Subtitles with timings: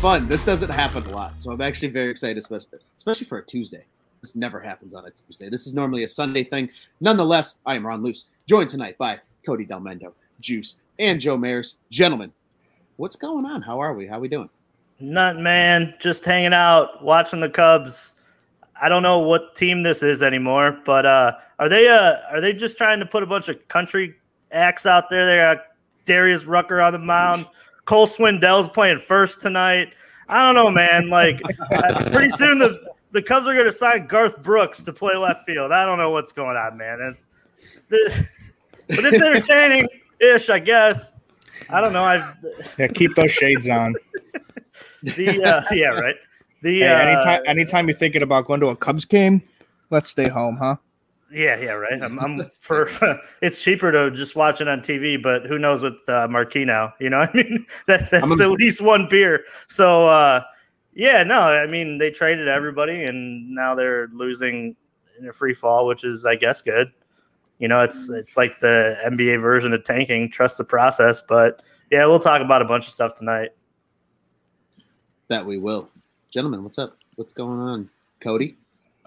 [0.00, 0.26] fun.
[0.28, 3.84] This doesn't happen a lot, so I'm actually very excited, especially especially for a Tuesday.
[4.22, 5.50] This never happens on a Tuesday.
[5.50, 6.70] This is normally a Sunday thing.
[7.02, 11.76] Nonetheless, I am Ron Luce, joined tonight by Cody Delmendo, Juice, and Joe Maris.
[11.90, 12.32] Gentlemen,
[12.96, 13.60] what's going on?
[13.60, 14.06] How are we?
[14.06, 14.48] How are we doing?
[15.00, 15.92] Nothing, man.
[16.00, 18.14] Just hanging out, watching the Cubs.
[18.80, 22.54] I don't know what team this is anymore, but uh, are they uh, are they
[22.54, 24.14] just trying to put a bunch of country
[24.50, 25.26] acts out there?
[25.26, 25.66] They got
[26.06, 27.46] Darius Rucker on the mound.
[27.90, 29.92] Cole Swindell's playing first tonight.
[30.30, 31.08] I don't know, man.
[31.08, 31.40] Like
[31.74, 32.80] uh, pretty soon the
[33.12, 35.72] the Cubs are going to sign Garth Brooks to play left field.
[35.72, 37.00] I don't know what's going on, man.
[37.00, 37.28] It's,
[37.88, 39.88] but it's entertaining
[40.20, 41.12] ish, I guess.
[41.68, 42.04] I don't know.
[42.04, 42.34] I
[42.78, 43.96] yeah, keep those shades on.
[45.02, 46.16] the uh, yeah, right.
[46.62, 49.42] The Hey, uh, anytime, anytime you're thinking about going to a Cubs game,
[49.90, 50.76] let's stay home, huh?
[51.32, 52.02] Yeah, yeah, right.
[52.02, 52.88] I'm, I'm for.
[53.42, 56.94] it's cheaper to just watch it on TV, but who knows with uh, Marquee now?
[56.98, 59.44] You know, I mean, that, that's I'm a- at least one beer.
[59.68, 60.42] So, uh,
[60.92, 64.76] yeah, no, I mean, they traded everybody, and now they're losing
[65.18, 66.90] in a free fall, which is, I guess, good.
[67.58, 70.30] You know, it's it's like the NBA version of tanking.
[70.30, 73.50] Trust the process, but yeah, we'll talk about a bunch of stuff tonight.
[75.28, 75.90] That we will.
[76.30, 76.96] Gentlemen, what's up?
[77.16, 77.90] What's going on?
[78.20, 78.56] Cody?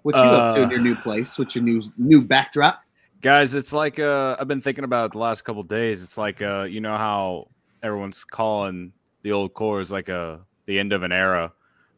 [0.03, 1.37] What you up to in Uh, your new place?
[1.39, 2.81] What's your new new backdrop?
[3.21, 6.41] guys it's like uh i've been thinking about it the last couple days it's like
[6.41, 7.47] uh you know how
[7.81, 8.91] everyone's calling
[9.21, 11.49] the old core is like a the end of an era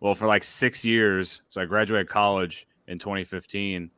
[0.02, 3.90] well for like six years so i graduated college in 2015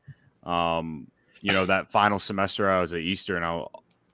[0.44, 1.06] um
[1.42, 3.62] you know that final semester i was at eastern i,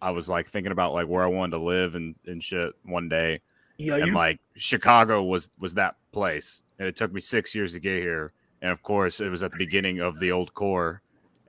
[0.02, 3.10] I was like thinking about like where i wanted to live and, and shit one
[3.10, 3.42] day
[3.78, 7.80] Yeah, and like chicago was was that place and it took me six years to
[7.80, 11.02] get here and of course it was at the beginning of the old core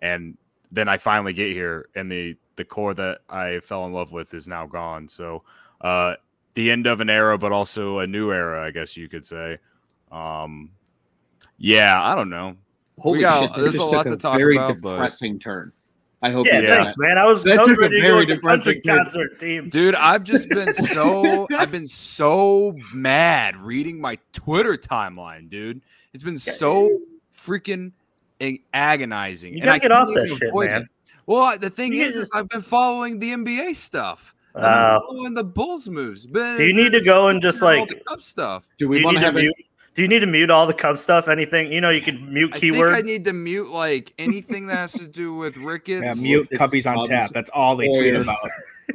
[0.02, 0.36] and
[0.70, 4.34] then i finally get here and the the core that i fell in love with
[4.34, 5.42] is now gone so
[5.80, 6.14] uh
[6.54, 9.56] the end of an era but also a new era i guess you could say
[10.12, 10.70] um
[11.58, 12.54] yeah i don't know
[13.00, 13.62] Holy got- shit!
[13.62, 15.72] there's a lot took to talk very about, but- depressing turn.
[16.22, 16.46] I hope.
[16.46, 16.76] yeah, you Yeah.
[16.76, 17.18] thanks, man.
[17.18, 19.38] I was, That I was took a ready to very with the country depressing concert
[19.38, 19.68] team.
[19.68, 25.82] dude i've just been so i've been so mad reading my twitter timeline dude
[26.14, 26.88] it's been so
[27.32, 27.92] freaking
[28.72, 30.82] agonizing You gotta I get off that shit, man.
[30.82, 30.88] it.
[31.26, 35.00] well the thing You is, is i've been following the nba stuff I've been Uh,
[35.08, 38.68] following the bulls moves but Do you need to go and just, like- the stuff
[38.78, 39.54] Do do we you want need to to have mute?
[39.94, 41.28] Do you need to mute all the Cub stuff?
[41.28, 42.94] Anything you know, you could mute I keywords.
[42.94, 46.20] think I need to mute like anything that has to do with Ricketts.
[46.20, 47.30] Yeah, mute it's Cubbies on tap.
[47.30, 48.38] That's all they tweet about.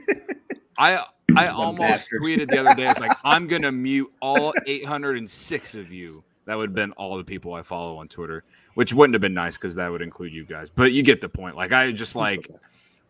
[0.78, 1.04] I
[1.38, 2.26] I almost bastards.
[2.26, 2.90] tweeted the other day.
[2.90, 6.22] It's like I'm gonna mute all 806 of you.
[6.50, 8.44] That would have been all the people I follow on Twitter,
[8.74, 10.72] which wouldn't have been nice because that would include you guys.
[10.72, 11.56] But you get the point.
[11.56, 12.50] Like I just like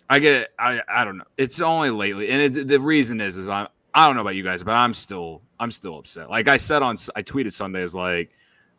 [0.09, 1.23] I get I I don't know.
[1.38, 4.44] It's only lately, and it, the reason is is I I don't know about you
[4.44, 6.29] guys, but I'm still I'm still upset.
[6.29, 8.31] Like I said on I tweeted Sunday is like,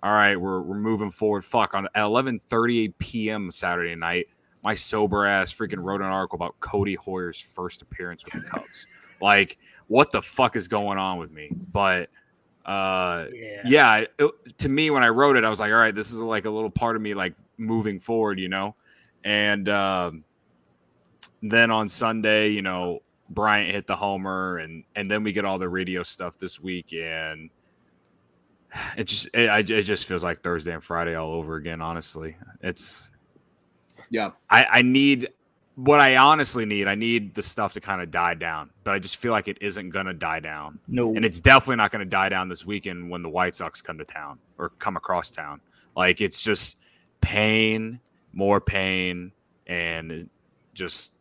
[0.03, 1.42] all right, we're we're moving forward.
[1.42, 3.50] Fuck on at 11:38 p.m.
[3.50, 4.27] Saturday night.
[4.62, 8.87] My sober ass freaking wrote an article about Codi Heuer's first appearance with the Cubs.
[9.22, 9.56] like,
[9.87, 11.48] what the fuck is going on with me?
[11.72, 12.10] But
[12.71, 13.63] uh yeah.
[13.65, 16.21] yeah, it- to me when I wrote it, I was like, all right, this is
[16.21, 18.75] like a little part of me like moving forward, you know.
[19.25, 20.25] And um,
[21.43, 23.01] then on Sunday, you know,
[23.31, 26.93] Bryant hit the homer, and and then we get all the radio stuff this week,
[26.93, 27.51] and
[28.97, 31.81] it just it, I- it just feels like Thursday and Friday all over again.
[31.81, 33.11] Honestly, it's
[34.11, 34.31] yeah?
[34.49, 35.28] I, I need
[35.84, 36.88] what I honestly need.
[36.88, 39.59] I need the stuff to kind of die down, but I just feel like it
[39.60, 43.10] isn't gonna die down No, and it's definitely not going to die down this weekend
[43.10, 45.60] when the White Sox come to town or come across town.
[45.97, 46.78] Like it's just
[47.21, 48.00] pain,
[48.32, 49.32] more pain,
[49.66, 50.28] and
[50.74, 51.15] just,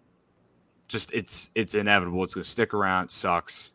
[0.87, 2.23] just it's it's inevitable.
[2.23, 3.05] It's going to stick around.
[3.05, 3.73] It sucks.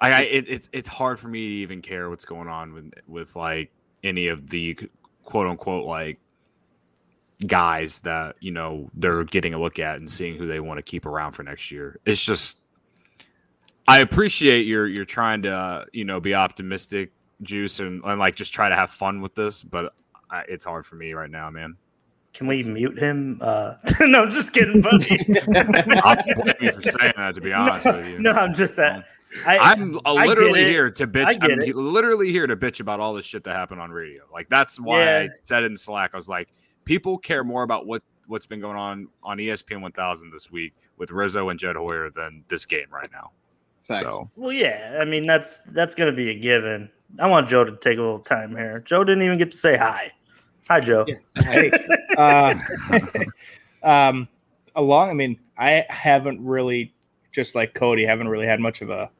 [0.00, 2.92] I, I it, it's it's hard for me to even care what's going on with
[3.06, 3.70] with like
[4.04, 4.78] any of the
[5.24, 6.18] quote unquote like
[7.46, 10.82] guys that you know they're getting a look at and seeing who they want to
[10.82, 11.98] keep around for next year.
[12.04, 12.60] It's just
[13.86, 17.12] I appreciate you're you're trying to uh, you know be optimistic,
[17.42, 19.94] juice, and, and like just try to have fun with this, but
[20.30, 21.76] I, it's hard for me right now, man.
[22.34, 23.38] Can we mute him?
[23.40, 25.18] Uh, no, just kidding, buddy.
[26.04, 28.18] I'll blame you for saying that, to be honest no, with you.
[28.18, 29.06] no, I'm just that.
[29.46, 31.26] I, I'm uh, I literally here to bitch.
[31.26, 31.74] I get I'm it.
[31.74, 34.22] literally here to bitch about all this shit that happened on radio.
[34.32, 36.48] Like that's why I said in Slack, I was like,
[36.88, 41.10] people care more about what what's been going on on ESPN 1000 this week with
[41.10, 43.30] Rizzo and Jed Hoyer than this game right now.
[43.80, 44.00] Facts.
[44.00, 44.98] So well, yeah.
[44.98, 46.90] I mean, that's that's gonna be a given.
[47.18, 48.80] I want Joe to take a little time here.
[48.80, 50.12] Joe didn't even get to say hi.
[50.68, 51.04] Hi, Joe.
[51.06, 51.16] Yeah.
[51.44, 51.70] hey,
[52.16, 52.54] uh,
[53.82, 54.28] um,
[54.74, 55.10] along.
[55.10, 56.94] I mean, I haven't really,
[57.32, 59.10] just like Cody, haven't really had much of a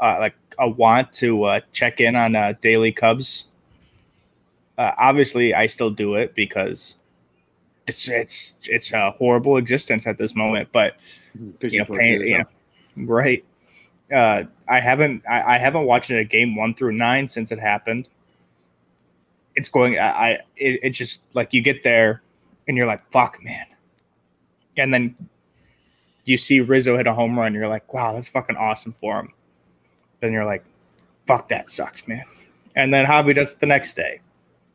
[0.00, 3.46] uh, like a want to uh, check in on uh, daily Cubs.
[4.76, 6.96] Uh, obviously, I still do it because
[7.86, 10.70] it's it's it's a horrible existence at this moment.
[10.72, 11.00] But
[11.60, 12.44] you know, pain, you know,
[12.96, 13.44] right?
[14.12, 18.08] Uh, I haven't I, I haven't watched a game one through nine since it happened.
[19.54, 19.98] It's going.
[19.98, 22.22] I, I it, it just like you get there
[22.66, 23.66] and you're like, fuck, man,
[24.76, 25.14] and then
[26.24, 27.54] you see Rizzo hit a home run.
[27.54, 29.32] You're like, wow, that's fucking awesome for him.
[30.20, 30.64] Then you're like,
[31.26, 32.24] fuck, that sucks, man.
[32.74, 34.20] And then Javi does it the next day,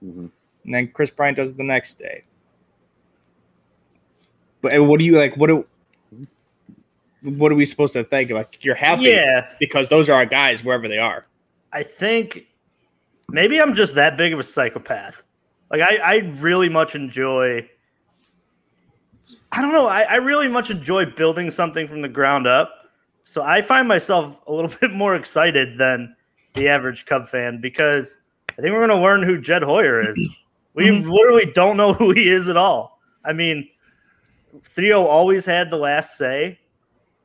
[0.04, 0.32] Mhm.
[0.66, 2.24] and then Kris Bryant does it the next day.
[4.62, 5.36] But what do you like?
[5.38, 5.66] What do
[7.22, 8.32] what are we supposed to think?
[8.32, 11.26] Like you're happy, Yeah, because those are our guys wherever they are.
[11.74, 12.48] I think
[13.30, 15.24] maybe I'm just that big of a psychopath.
[15.70, 17.70] Like I, I really much enjoy.
[19.52, 19.88] I don't know.
[19.88, 22.74] I, I really much enjoy building something from the ground up.
[23.24, 26.16] So I find myself a little bit more excited than
[26.56, 28.18] the average Cub fan because
[28.60, 30.20] I think we're going to learn who Jed Hoyer is.
[30.76, 31.10] We Mhm.
[31.12, 33.00] literally don't know who he is at all.
[33.26, 33.68] I mean,
[34.64, 36.60] Theo always had the last say,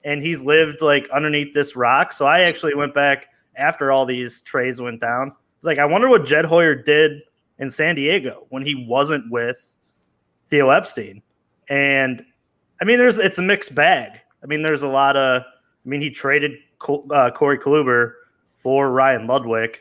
[0.04, 2.12] and he's lived like underneath this rock.
[2.12, 3.26] So I actually went back
[3.56, 5.32] after all these trades went down.
[5.56, 7.20] It's like I wonder what Jed Hoyer did
[7.58, 9.74] in San Diego when he wasn't with
[10.48, 11.22] Theo Epstein.
[11.68, 12.24] And
[12.80, 14.20] I mean, there's it's a mixed bag.
[14.42, 15.42] I mean, there's a lot of.
[15.42, 16.52] I mean, he traded
[17.10, 18.14] uh, Corey Kluber
[18.56, 19.80] for Ryan Ludwick,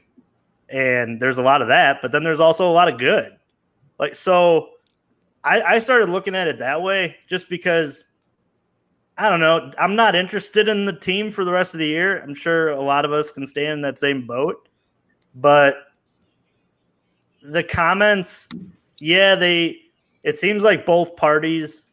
[0.73, 2.01] and there's a lot of that.
[2.01, 3.37] But then there's also a lot of good.
[3.99, 4.69] Like so,
[5.43, 8.03] I, I started looking at it that way just because
[9.17, 9.71] I don't know.
[9.77, 12.21] I'm not interested in the team for the rest of the year.
[12.23, 14.67] I'm sure a lot of us can stand in that same boat.
[15.35, 15.77] But
[17.43, 18.49] the comments,
[18.97, 19.77] yeah, they
[20.23, 21.87] it seems like both parties,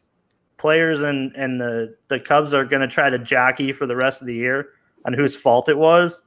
[0.57, 4.21] players and and the the Cubs are going to try to jockey for the rest
[4.21, 4.69] of the year
[5.05, 6.23] on whose fault it was.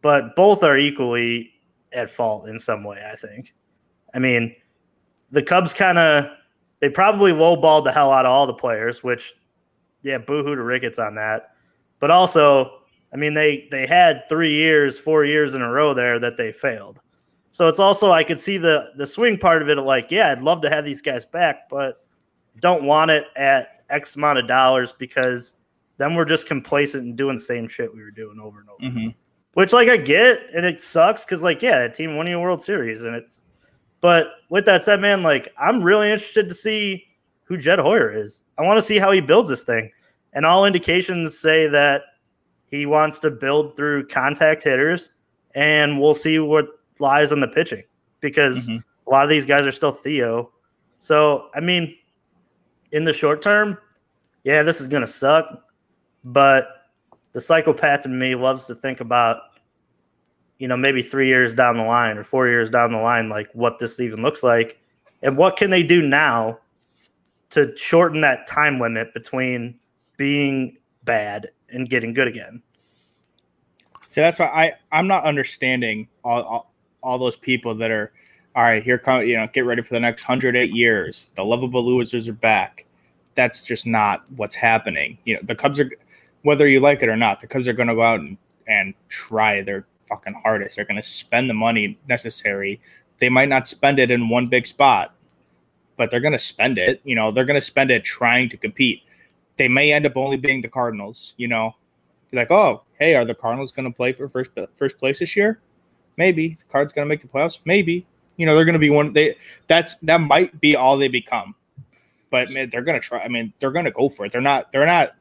[0.00, 1.52] But both are equally
[1.92, 3.54] at fault in some way, I think.
[4.14, 4.54] I mean,
[5.30, 6.26] the Cubs kind of
[6.80, 9.34] they probably lowballed the hell out of all the players, which
[10.02, 11.50] yeah, boohoo to Ricketts on that.
[12.00, 12.80] But also,
[13.12, 16.52] I mean, they they had three years, four years in a row there that they
[16.52, 17.00] failed.
[17.50, 19.76] So it's also I could see the the swing part of it.
[19.76, 22.04] Like, yeah, I'd love to have these guys back, but
[22.60, 25.54] don't want it at X amount of dollars because
[25.96, 28.82] then we're just complacent and doing the same shit we were doing over and over.
[28.82, 29.08] Mm-hmm.
[29.54, 32.40] Which like I get, and it sucks because like yeah, that team won you a
[32.40, 33.42] World Series, and it's.
[34.00, 37.04] But with that said, man, like I'm really interested to see
[37.44, 38.44] who Jed Hoyer is.
[38.58, 39.90] I want to see how he builds this thing,
[40.34, 42.02] and all indications say that
[42.70, 45.10] he wants to build through contact hitters,
[45.54, 46.66] and we'll see what
[47.00, 47.82] lies on the pitching
[48.20, 48.84] because Mhm.
[49.06, 50.52] a lot of these guys are still Theo.
[51.00, 51.96] So I mean,
[52.92, 53.78] in the short term,
[54.44, 55.64] yeah, this is gonna suck,
[56.22, 56.77] but
[57.38, 59.42] the psychopath in me loves to think about
[60.58, 63.48] you know maybe three years down the line or four years down the line like
[63.52, 64.76] what this even looks like
[65.22, 66.58] and what can they do now
[67.50, 69.78] to shorten that time limit between
[70.16, 72.60] being bad and getting good again
[74.08, 76.72] So that's why I I'm not understanding all, all
[77.04, 78.12] all those people that are
[78.56, 78.82] all right.
[78.82, 81.28] Here come you know get ready for the next hundred eight years.
[81.36, 82.84] The lovable losers are back.
[83.36, 85.18] That's just not what's happening.
[85.24, 85.88] You know the Cubs are
[86.42, 87.40] whether you like it or not.
[87.40, 90.76] The Cubs are going to go out and, and try their fucking hardest.
[90.76, 92.80] They're going to spend the money necessary.
[93.18, 95.14] They might not spend it in one big spot,
[95.96, 97.00] but they're going to spend it.
[97.04, 99.02] You know they're going to spend it trying to compete.
[99.56, 101.34] They may end up only being the Cardinals.
[101.36, 101.74] You know
[102.30, 105.36] be like, oh, hey, are the Cardinals going to play for first first place this
[105.36, 105.60] year?
[106.16, 107.58] Maybe the Cards going to make the playoffs.
[107.64, 109.12] Maybe you know they're going to be one.
[109.12, 111.54] They that's that might be all they become,
[112.30, 113.20] but man, they're going to try.
[113.20, 114.32] I mean, they're going to go for it.
[114.32, 114.72] They're not.
[114.72, 115.14] They're not.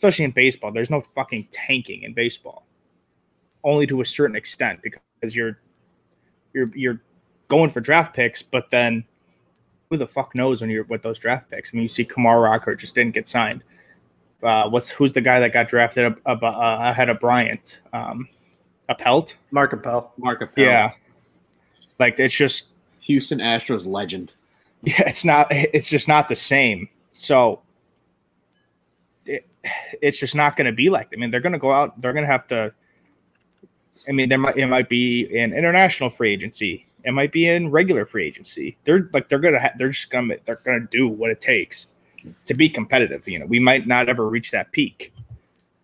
[0.00, 2.64] Especially in baseball, there's no fucking tanking in baseball.
[3.62, 5.58] Only to a certain extent because you're
[6.54, 7.00] you're you're
[7.48, 9.04] going for draft picks, but then
[9.90, 11.74] who the fuck knows when you're with those draft picks?
[11.74, 13.62] I mean, you see Kumar Rocker just didn't get signed
[14.42, 17.78] uh, what's who's the guy that got drafted ab- ab- uh, ahead of Bryant?
[17.92, 18.28] Um,
[18.88, 19.34] Appelt?
[19.50, 20.64] mark appel Mark Appel.
[20.64, 20.92] Yeah.
[21.98, 22.68] Like it's just
[23.02, 24.32] Houston Astros legend.
[24.82, 26.88] yeah, it's not it's just not the same.
[27.12, 27.60] So
[29.30, 29.46] it,
[30.00, 31.10] it's just not going to be like.
[31.10, 31.16] That.
[31.16, 32.00] I mean, they're going to go out.
[32.00, 32.72] They're going to have to.
[34.08, 36.86] I mean, there might it might be in international free agency.
[37.04, 38.76] It might be in regular free agency.
[38.84, 41.94] They're like they're gonna ha- they're just gonna they're gonna do what it takes
[42.46, 43.28] to be competitive.
[43.28, 45.12] You know, we might not ever reach that peak,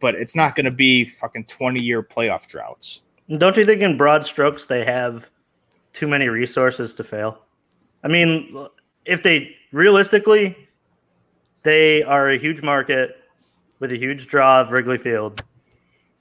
[0.01, 3.03] but it's not going to be fucking twenty year playoff droughts.
[3.39, 5.31] don't you think in broad strokes they have
[5.93, 7.43] too many resources to fail
[8.05, 8.55] i mean
[9.05, 10.55] if they realistically
[11.63, 13.17] they are a huge market
[13.79, 15.43] with a huge draw of Wrigley Field.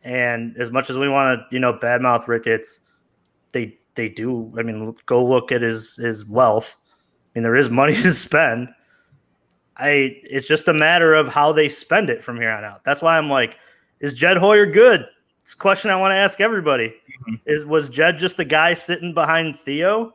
[0.03, 2.81] And as much as we want to, you know, badmouth Ricketts,
[3.51, 4.53] they they do.
[4.57, 6.77] I mean, go look at his his wealth.
[6.87, 8.69] I mean, there is money to spend.
[9.77, 12.83] I it's just a matter of how they spend it from here on out.
[12.83, 13.57] That's why I'm like,
[13.99, 15.05] is Jed Hoyer good?
[15.41, 16.89] It's a question I want to ask everybody.
[16.89, 17.35] Mm-hmm.
[17.45, 20.13] Is was Jed just the guy sitting behind Theo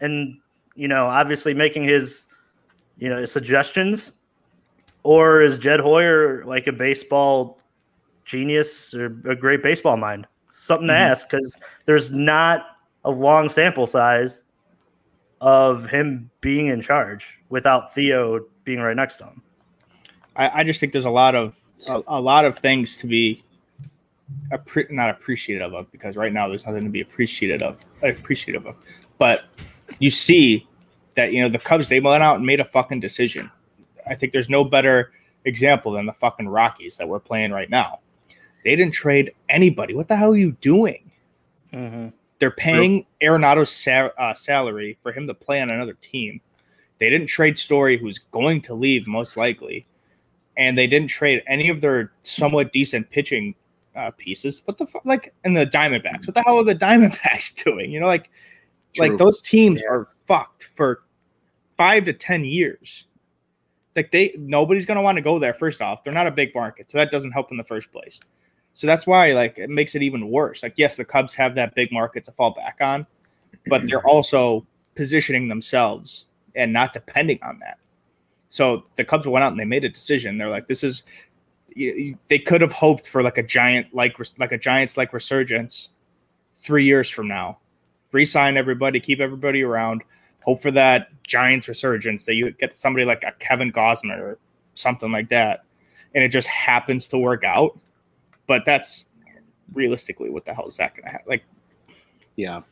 [0.00, 0.38] and
[0.74, 2.26] you know, obviously making his
[2.98, 4.12] you know suggestions?
[5.02, 7.60] Or is Jed Hoyer like a baseball
[8.24, 10.26] genius or a great baseball mind?
[10.48, 11.12] Something to mm-hmm.
[11.12, 14.44] ask because there's not a long sample size
[15.40, 19.42] of him being in charge without Theo being right next to him.
[20.36, 21.56] I, I just think there's a lot of
[21.88, 23.42] a, a lot of things to be
[24.52, 28.76] appre- not appreciative of because right now there's nothing to be appreciative of appreciative of.
[29.18, 29.44] But
[29.98, 30.66] you see
[31.14, 33.50] that you know the Cubs they went out and made a fucking decision.
[34.06, 35.12] I think there's no better
[35.44, 38.00] example than the fucking Rockies that we're playing right now.
[38.64, 39.94] They didn't trade anybody.
[39.94, 41.10] What the hell are you doing?
[41.72, 42.08] Mm-hmm.
[42.38, 46.40] They're paying Arenado's sal- uh, salary for him to play on another team.
[46.98, 49.86] They didn't trade Story, who's going to leave most likely,
[50.56, 53.54] and they didn't trade any of their somewhat decent pitching
[53.94, 54.62] uh, pieces.
[54.64, 55.04] What the fuck?
[55.04, 57.90] Like, in the Diamondbacks, what the hell are the Diamondbacks doing?
[57.90, 58.30] You know, like,
[58.94, 59.08] True.
[59.08, 59.92] like those teams yeah.
[59.92, 61.02] are fucked for
[61.76, 63.06] five to ten years.
[63.96, 65.54] Like they, nobody's gonna want to go there.
[65.54, 68.20] First off, they're not a big market, so that doesn't help in the first place.
[68.72, 70.62] So that's why like it makes it even worse.
[70.62, 73.06] Like yes, the Cubs have that big market to fall back on,
[73.66, 77.78] but they're also positioning themselves and not depending on that.
[78.48, 80.38] So the Cubs went out and they made a decision.
[80.38, 81.02] They're like, this is
[81.74, 85.90] they could have hoped for like a giant like like a Giants like resurgence
[86.56, 87.58] three years from now.
[88.12, 90.02] Resign everybody, keep everybody around,
[90.42, 94.38] hope for that Giants resurgence that you get somebody like a Kevin Gausman or
[94.74, 95.64] something like that,
[96.14, 97.78] and it just happens to work out
[98.50, 99.06] but that's
[99.74, 101.26] realistically what the hell is that going to happen?
[101.28, 101.44] Like,
[102.34, 102.62] yeah.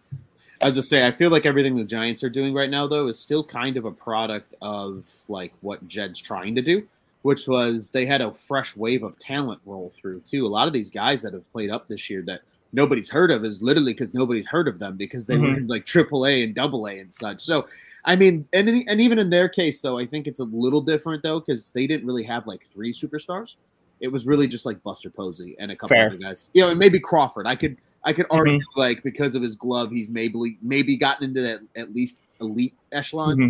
[0.60, 3.16] As I say, I feel like everything the Giants are doing right now, though, is
[3.16, 6.84] still kind of a product of like what Jed's trying to do,
[7.22, 10.48] which was they had a fresh wave of talent roll through too.
[10.48, 12.40] A lot of these guys that have played up this year that
[12.72, 15.42] nobody's heard of is literally because nobody's heard of them because they mm-hmm.
[15.44, 17.40] were in like AAA and Double A and such.
[17.40, 17.66] So,
[18.04, 21.22] I mean, and and even in their case, though, I think it's a little different
[21.22, 23.56] though because they didn't really have like three superstars.
[24.00, 26.06] It was really just like Buster Posey and a couple Fair.
[26.06, 26.50] other guys.
[26.54, 27.46] You know, and maybe Crawford.
[27.46, 28.80] I could I could argue mm-hmm.
[28.80, 33.36] like because of his glove, he's maybe maybe gotten into that at least elite echelon.
[33.36, 33.48] Mm-hmm.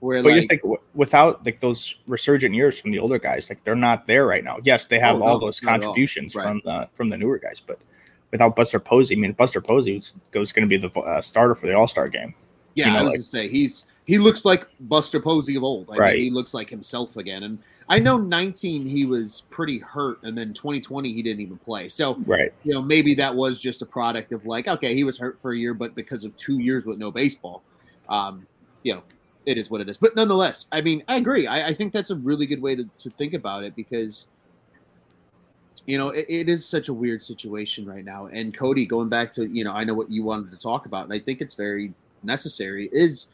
[0.00, 3.62] Where but like, just like without like those resurgent years from the older guys, like
[3.64, 4.58] they're not there right now.
[4.64, 6.42] Yes, they have oh, all no, those contributions all.
[6.42, 6.48] Right.
[6.48, 7.78] from the from the newer guys, but
[8.30, 11.54] without Buster Posey, I mean Buster Posey was, was going to be the uh, starter
[11.54, 12.34] for the All Star game.
[12.74, 15.64] Yeah, you know, I was like, to say he's he looks like Buster Posey of
[15.64, 15.88] old.
[15.90, 16.14] I right.
[16.14, 17.58] Mean, he looks like himself again, and
[17.88, 21.88] I know 19 he was pretty hurt, and then 2020 he didn't even play.
[21.88, 25.18] So right, you know maybe that was just a product of like okay he was
[25.18, 27.62] hurt for a year, but because of two years with no baseball,
[28.08, 28.46] um,
[28.84, 29.02] you know
[29.46, 29.96] it is what it is.
[29.96, 31.48] But nonetheless, I mean I agree.
[31.48, 34.28] I, I think that's a really good way to, to think about it because
[35.86, 38.26] you know it, it is such a weird situation right now.
[38.26, 41.04] And Cody, going back to you know I know what you wanted to talk about,
[41.04, 43.28] and I think it's very necessary is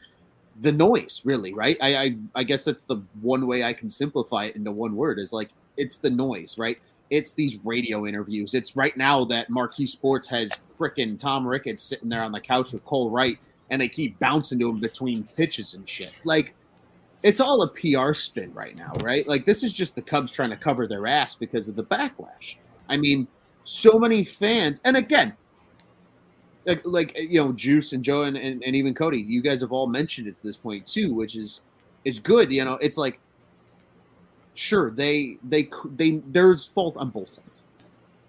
[0.61, 1.77] the noise really right?
[1.81, 5.19] I, I i guess that's the one way i can simplify it into one word
[5.19, 6.79] is like it's the noise right?
[7.09, 8.53] It's these radio interviews.
[8.53, 12.73] It's right now that marquee sports has freaking tom ricketts sitting there on the couch
[12.73, 13.37] with cole wright
[13.69, 16.19] and they keep bouncing to him between pitches and shit.
[16.23, 16.53] Like
[17.23, 19.27] it's all a pr spin right now right?
[19.27, 22.57] Like this is just the cubs trying to cover their ass because of the backlash.
[22.89, 23.27] I mean
[23.63, 25.35] so many fans and again
[26.67, 29.71] like, like you know, Juice and Joe and, and, and even Cody, you guys have
[29.71, 31.61] all mentioned it to this point too, which is
[32.03, 32.51] is good.
[32.51, 33.19] You know, it's like
[34.53, 37.63] sure they they they there's fault on both sides,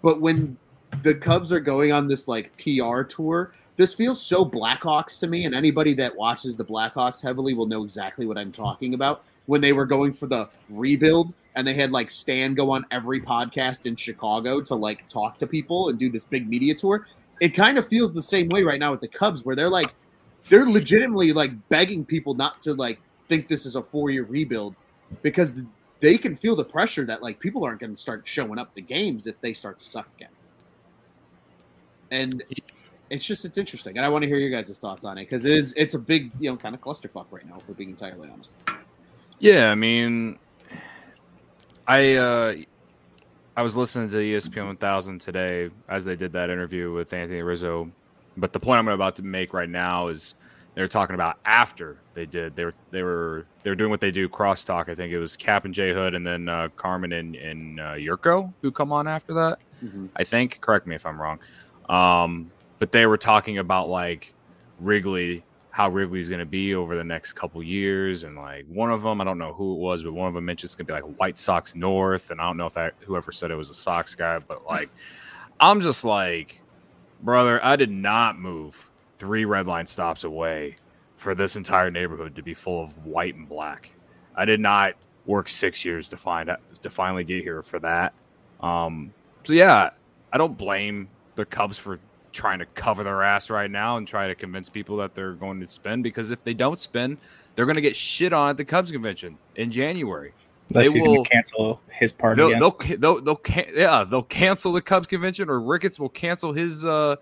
[0.01, 0.57] but when
[1.03, 5.45] the Cubs are going on this like PR tour, this feels so Blackhawks to me,
[5.45, 9.23] and anybody that watches the Blackhawks heavily will know exactly what I'm talking about.
[9.45, 13.19] When they were going for the rebuild, and they had like Stan go on every
[13.19, 17.07] podcast in Chicago to like talk to people and do this big media tour
[17.39, 19.93] it kind of feels the same way right now with the Cubs, where they're like,
[20.49, 24.75] they're legitimately like begging people not to like think this is a four year rebuild
[25.21, 25.55] because
[25.99, 28.81] they can feel the pressure that like people aren't going to start showing up to
[28.81, 30.29] games if they start to suck again.
[32.11, 32.43] And
[33.09, 35.45] it's just it's interesting, and I want to hear your guys' thoughts on it because
[35.45, 37.89] it is it's a big you know kind of clusterfuck right now, if we're being
[37.89, 38.53] entirely honest.
[39.39, 40.37] Yeah, I mean,
[41.87, 42.55] I uh
[43.57, 47.91] I was listening to ESPN 1000 today as they did that interview with Anthony Rizzo.
[48.37, 50.35] But the point I'm about to make right now is
[50.75, 52.55] they were talking about after they did.
[52.55, 54.87] They were they were they were doing what they do crosstalk.
[54.87, 57.93] I think it was Kap and J Hood, and then uh, Carmen and and uh,
[57.93, 59.59] Yurko who come on after that.
[59.83, 60.09] Mhm.
[60.15, 60.61] I think.
[60.61, 61.39] Correct me if I'm wrong.
[61.89, 64.33] Um, but they were talking about like
[64.79, 69.01] Wrigley, how Wrigley's going to be over the next couple years, and like one of
[69.01, 70.93] them, I don't know who it was, but one of them mentioned it's going to
[70.93, 73.69] be like White Sox North, and I don't know if that whoever said it was
[73.69, 74.89] a Sox guy, but like
[75.59, 76.61] I'm just like,
[77.21, 80.77] brother, I did not move three red line stops away
[81.17, 83.93] for this entire neighborhood to be full of white and black.
[84.35, 84.95] I did not
[85.25, 86.49] work six years to find
[86.81, 88.13] to finally get here for that.
[88.61, 89.89] Um, so yeah,
[90.31, 91.99] I don't blame the Cubs for
[92.39, 95.59] trying to cover their ass right now and try to convince people that they're going
[95.59, 97.17] to spend because if they don't spend,
[97.53, 100.31] they're going to get shit on at the Cubs convention in January.
[100.73, 102.37] Unless They will- cancel his party.
[102.39, 102.99] They'll, again.
[103.01, 103.41] they'll, they'll, they'll,
[103.75, 107.17] yeah, they'll cancel the Cubs convention, or Ricketts will cancel his, uh,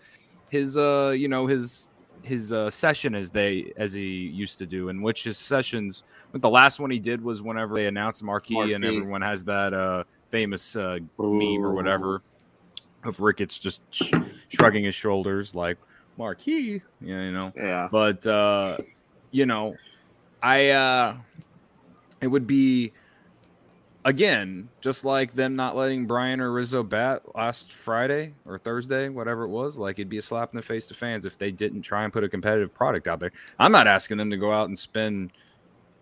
[0.50, 1.90] his, uh, you know, his,
[2.22, 6.04] his uh, session as they as he used to do, in which his sessions.
[6.32, 9.46] But the last one he did was whenever they announced the marquee, and everyone has
[9.46, 12.22] that uh, famous uh, meme or whatever
[13.08, 14.14] of Ricketts just sh-
[14.50, 15.78] shrugging his shoulders like
[16.18, 17.54] marquee, yeah, you know?
[17.56, 17.88] Yeah.
[17.92, 18.78] but uh
[19.32, 19.76] you know
[20.42, 21.16] i uh
[22.22, 22.92] it would be
[24.06, 29.44] again just like them not letting bryant or rizzo bat last friday or thursday whatever
[29.44, 31.82] it was like it'd be a slap in the face to fans if they didn't
[31.82, 33.32] try and put a competitive product out there.
[33.60, 35.34] I'm not asking them to go out and spend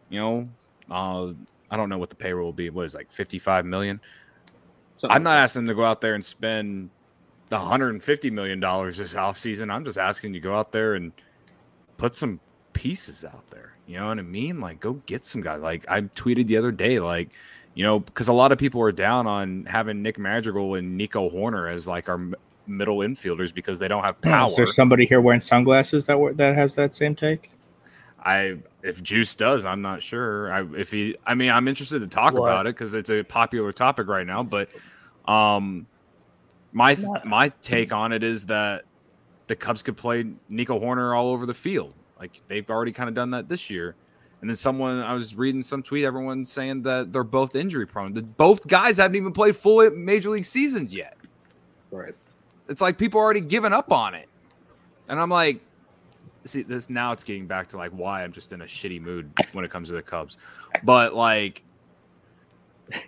[0.10, 0.49] you know
[0.91, 1.34] uh
[1.71, 2.69] i don't know what the payroll will be.
[2.69, 3.99] What is it, like 55 million?
[4.97, 6.89] Something I'm not asking them to go out there and spend
[7.49, 9.71] 150 million dollars this offseason.
[9.71, 11.12] I'm just asking you to go out there and
[11.97, 12.39] put some
[12.73, 13.75] pieces out there.
[13.88, 14.60] You know what I mean?
[14.60, 15.62] Like go get some guys.
[15.62, 17.29] Like I tweeted the other day, like
[17.75, 21.29] you know, because a lot of people are down on having Nick Madrigal and Nico
[21.29, 22.36] Hoerner as like our m-
[22.67, 24.47] middle infielders because they don't have power.
[24.47, 27.51] Is there somebody here wearing sunglasses that wa- that has that same take?
[28.23, 30.51] I if Juice does, I'm not sure.
[30.51, 32.47] I if he, I mean, I'm interested to talk What?
[32.47, 34.41] about it because it's a popular topic right now.
[34.41, 34.69] But
[35.27, 35.86] um,
[36.75, 38.83] my Not- my take on it is that
[39.47, 41.93] the Cubs could play Nico Hoerner all over the field.
[42.19, 43.95] Like they've already kind of done that this year.
[44.41, 48.13] And then someone I was reading some tweet, everyone's saying that they're both injury prone.
[48.13, 51.17] The, both guys haven't even played full major league seasons yet
[51.91, 52.13] Right.
[52.67, 54.27] it's like people are already given up on it.
[55.07, 55.61] And I'm like,
[56.43, 59.31] see, this now it's getting back to like why I'm just in a shitty mood
[59.53, 60.38] when it comes to the Cubs.
[60.83, 61.63] But like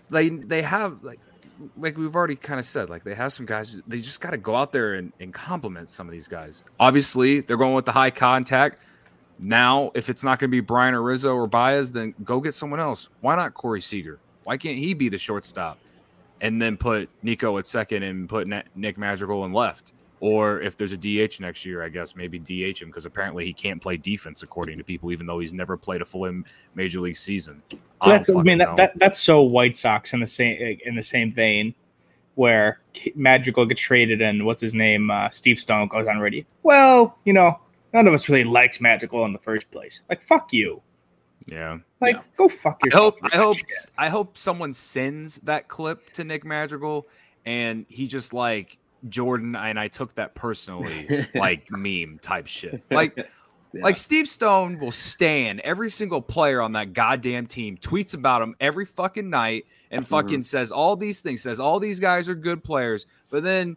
[0.10, 1.20] they they have like
[1.78, 4.56] like we've already kind of said, like they have some guys they just gotta go
[4.56, 6.64] out there and, and compliment some of these guys.
[6.80, 8.80] Obviously, they're going with the high contact.
[9.40, 12.80] Now, if it's not gonna be Bryant or Rizzo or Baez, then go get someone
[12.80, 13.10] else.
[13.22, 14.20] Why not Corey Seager?
[14.44, 15.78] Why can't he be the shortstop?
[16.42, 19.94] and then put Nico at second and put Nick Madrigal in left.
[20.20, 23.54] Or if there's a DH next year, I guess maybe DH him because apparently he
[23.54, 26.42] can't play defense according to people, even though he's never played a full
[26.74, 27.62] major league season.
[28.02, 31.04] I That's I mean that, that that's so White Sox in the same in the
[31.04, 31.76] same vein,
[32.36, 32.80] where
[33.16, 36.44] Magical gets traded and what's his name uh, Steve Stone goes on radio.
[36.64, 37.60] Well, you know,
[37.94, 40.02] none of us really liked Magical in the first place.
[40.10, 40.82] Like fuck you.
[41.46, 41.78] yeah.
[42.02, 42.22] Like Yeah.
[42.38, 43.20] go fuck I yourself.
[43.22, 43.92] hope I hope shit.
[44.00, 47.08] I hope someone sends that clip to Nick Madrigal
[47.46, 48.78] and he just like
[49.10, 52.82] Jordan and I took that personally like meme type shit.
[52.92, 53.14] Like
[53.74, 53.84] Yeah.
[53.84, 58.56] Like Steve Stone will stand every single player on that goddamn team, tweets about him
[58.62, 60.08] every fucking night, and Mhm.
[60.08, 63.76] fucking says all these things, says all these guys are good players, but then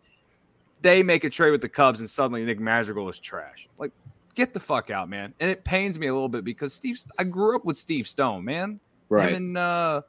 [0.80, 3.68] they make a trade with the Cubs and suddenly Nick Madrigal is trash.
[3.78, 3.90] Like,
[4.36, 5.34] get the fuck out, man.
[5.40, 8.44] And it pains me a little bit because Steve, I grew up with Steve Stone,
[8.44, 8.78] man.
[9.08, 9.28] right.
[9.30, 10.02] Him and uh,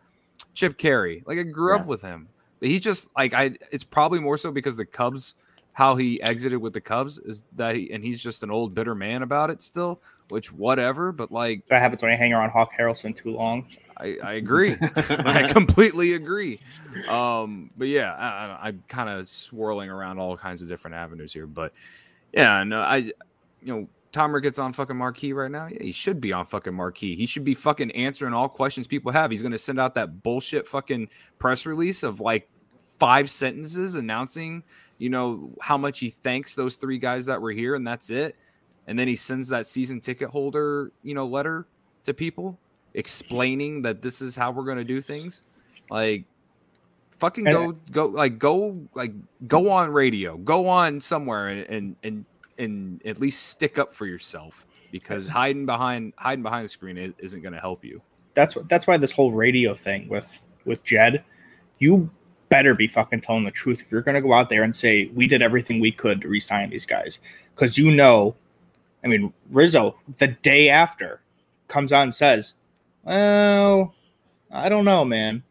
[0.53, 1.23] Chip Caray.
[1.25, 2.29] Like I grew up with him.
[2.61, 3.51] But he just like I.
[3.71, 5.33] It's probably more so because the Cubs,
[5.73, 8.95] how he exited with the Cubs is that he and he's just an old bitter
[8.95, 9.99] man about it still.
[10.29, 13.67] Which whatever, but like that happens when I hang around Hawk Harrelson too long.
[13.97, 14.77] I, I agree.
[15.09, 16.59] I completely agree.
[17.09, 21.33] Um, but yeah, I, I, I'm kind of swirling around all kinds of different avenues
[21.33, 21.47] here.
[21.47, 21.73] But
[22.31, 23.13] yeah, no, I, you
[23.63, 25.67] know, Tom Ricketts on fucking marquee right now.
[25.67, 27.15] Yeah, he should be on fucking marquee.
[27.15, 29.31] He should be fucking answering all questions people have.
[29.31, 32.49] He's gonna send out that bullshit fucking press release of like
[32.99, 34.63] five sentences announcing,
[34.97, 38.35] you know, how much he thanks those three guys that were here, and that's it.
[38.87, 41.65] And then he sends that season ticket holder, you know, letter
[42.03, 42.57] to people
[42.93, 45.43] explaining that this is how we're gonna do things.
[45.89, 46.25] Like
[47.19, 49.13] fucking go go like go like
[49.47, 52.25] go on radio, go on somewhere and and and,
[52.61, 57.13] and at least stick up for yourself because hiding behind hiding behind the screen is,
[57.17, 58.01] isn't gonna help you.
[58.33, 61.23] That's what that's why this whole radio thing with with Jed,
[61.79, 62.09] you
[62.49, 65.27] better be fucking telling the truth if you're gonna go out there and say we
[65.27, 67.19] did everything we could to re-sign these guys.
[67.55, 68.35] Because you know
[69.03, 71.21] I mean, Rizzo the day after
[71.67, 72.53] comes on and says,
[73.03, 73.93] "Well,
[74.51, 75.43] I don't know, man.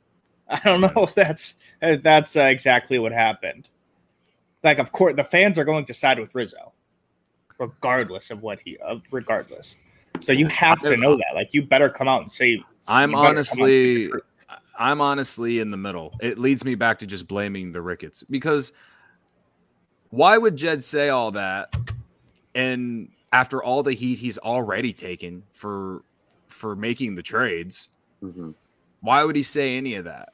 [0.48, 3.68] I don't know if that's if that's uh, exactly what happened."
[4.62, 6.72] Like, of course, the fans are going to side with Rizzo,
[7.60, 9.76] regardless of what he, uh, regardless.
[10.20, 11.32] So you have to know that.
[11.34, 12.62] Like, you better come out and say.
[12.88, 14.14] I'm you better come out and honestly, speak.
[14.78, 16.16] I'm honestly in the middle.
[16.20, 18.72] It leads me back to just blaming the Ricketts because
[20.08, 21.72] why would Jed say all that?
[22.54, 26.02] And after all the heat he's already taken for
[26.48, 27.90] for making the trades,
[28.22, 28.54] Mhm.
[29.00, 30.32] why would he say any of that?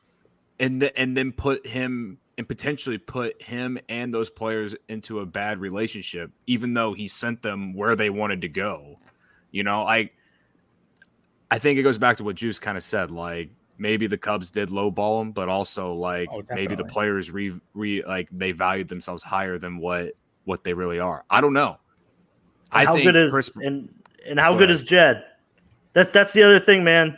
[0.58, 5.26] And th- and then put him and potentially put him and those players into a
[5.26, 8.98] bad relationship, even though he sent them where they wanted to go.
[9.52, 10.14] You know, like
[11.50, 13.10] I think it goes back to what Juice kind of said.
[13.10, 17.52] Like maybe the Cubs did lowball him, but also like Oh, maybe the players re,
[17.74, 20.12] re like they valued themselves higher than what
[20.44, 21.24] what they really are.
[21.30, 21.76] I don't know.
[22.70, 23.88] I how think good is Kris, and
[24.26, 24.82] and how Go good ahead.
[24.82, 25.24] is Jed?
[25.92, 27.16] That's that's the other thing, man.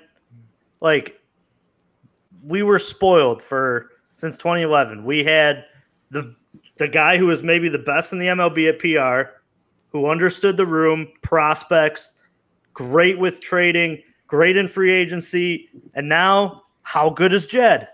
[0.80, 1.20] Like
[2.44, 5.04] we were spoiled for since 2011.
[5.04, 5.64] We had
[6.10, 6.34] the
[6.76, 9.30] the guy who was maybe the best in the MLB at PR,
[9.90, 12.12] who understood the room, prospects,
[12.74, 17.88] great with trading, great in free agency, and now how good is Jed?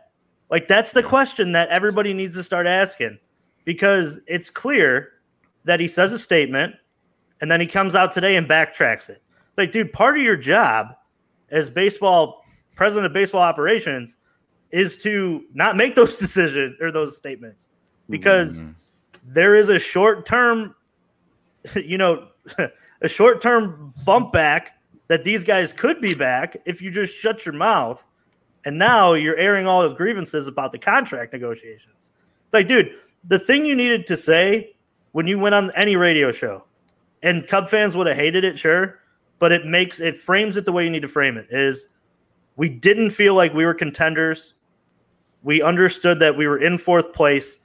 [0.50, 3.18] Like that's the question that everybody needs to start asking
[3.64, 5.12] because it's clear
[5.64, 6.74] that he says a statement
[7.40, 9.22] and then he comes out today and backtracks it.
[9.48, 10.88] It's like, dude, part of your job
[11.50, 12.44] as baseball
[12.76, 14.18] president of baseball operations
[14.74, 17.68] is to not make those decisions or those statements
[18.10, 18.74] because Mhm.
[19.24, 20.74] there is a short term,
[21.76, 22.28] you know,
[23.00, 24.72] a short term bump back
[25.08, 28.04] that these guys could be back if you just shut your mouth.
[28.66, 32.12] And now you're airing all the grievances about the contract negotiations.
[32.46, 32.92] It's like, dude,
[33.28, 34.74] the thing you needed to say
[35.12, 36.64] when you went on any radio show,
[37.22, 39.00] and Cub fans would have hated it, sure,
[39.38, 41.88] but it makes it frames it the way you need to frame it is
[42.56, 44.54] we didn't feel like we were contenders.
[45.44, 47.60] We understood that we were in fourth place.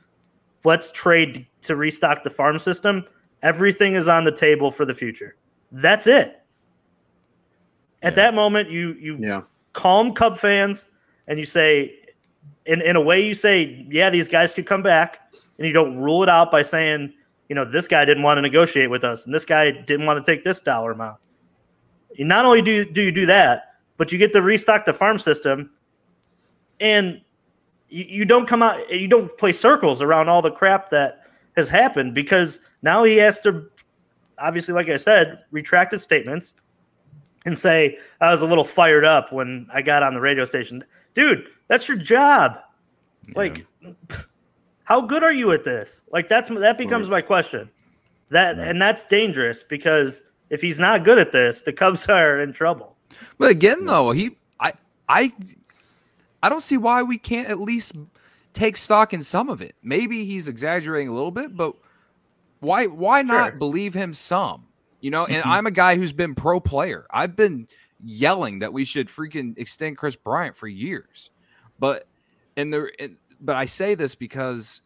[0.63, 3.05] Let's trade to restock the farm system.
[3.41, 5.35] Everything is on the table for the future.
[5.71, 6.41] That's it.
[8.01, 8.15] At Yeah.
[8.15, 9.41] that moment, you you Yeah.
[9.73, 10.89] calm Cub fans
[11.27, 11.95] and you say,
[12.65, 15.19] in, in a way, you say, yeah, these guys could come back.
[15.57, 17.13] And you don't rule it out by saying,
[17.49, 20.23] you know, this guy didn't want to negotiate with us and this guy didn't want
[20.23, 21.17] to take this dollar amount.
[22.13, 25.17] You not only do, do you do that, but you get to restock the farm
[25.17, 25.71] system
[26.79, 27.21] and
[27.89, 31.23] you, you don't come out, you don't play circles around all the crap that
[31.55, 33.65] has happened because now he has to,
[34.37, 36.55] obviously, like I said, retract his statements
[37.45, 40.81] and say I was a little fired up when I got on the radio station.
[41.13, 42.59] Dude, that's your job.
[43.35, 43.65] Like,
[44.83, 46.03] how good are you at this?
[46.11, 47.69] Like, that's that becomes my question.
[48.29, 48.67] That Right.
[48.67, 52.95] and that's dangerous because if he's not good at this, the Cubs are in trouble.
[53.37, 54.73] But again, though, he I
[55.07, 55.33] I
[56.41, 57.97] I don't see why we can't at least
[58.53, 59.75] take stock in some of it.
[59.83, 61.75] Maybe he's exaggerating a little bit, but
[62.59, 64.65] why why not believe him some?
[65.01, 65.51] You know, and mm-hmm.
[65.51, 67.05] I'm a guy who's been pro player.
[67.11, 67.67] I've been
[68.03, 71.31] yelling that we should freaking extend Kris Bryant for years.
[71.79, 72.07] But
[72.57, 74.81] and the and, but I say this because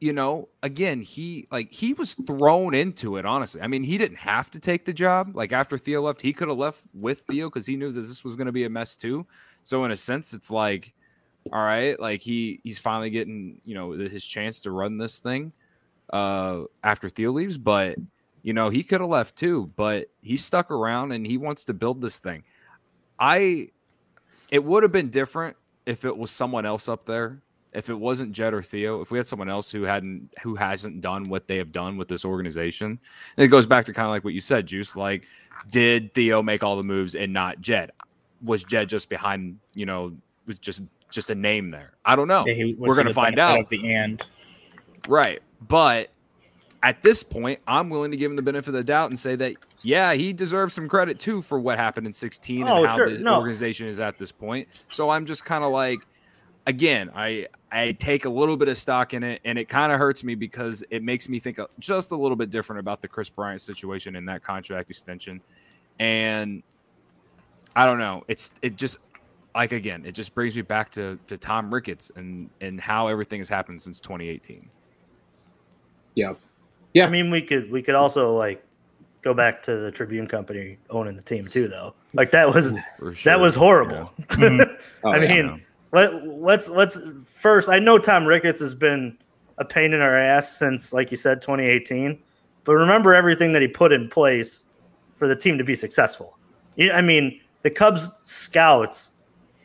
[0.00, 3.26] you know, again, he like he was thrown into it.
[3.26, 5.34] Honestly, I mean, he didn't have to take the job.
[5.34, 8.22] Like after Theo left, he could have left with Theo because he knew that this
[8.22, 9.26] was going to be a mess too.
[9.68, 10.94] So in a sense, it's like,
[11.52, 15.52] all right, like he he's finally getting you know his chance to run this thing
[16.10, 17.98] uh after Theo leaves, but
[18.42, 19.70] you know he could have left too.
[19.76, 22.44] But he stuck around and he wants to build this thing.
[23.18, 23.68] I,
[24.50, 25.54] it would have been different
[25.84, 27.42] if it was someone else up there
[27.74, 31.02] if it wasn't Jed or Theo, if we had someone else who hadn't who hasn't
[31.02, 32.98] done what they have done with this organization,
[33.36, 34.96] it goes back to kind of like what you said, Juice.
[34.96, 35.26] Like,
[35.70, 37.92] did Theo make all the moves and not Jed?
[38.42, 39.58] Was Jed just behind?
[39.74, 40.12] You know,
[40.46, 41.92] was just just a name there?
[42.04, 42.44] I don't know.
[42.46, 43.60] Yeah, We're gonna find out.
[43.60, 44.28] of the end.
[45.08, 45.40] Right.
[45.66, 46.10] But
[46.82, 49.34] at this point, I'm willing to give him the benefit of the doubt and say
[49.36, 52.96] that, yeah, he deserves some credit too for what happened in 16 Oh, and how
[52.96, 53.10] sure.
[53.10, 53.38] the No.
[53.38, 54.68] organization is at this point.
[54.88, 55.98] So I'm just kind of like,
[56.66, 59.98] again, I I take a little bit of stock in it, and it kind of
[59.98, 63.28] hurts me because it makes me think just a little bit different about the Kris
[63.28, 65.40] Bryant situation and that contract extension.
[65.98, 66.62] And
[67.78, 68.24] I don't know.
[68.28, 68.98] It's it just
[69.54, 73.40] like again, it just brings me back to to Tom Ricketts and and how everything
[73.40, 74.68] has happened since 2018.
[76.14, 76.34] Yeah.
[76.94, 77.06] Yeah.
[77.06, 78.64] I mean, we could we could also like
[79.22, 81.94] go back to the Tribune Company owning the team too, though.
[82.14, 83.12] Like that was sure.
[83.24, 84.12] that was horrible.
[84.28, 84.78] Mhm.
[85.04, 85.28] Oh, I yeah.
[85.42, 85.62] mean,
[85.92, 87.68] let, let's let's first.
[87.68, 89.16] I know Tom Ricketts has been
[89.58, 92.18] a pain in our ass since, like you said, 2018.
[92.64, 94.66] but remember everything that he put in place
[95.16, 96.38] for the team to be successful.
[96.76, 99.12] You- I mean, the Cubs scouts.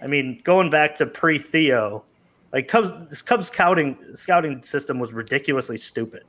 [0.03, 2.03] I mean, going back to pre Theo,
[2.51, 6.23] like Cubs, this Cubs scouting scouting system was ridiculously stupid.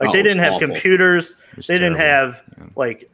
[0.00, 0.68] Like Oh, they didn't have awful.
[0.68, 1.36] computers.
[1.66, 2.64] They didn't have Yeah.
[2.76, 3.10] like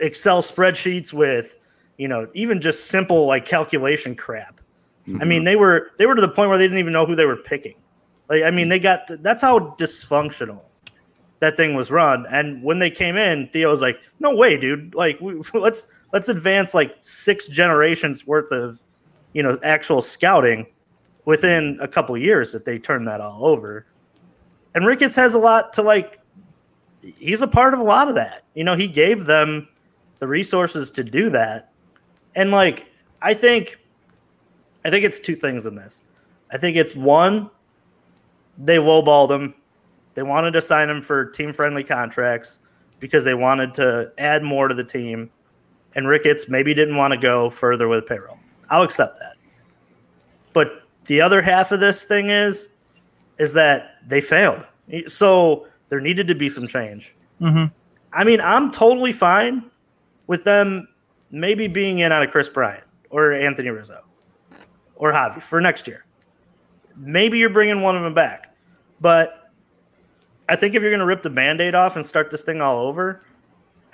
[0.00, 1.64] Excel spreadsheets with,
[1.98, 4.60] you know, even just simple like calculation crap.
[5.06, 5.28] I Mm-hmm.
[5.28, 7.26] mean, they were they were to the point where they didn't even know who they
[7.26, 7.76] were picking.
[8.28, 10.62] Like, I mean, they got that's how dysfunctional
[11.40, 12.26] that thing was run.
[12.30, 14.94] And when they came in, Theo was like, "No way, dude!
[14.94, 18.80] Like, we, let's let's advance like six generations worth of,
[19.32, 20.66] you know, actual scouting
[21.24, 23.86] within a couple years that they turned that all over."
[24.74, 26.20] And Ricketts has a lot to like.
[27.18, 28.44] He's a part of a lot of that.
[28.54, 29.68] You know, he gave them
[30.20, 31.72] the resources to do that,
[32.34, 32.86] and like,
[33.22, 33.80] I think.
[34.86, 36.02] I think it's two things in this.
[36.52, 37.48] I think it's one,
[38.58, 39.54] they lowballed him.
[40.14, 42.60] They wanted to sign him for team friendly contracts
[43.00, 45.30] because they wanted to add more to the team.
[45.96, 48.38] And Ricketts maybe didn't want to go further with payroll.
[48.70, 49.34] I'll accept that.
[50.52, 52.68] But the other half of this thing is
[53.38, 54.64] is that they failed.
[55.08, 57.14] So there needed to be some change.
[57.40, 57.72] Mhm.
[58.12, 59.64] I mean, I'm totally fine
[60.28, 60.88] with them
[61.32, 64.00] maybe being in on a Kris Bryant or Anthony Rizzo
[64.94, 66.04] or Javi for next year.
[66.96, 68.54] Maybe you're bringing one of them back,
[69.00, 69.43] but
[70.48, 72.78] I think if you're going to rip the band-aid off and start this thing all
[72.78, 73.22] over,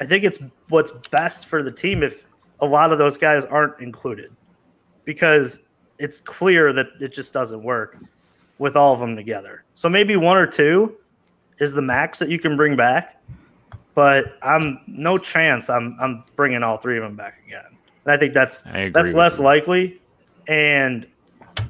[0.01, 2.27] I think it's what's best for the team if
[2.61, 4.33] a lot of those guys aren't included
[5.05, 5.61] because
[5.99, 7.99] it's clear that it just doesn't work
[8.59, 9.65] with all of them together.
[9.75, 10.97] So maybe one or two
[11.59, 13.23] is the max that you can bring back,
[13.95, 17.65] but I'm no chance I'm I'm bringing all three of them back again.
[18.05, 19.45] And I think that's I that's less you.
[19.45, 20.01] likely.
[20.49, 21.07] And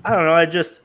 [0.04, 0.32] I don't know.
[0.32, 0.82] I just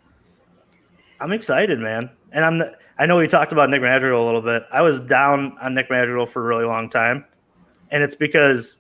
[1.20, 2.10] I'm excited, man.
[2.32, 2.64] And I'm
[2.98, 4.66] I know we talked about Nick Madrigal a little bit.
[4.72, 7.26] I was down on Nick Madrigal for a really long time,
[7.92, 8.80] and it's because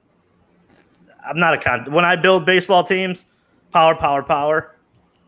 [1.27, 1.91] I'm not a con.
[1.91, 3.25] When I build baseball teams,
[3.71, 4.71] power, power, power.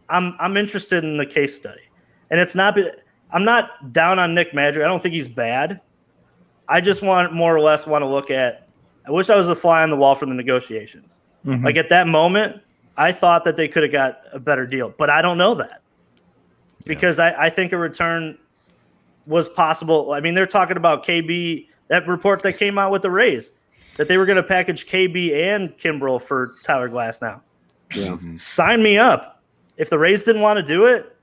[0.09, 1.81] I'm I'm interested in the case study,
[2.31, 2.77] and it's not.
[3.31, 4.85] I'm not down on Nick Madrigal.
[4.85, 5.81] I don't think he's bad.
[6.69, 8.69] I just want more or less want to look at.
[9.05, 11.19] I wish I was a fly on the wall from the negotiations.
[11.45, 11.63] Mhm.
[11.63, 12.61] Like at that moment,
[12.95, 15.81] I thought that they could have got a better deal, but I don't know that
[16.85, 18.37] because I, I think a return
[19.27, 20.13] was possible.
[20.13, 23.51] I mean, they're talking about KB, that report that came out with the Rays,
[23.97, 27.39] that they were going to package KB and Kimbrel for Tyler Glasnow.
[27.95, 28.07] Yeah.
[28.07, 28.39] Mhm.
[28.39, 29.41] Sign me up.
[29.77, 31.15] If the Rays didn't want to do it,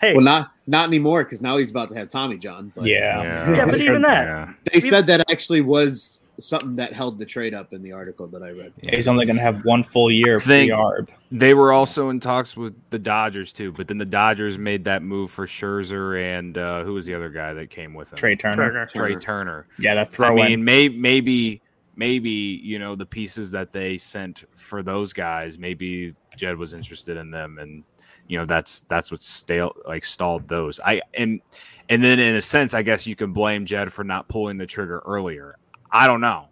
[0.00, 2.72] hey, Well, not not anymore because now he's about to have Tommy John.
[2.76, 3.22] But yeah.
[3.22, 3.54] Yeah.
[3.56, 4.52] yeah, but even that, Yeah.
[4.72, 8.42] they said that actually was something that held the trade up in the article that
[8.42, 8.72] I read.
[8.82, 11.08] Yeah, he's only going to have one full year of Think- free arb.
[11.30, 15.02] They were also in talks with the Dodgers too, but then the Dodgers made that
[15.02, 18.16] move for Scherzer and uh, who was the other guy that came with him?
[18.18, 18.54] Trea Turner.
[18.56, 18.90] Turner.
[18.94, 19.66] Trea Turner.
[19.78, 20.64] Yeah, that I throw mean, in.
[20.64, 21.62] may, maybe
[21.96, 25.58] maybe you know the pieces that they sent for those guys.
[25.58, 27.82] Maybe Jed was interested in them, and
[28.28, 30.80] you know that's that's what stale like stalled those.
[30.80, 31.40] I and
[31.88, 34.66] and then in a sense, I guess you can blame Jed for not pulling the
[34.66, 35.56] trigger earlier.
[35.92, 36.48] I don't know.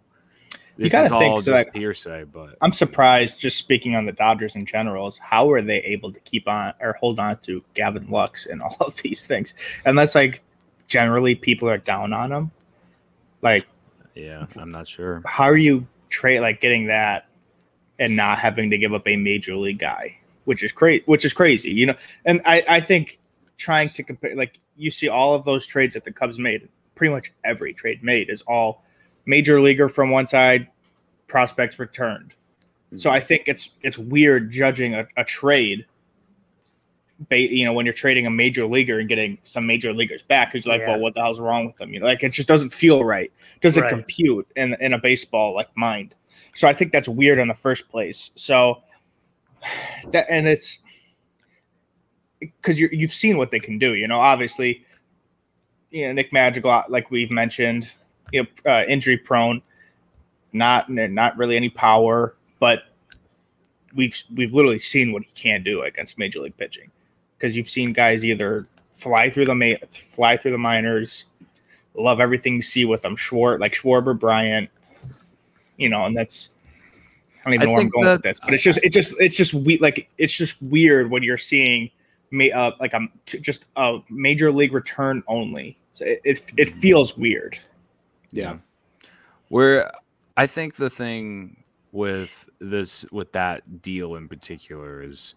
[0.77, 4.13] This is think, all so, just like, hearsay, but I'm surprised, just speaking on the
[4.13, 7.63] Dodgers in general, is how are they able to keep on or hold on to
[7.73, 9.53] Gavin Lux and all of these things?
[9.85, 10.41] Unless like
[10.87, 12.51] generally people are down on him.
[13.41, 13.65] Like,
[14.15, 15.21] yeah, I'm not sure.
[15.25, 17.29] how are you trade like getting that
[17.99, 21.33] and not having to give up a major league guy, which is great, which is
[21.33, 21.95] crazy, you know?
[22.25, 23.19] And I, I think
[23.57, 27.13] trying to compare like you see all of those trades that the Cubs made, pretty
[27.13, 28.83] much every trade made is all
[29.25, 30.67] major leaguer from one side,
[31.27, 32.33] prospects returned.
[32.97, 33.15] So mm-hmm.
[33.15, 35.85] I think it's it's weird judging a, a trade.
[37.29, 40.51] Ba- you know, when you're trading a major leaguer and getting some major leaguers back,
[40.51, 40.91] because you're like, Yeah.
[40.91, 41.93] well, what the hell's wrong with them?
[41.93, 43.31] You know, like it just doesn't feel right.
[43.61, 43.89] Doesn't Right.
[43.89, 46.15] compute in in a baseball like mind.
[46.53, 48.31] So I think that's weird in the first place.
[48.35, 48.83] So
[50.11, 50.79] that and it's
[52.39, 53.93] because you you've seen what they can do.
[53.93, 54.83] You know, obviously,
[55.91, 57.93] you know Nick Madrigal, like we've mentioned,
[58.31, 59.61] you know, uh, injury prone,
[60.53, 62.83] not not really any power, but
[63.95, 66.91] we've we've literally seen what he can do against major league pitching
[67.37, 71.25] because you've seen guys either fly through the ma- fly through the minors,
[71.95, 73.15] love everything you see with them.
[73.15, 74.69] Schwar like Schwarber, Bryant,
[75.77, 76.51] you know, and that's.
[77.41, 78.93] I don't even I know where I'm think going with this, but it's just it's
[78.93, 81.89] just it's just we like it's just weird when you're seeing
[82.29, 85.77] ma- uh, like a t- just a major league return only.
[85.93, 87.57] So it, it it feels weird.
[88.31, 88.57] Yeah.
[89.49, 89.91] Where
[90.37, 95.35] I think the thing with this with that deal in particular is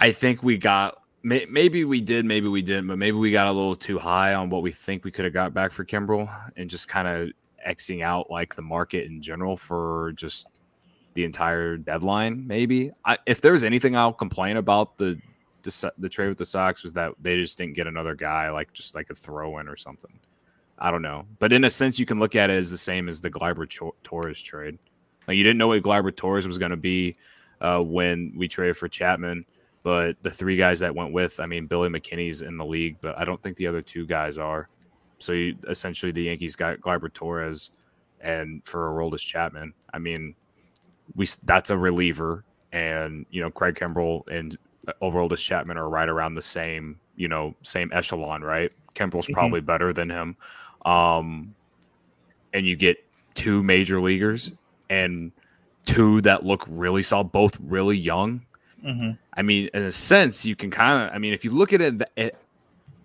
[0.00, 3.52] I think we got maybe we did, maybe we didn't, but maybe we got a
[3.52, 6.70] little too high on what we think we could have got back for Kimbrel and
[6.70, 7.30] just kind of
[7.66, 10.62] Xing out like the market in general for just
[11.14, 12.46] the entire deadline.
[12.46, 15.20] Maybe I, if there's anything I'll complain about the,
[15.62, 18.72] the the trade with the Sox was that they just didn't get another guy like
[18.72, 20.12] just like a throw in or something.
[20.78, 23.08] I don't know, but in a sense, you can look at it as the same
[23.08, 24.78] as the Gleyber Torres trade.
[25.26, 27.16] Like you didn't know what Gleyber Torres was going to be
[27.60, 29.46] uh, when we traded for Chapman,
[29.82, 33.18] but the three guys that went with, I mean, Billy McKinney's in the league, but
[33.18, 34.68] I don't think the other two guys are.
[35.18, 37.70] So you, essentially, the Yankees got Gleyber Torres
[38.20, 39.72] and for Aroldis Chapman.
[39.92, 40.34] I mean,
[41.14, 44.56] we that's a reliever, and you know Craig Kimbrel and
[45.02, 48.72] Aroldis Chapman are right around the same you know same echelon, right?
[48.94, 49.34] Kimbrel's mm-hmm.
[49.34, 50.36] probably better than him,
[50.86, 51.54] um,
[52.54, 54.52] and you get two major leaguers
[54.88, 55.32] and
[55.84, 58.46] two that look really solid, both really young.
[58.84, 59.10] Mm-hmm.
[59.34, 61.14] I mean, in a sense, you can kind of.
[61.14, 62.36] I mean, if you look at it, it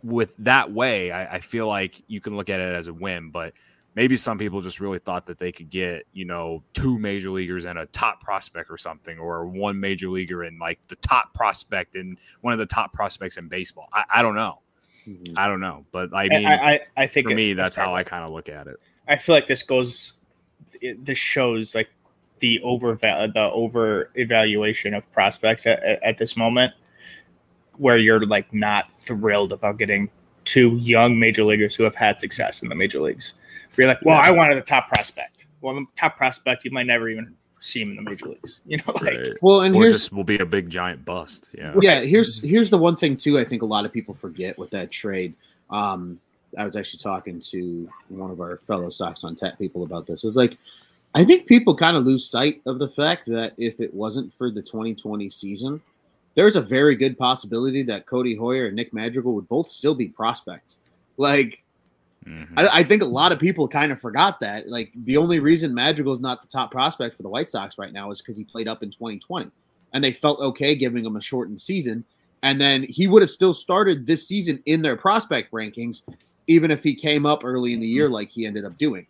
[0.04, 3.32] with that way, I, I, feel like you can look at it as a win.
[3.32, 3.54] But
[3.96, 7.65] maybe some people just really thought that they could get, you know, two major leaguers
[7.65, 11.96] and a top prospect or something, or one major leaguer and like the top prospect
[11.96, 13.89] and one of the top prospects in baseball.
[13.91, 14.60] I, I don't know.
[15.08, 15.34] Mm-hmm.
[15.38, 17.96] I don't know, but I mean, I, I, I think for it, me, that's how
[17.96, 18.78] I kind of look at it.
[19.08, 20.14] I feel like this goes,
[20.82, 21.90] it, this shows like
[22.40, 26.74] the over the over evaluation of prospects at, at this moment,
[27.78, 30.10] where you're like not thrilled about getting
[30.44, 33.34] two young major leaguers who have had success in the major leagues.
[33.76, 35.48] Where you're like, well, I wanted the top prospect.
[35.62, 38.60] Well, the top prospect you might never even see him in the major leagues.
[38.65, 39.28] You know, like right.
[39.41, 41.52] well, and or here's just will be a big giant bust.
[41.58, 42.02] Yeah, yeah.
[42.02, 43.39] Here's here's the one thing too.
[43.39, 45.34] I think a lot of people forget with that trade.
[45.69, 46.19] Um,
[46.58, 50.26] I was actually talking to one of our fellow Sox on Tap people about this.
[50.26, 50.58] Is like
[51.13, 54.50] I think people kind of lose sight of the fact that if it wasn't for
[54.50, 55.82] the 2020 season,
[56.36, 60.08] there's a very good possibility that Codi Heuer and Nick Madrigal would both still be
[60.08, 60.80] prospects.
[61.17, 61.62] Like,
[62.26, 62.60] mm-hmm.
[62.60, 64.70] I, I, think a lot of people kind of forgot that.
[64.70, 67.94] Like, the only reason Madrigal is not the top prospect for the White Sox right
[67.94, 69.50] now is because he played up in 2020
[69.94, 72.06] and they felt okay giving him a shortened season.
[72.44, 76.04] And then he would have still started this season in their prospect rankings,
[76.48, 79.06] even if he came up early in the year like he ended up doing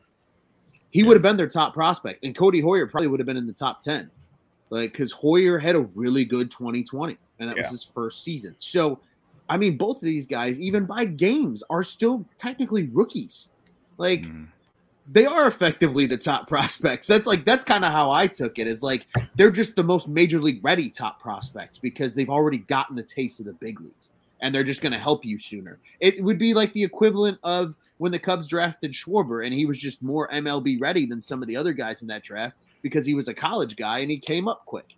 [0.92, 1.08] he yeah.
[1.08, 3.54] would have been their top prospect, and Codi Heuer probably would have been in the
[3.54, 4.12] top ten,
[4.70, 7.64] like because Heuer had a really good 2020, and that yeah.
[7.64, 8.56] was his first season.
[8.60, 9.00] So,
[9.50, 13.50] I mean, both of these guys, even by games, are still technically rookies.
[13.98, 14.48] Like mm.
[15.12, 17.08] they are effectively the top prospects.
[17.08, 18.68] That's like that's kind of how I took it.
[18.68, 22.98] Is like they're just the most major league ready top prospects because they've already gotten
[22.98, 25.80] a taste of the big leagues, and they're just going to help you sooner.
[26.00, 29.78] It would be like the equivalent of when the Cubs drafted Schwarber, and he was
[29.78, 33.14] just more MLB ready than some of the other guys in that draft because he
[33.14, 34.96] was a college guy and he came up quick.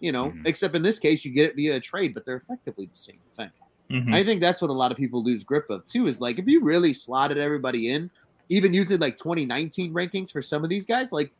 [0.00, 0.46] You know, mm-hmm.
[0.46, 3.18] except in this case, you get it via a trade, but they're effectively the same
[3.36, 3.50] thing.
[3.90, 4.14] Mm-hmm.
[4.14, 6.06] I think that's what a lot of people lose grip of too.
[6.06, 8.10] Is like if you really slotted everybody in,
[8.48, 11.30] even using like 2019 rankings for some of these guys, like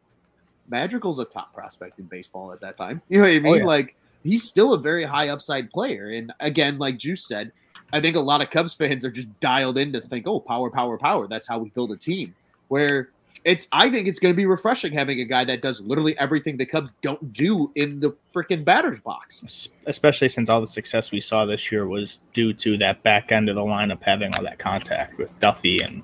[0.69, 3.03] Madrigal's a top prospect in baseball at that time.
[3.09, 3.53] You know what I oh, mean?
[3.53, 3.65] Oh, yeah.
[3.65, 6.11] Like he's still a very high upside player.
[6.11, 7.53] And again, like Juice said,
[7.93, 10.71] I think a lot of Cubs fans are just dialed in to think, oh, power,
[10.71, 11.27] power, power.
[11.27, 12.35] That's how we build a team.
[12.69, 13.11] Where
[13.45, 16.57] it's, I think it's going to be refreshing having a guy that does literally everything
[16.57, 19.71] the Cubs don't do in the freaking batter's box.
[19.87, 23.49] Especially since all the success we saw this year was due to that back end
[23.49, 26.03] of the lineup having all that contact with Duffy and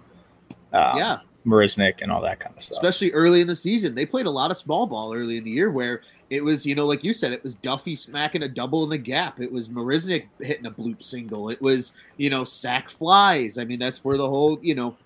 [0.72, 1.18] uh, yeah.
[1.46, 2.76] Marisnick and all that kind of stuff.
[2.76, 5.50] Especially early in the season, they played a lot of small ball early in the
[5.50, 8.82] year where it was, you know, like you said, it was Duffy smacking a double
[8.84, 9.40] in the gap.
[9.40, 11.50] It was Marisnick hitting a bloop single.
[11.50, 13.58] It was, you know, sack flies.
[13.58, 14.96] I mean, that's where the whole, you know,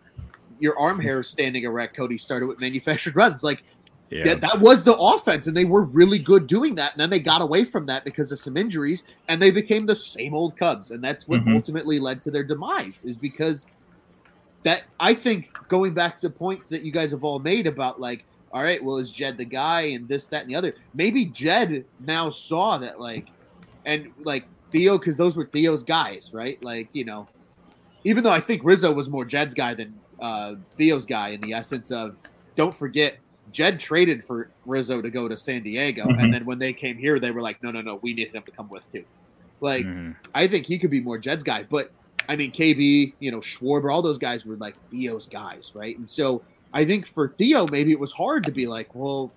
[0.58, 3.42] your arm hair standing erect, Cody started with manufactured runs.
[3.42, 3.62] Like
[4.10, 4.24] yeah.
[4.24, 6.92] that, that was the offense, and they were really good doing that.
[6.92, 9.96] And then they got away from that because of some injuries, and they became the
[9.96, 10.90] same old Cubs.
[10.90, 11.54] And that's what mm-hmm.
[11.54, 13.66] ultimately led to their demise, is because
[14.62, 18.24] that I think going back to points that you guys have all made about like
[18.52, 20.74] all right, well, is Jed the guy and this, that, and the other?
[20.94, 23.26] Maybe Jed now saw that, like,
[23.84, 26.62] and like Theo, because those were Theo's guys, right?
[26.62, 27.28] Like, you know,
[28.04, 31.52] even though I think Rizzo was more Jed's guy than uh, Theo's guy in the
[31.52, 32.18] essence of,
[32.56, 33.18] don't forget,
[33.52, 36.04] Jed traded for Rizzo to go to San Diego.
[36.04, 36.20] Mm-hmm.
[36.20, 38.42] And then when they came here, they were like, no, no, no, we need him
[38.42, 39.04] to come with too.
[39.60, 40.12] Like, mm-hmm.
[40.34, 41.62] I think he could be more Jed's guy.
[41.62, 41.90] But
[42.28, 45.96] I mean, KB, you know, Schwarber, all those guys were like Theo's guys, right?
[45.98, 46.42] And so,
[46.72, 49.32] I think for Theo, maybe it was hard to be like, well,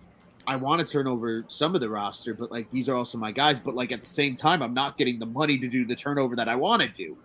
[0.48, 3.32] I want to turn over some of the roster, but like these are also my
[3.32, 3.60] guys.
[3.60, 6.36] But like at the same time, I'm not getting the money to do the turnover
[6.36, 7.18] that I want to do.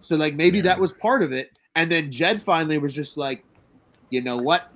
[0.00, 0.64] So like maybe yeah.
[0.64, 1.52] that was part of it.
[1.74, 3.44] And then Jed finally was just like,
[4.10, 4.70] you know what?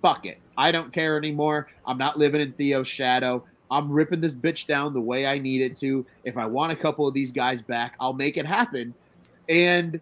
[0.00, 0.38] Fuck it.
[0.56, 1.68] I don't care anymore.
[1.86, 3.44] I'm not living in Theo's shadow.
[3.70, 6.04] I'm ripping this bitch down the way I need it to.
[6.24, 8.94] If I want a couple of these guys back, I'll make it happen.
[9.48, 10.00] And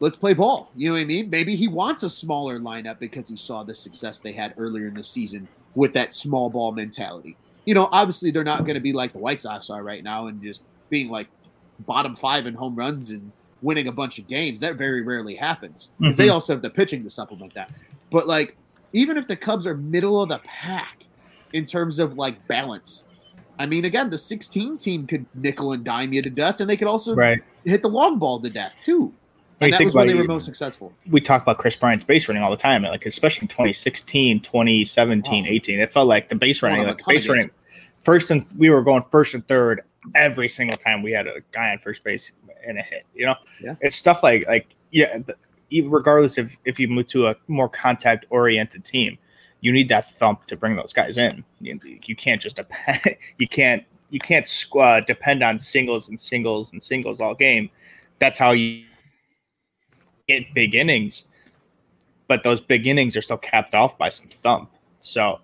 [0.00, 0.70] let's play ball.
[0.76, 1.30] You know what I mean?
[1.30, 4.94] Maybe he wants a smaller lineup because he saw the success they had earlier in
[4.94, 7.36] the season with that small ball mentality.
[7.64, 10.26] You know, obviously they're not going to be like the White Sox are right now
[10.26, 11.28] and just being like
[11.80, 13.30] bottom five in home runs and
[13.62, 14.60] winning a bunch of games.
[14.60, 16.22] That very rarely happens because mm-hmm.
[16.22, 17.70] they also have the pitching to supplement that.
[18.10, 18.56] But like,
[18.92, 21.04] even if the Cubs are middle of the pack
[21.52, 23.04] in terms of like balance,
[23.58, 26.76] I mean, again, the 16 team could nickel and dime you to death, and they
[26.76, 27.42] could also right.
[27.64, 29.12] hit the long ball to death too.
[29.60, 30.92] And that was when they were most successful.
[31.10, 35.46] We talk about Kris Bryant's base running all the time, like especially in 2016, 2017,
[35.46, 35.50] oh.
[35.50, 35.80] 18.
[35.80, 37.50] It felt like the base running, like base running,
[37.98, 39.82] first and we were going first and third
[40.14, 42.32] every single time we had a guy on first base
[42.68, 43.04] and a hit.
[43.14, 43.74] You know, yeah.
[43.80, 45.18] it's stuff like like yeah.
[45.18, 45.34] The,
[45.82, 49.18] regardless if if you move to a more contact oriented team,
[49.60, 51.44] you need that thump to bring those guys in.
[51.60, 53.00] You, you can't just depend.
[53.38, 54.48] You can't you can't
[54.78, 57.70] uh, depend on singles and singles and singles all game.
[58.18, 58.84] That's how you
[60.26, 61.26] get big innings,
[62.26, 64.70] but those big innings are still capped off by some thump.
[65.02, 65.40] So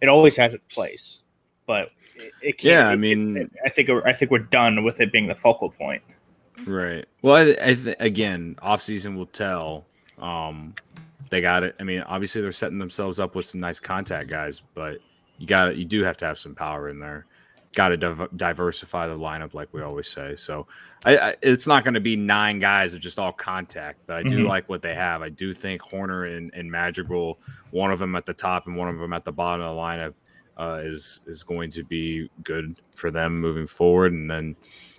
[0.00, 1.22] it always has its place,
[1.66, 2.72] but it, it can't.
[2.72, 5.70] Yeah, I mean, it, I think I think we're done with it being the focal
[5.70, 6.02] point.
[6.66, 7.06] Right.
[7.22, 9.84] Well, I, I th- again, off season will tell.
[10.18, 10.74] Um,
[11.30, 11.74] they got it.
[11.80, 14.98] I mean, obviously they're setting themselves up with some nice contact guys, but
[15.38, 15.76] you got.
[15.76, 17.26] You do have to have some power in there
[17.74, 20.36] got to div- diversify the lineup, like we always say.
[20.36, 20.66] So
[21.04, 24.22] I, I, it's not going to be nine guys of just all contact, but I
[24.22, 24.48] do mm-hmm.
[24.48, 25.22] like what they have.
[25.22, 27.38] I do think Hoerner and, and, Madrigal,
[27.70, 29.80] one of them at the top and one of them at the bottom of the
[29.80, 30.14] lineup,
[30.56, 34.12] uh, is is going to be good for them moving forward.
[34.12, 34.54] And then,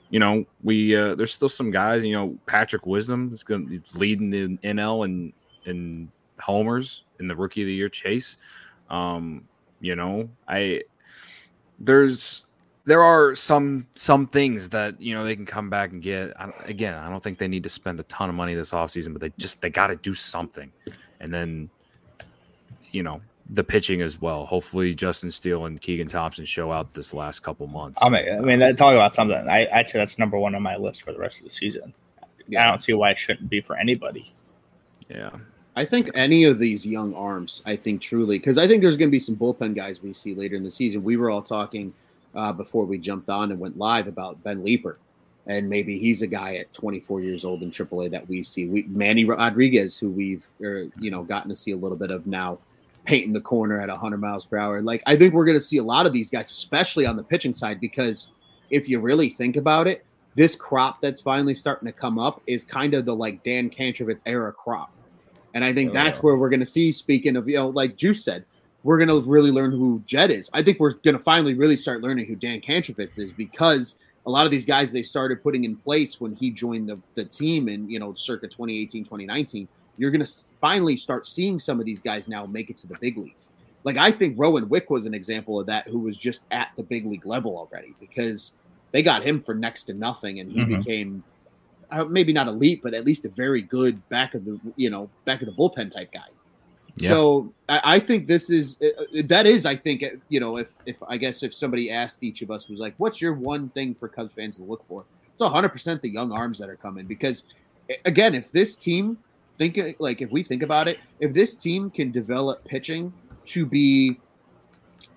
[0.09, 2.03] you know, we uh, there's still some guys.
[2.03, 5.33] You know, Patrick Wisdom is going to leading the NL and
[5.65, 8.37] and homers in the Rookie of the Year chase.
[8.89, 9.47] Um,
[9.79, 10.83] you know, I
[11.79, 12.45] there's
[12.85, 16.39] there are some some things that you know they can come back and get.
[16.39, 19.11] I, again, I don't think they need to spend a ton of money this offseason,
[19.11, 20.71] but they just they got to do something,
[21.19, 21.69] and then
[22.91, 24.45] you know the pitching as well.
[24.45, 27.99] Hopefully, Justin Steele and Keegan Thompson show out this last couple months.
[28.01, 29.37] I mean, I mean, that, talk about something.
[29.37, 31.93] I, I'd say that's number one on my list for the rest of the season.
[32.47, 32.65] Yeah.
[32.65, 34.33] I don't see why it shouldn't be for anybody.
[35.09, 35.31] Yeah.
[35.75, 39.09] I think any of these young arms, I think truly, because I think there's going
[39.09, 41.03] to be some bullpen guys we see later in the season.
[41.03, 41.93] We were all talking
[42.33, 44.97] uh, before we jumped on and went live about Ben Leeper.
[45.47, 48.65] And maybe he's a guy at 24 years old in AAA that we see.
[48.65, 52.25] We, Manny Rodriguez, who we've er, you know gotten to see a little bit of
[52.25, 52.57] now,
[53.05, 54.81] painting the corner at 100 miles per hour.
[54.81, 57.23] Like I think we're going to see a lot of these guys, especially on the
[57.23, 58.29] pitching side, because
[58.69, 62.65] if you really think about it, this crop that's finally starting to come up is
[62.65, 64.91] kind of the like Dan Kantrovitz era crop.
[65.53, 66.23] And I think oh, that's yeah.
[66.23, 68.43] where we're going to see, speaking of, you know, like Juice said,
[68.83, 70.49] we're going to really learn who Jed is.
[70.53, 74.29] I think we're going to finally really start learning who Dan Kantrovitz is because a
[74.29, 77.69] lot of these guys they started putting in place when he joined the, the team
[77.69, 79.67] in, you know, circa 2018, 2019.
[79.97, 82.97] You're going to finally start seeing some of these guys now make it to the
[82.99, 83.49] big leagues.
[83.83, 86.83] Like I think Rowan Wick was an example of that, who was just at the
[86.83, 88.53] big league level already because
[88.91, 90.77] they got him for next to nothing, and he mm-hmm.
[90.77, 91.23] became
[91.91, 95.09] uh, maybe not elite, but at least a very good back of the you know
[95.23, 96.27] back of the bullpen type guy.
[96.97, 97.09] Yeah.
[97.09, 100.57] So I, I, think this is uh, uh, that is I think uh, you know
[100.57, 103.69] if if I guess if somebody asked each of us was like, what's your one
[103.69, 105.03] thing for Cubs fans to look for?
[105.33, 107.47] It's hundred percent the young arms that are coming because
[108.05, 109.17] again, if this team
[109.57, 113.13] think like if we think about it, if this team can develop pitching
[113.45, 114.19] to be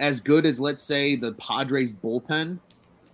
[0.01, 2.59] as good as let's say the Padres bullpen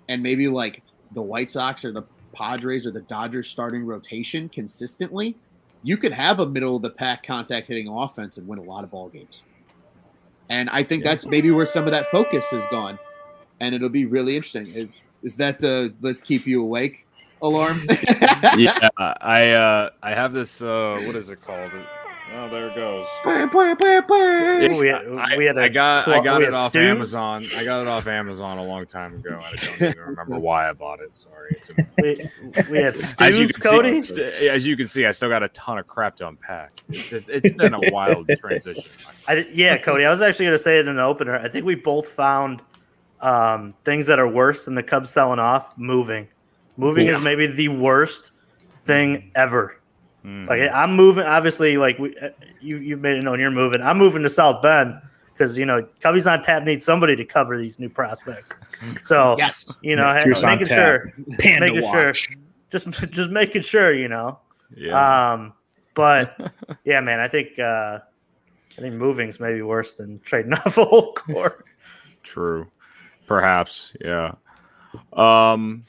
[0.08, 2.02] and maybe like the White Sox or the
[2.32, 5.36] Padres or the Dodgers starting rotation consistently,
[5.82, 8.84] you could have a middle of the pack contact hitting offense and win a lot
[8.84, 9.42] of ball games.
[10.50, 11.10] And I think yeah.
[11.10, 12.98] that's maybe where some of that focus has gone.
[13.60, 14.66] And it'll be really interesting.
[14.66, 14.88] Is,
[15.22, 17.06] is that the let's keep you awake
[17.44, 17.86] alarm?
[18.56, 20.62] yeah, I uh, I have this.
[20.62, 21.70] Uh, what is it called?
[22.36, 23.06] Oh, there it goes.
[23.24, 26.82] we had, we had I got I got it off stews?
[26.82, 27.46] Amazon.
[27.56, 29.40] I got it off Amazon a long time ago.
[29.40, 31.16] I don't even remember why I bought it.
[31.16, 31.50] Sorry.
[31.50, 32.16] It's a, we,
[32.72, 34.02] we had stews, as Cody.
[34.02, 36.82] See, as you can see, I still got a ton of crap to unpack.
[36.88, 38.90] It's, it's been a wild transition.
[39.28, 40.04] I, yeah, Cody.
[40.04, 41.36] I was actually going to say it in the opener.
[41.36, 42.62] I think we both found
[43.20, 45.76] um, things that are worse than the Cubs selling off.
[45.78, 46.26] Moving,
[46.76, 47.16] moving yeah.
[47.16, 48.32] is maybe the worst
[48.76, 49.80] thing ever
[50.24, 50.48] Mm.
[50.48, 51.24] Like I'm moving.
[51.24, 53.82] Obviously, like we, uh, you you've made it known you're moving.
[53.82, 54.94] I'm moving to South Bend
[55.32, 58.52] because you know Cubbies on tap needs somebody to cover these new prospects.
[59.02, 62.16] So yes, you know, making sure, Panda making watch.
[62.16, 62.36] sure,
[62.70, 64.38] just just making sure, you know.
[64.74, 65.32] Yeah.
[65.32, 65.52] Um,
[65.92, 66.36] but
[66.84, 67.98] yeah, man, I think uh,
[68.78, 71.64] I think moving's maybe worse than trading off a whole core.
[72.22, 72.66] True.
[73.26, 74.34] Perhaps, yeah.
[75.12, 75.84] Um,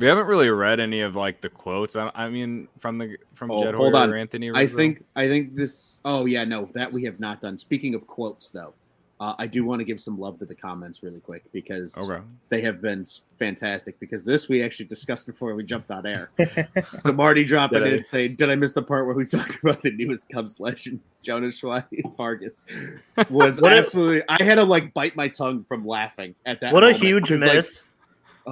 [0.00, 1.94] we haven't really read any of like the quotes.
[1.94, 4.10] I, I mean, from the from Oh, Jed hold Hoyer on.
[4.12, 4.50] or Anthony.
[4.54, 6.00] I think I think this.
[6.04, 7.58] Oh yeah, no, that we have not done.
[7.58, 8.72] Speaking of quotes, though,
[9.20, 12.22] uh, I do want to give some love to the comments really quick because Okay.
[12.48, 13.04] they have been
[13.38, 14.00] fantastic.
[14.00, 16.30] Because this we actually discussed before we jumped on air.
[16.94, 19.90] so Marty dropping in saying, "Did I miss the part where we talked about the
[19.90, 21.84] newest Cubs legend, Jonas Schwei
[22.16, 22.64] Fargus?"
[23.28, 24.22] Was absolutely.
[24.30, 26.72] I had to like bite my tongue from laughing at that.
[26.72, 27.86] What a huge huge 'cause, like, miss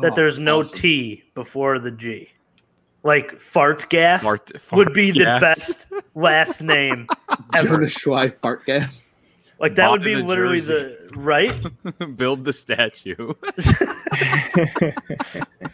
[0.02, 0.78] that oh, there's no awesome.
[0.80, 2.30] T before the G.
[3.02, 7.06] Like fart gas Fart- would fart be the best last name
[7.54, 7.68] ever.
[7.68, 9.06] Jonas Schwei fart gas.
[9.60, 10.96] Like that would be literally jersey.
[11.10, 12.16] the right.
[12.16, 13.34] Build the statue.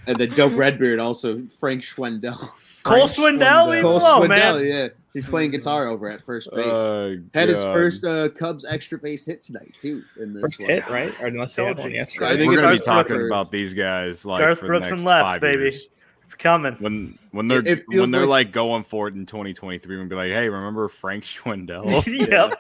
[0.07, 2.39] And then Dope Redbeard also Frank Schwindel.
[2.85, 4.66] Cole Frank Swindell, leave Cole alone, Swindell, man.
[4.66, 4.89] yeah.
[5.12, 6.66] He's playing guitar over at first base.
[6.66, 10.03] Uh, Had his first uh, Cubs extra base hit tonight too.
[10.20, 10.68] In this First one.
[10.70, 11.20] hit, right?
[11.20, 12.26] Or unless they had one yesterday.
[12.30, 13.30] I think We're gonna be talking Brooks.
[13.30, 15.62] about these guys like Garth for Brooks the and next left, five baby.
[15.62, 15.89] years.
[16.24, 16.74] It's coming.
[16.80, 20.07] When when they're It- it when they're like- like, going for it in 2023, we'll
[20.07, 21.85] be like, hey, remember Frank Schwindel?
[22.28, 22.55] yep.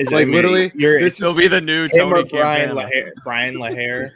[0.00, 2.88] Is Like, I mean, literally, you're this He'll be the new him Tony Brian Campana.
[2.90, 3.10] Lahair.
[3.22, 4.10] Brian Lahair.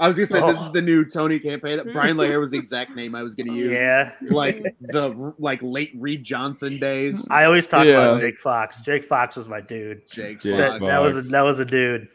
[0.00, 0.66] I was gonna say this Oh.
[0.66, 1.84] is the new Tony Campana.
[1.92, 3.70] Brian Lahair was the exact name I was gonna use.
[3.72, 4.12] Yeah.
[4.30, 7.28] Like the like late Reed Johnson days.
[7.30, 8.02] I always talk Yeah.
[8.02, 8.80] about Jake Fox.
[8.80, 10.08] Jake Fox was my dude.
[10.10, 10.90] Jake, Jake That, Fox.
[10.90, 12.08] that was a, that was a dude.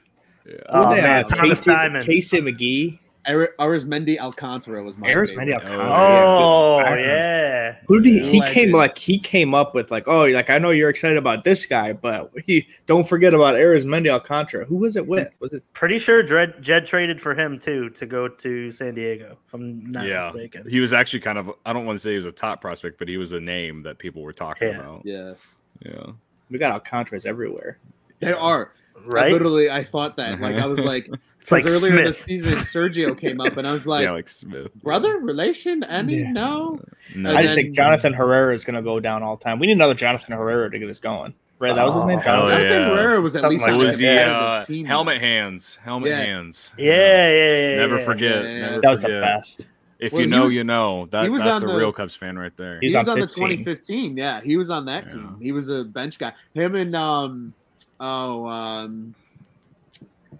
[0.47, 0.55] Yeah.
[0.69, 1.25] Oh, Who man, have?
[1.27, 2.05] Thomas Casey, Diamond.
[2.05, 2.99] Casey McGehee.
[3.27, 5.53] Ari- Arismendy Alcantara was my Aris favorite.
[5.53, 5.89] Alcantara.
[5.89, 6.95] Oh yeah.
[6.97, 7.75] yeah.
[7.87, 10.69] Who did he, he came like he came up with like oh like I know
[10.69, 15.07] you're excited about this guy but he don't forget about Arismendy Alcantara who was it
[15.07, 18.93] with was it Pretty sure Jed, Jed traded for him too to go to San
[18.95, 19.37] Diego.
[19.47, 20.69] If I'm not yeah, mistaken.
[20.69, 21.51] he was actually kind of.
[21.65, 23.83] I don't want to say he was a top prospect, but he was a name
[23.83, 24.79] that people were talking Yeah.
[24.79, 25.01] about.
[25.05, 25.33] Yeah,
[25.85, 26.11] Yeah,
[26.49, 27.79] we got Alcantaras everywhere
[28.19, 28.71] they are.
[28.95, 29.31] I Right?
[29.31, 30.39] literally, I thought that.
[30.39, 31.09] Like I was like,
[31.41, 32.05] It's like 'cause earlier Smith.
[32.05, 34.73] this season, Sergio came up, and I was like, Alex Smith.
[34.75, 36.19] brother, relation, any?
[36.21, 36.31] Yeah.
[36.31, 36.79] No.
[37.15, 39.59] No, And I just then- think Jonathan Herrera is going to go down all time
[39.59, 42.23] we need another Jonathan Herrera to get us going right that was his name Oh,
[42.23, 42.87] Jonathan Jonathan yeah.
[42.89, 44.85] Herrera was at Something least like on was the the head of uh, team.
[44.85, 45.75] helmet hands.
[45.83, 46.17] Helmet Yeah.
[46.17, 46.73] hands.
[46.77, 47.75] Yeah, yeah, yeah, yeah.
[47.77, 48.05] Never yeah.
[48.05, 48.43] forget.
[48.43, 48.59] Yeah.
[48.61, 49.67] Never that was the best
[49.99, 51.07] If Well, you know, was- you know.
[51.11, 52.79] That was that's a the- real Cubs fan right there.
[52.81, 54.17] He was on on, the 2015.
[54.17, 55.13] Yeah, he was on that Yeah.
[55.13, 55.37] team.
[55.41, 56.33] He was a bench guy.
[56.53, 57.53] Him and um,
[57.99, 59.15] oh um,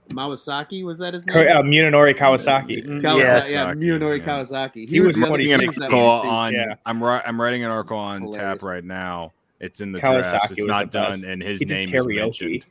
[0.10, 1.48] Mawasaki was that his name?
[1.48, 3.52] uh, Munenori Kawasaki Mm, Kawasaki, yes.
[3.54, 4.26] yeah, Munenori yeah.
[4.26, 4.90] Kawasaki.
[4.90, 6.30] He was the other- funny he reading an was that article one, too.
[6.30, 6.54] on.
[6.54, 6.76] Yeah.
[6.86, 8.36] I'm I'm writing an article on Hilarious.
[8.38, 9.34] tap right now.
[9.60, 10.52] It's in the Kawasaki drafts.
[10.52, 11.24] It's not done, best.
[11.26, 12.66] and his He did name is mentioned.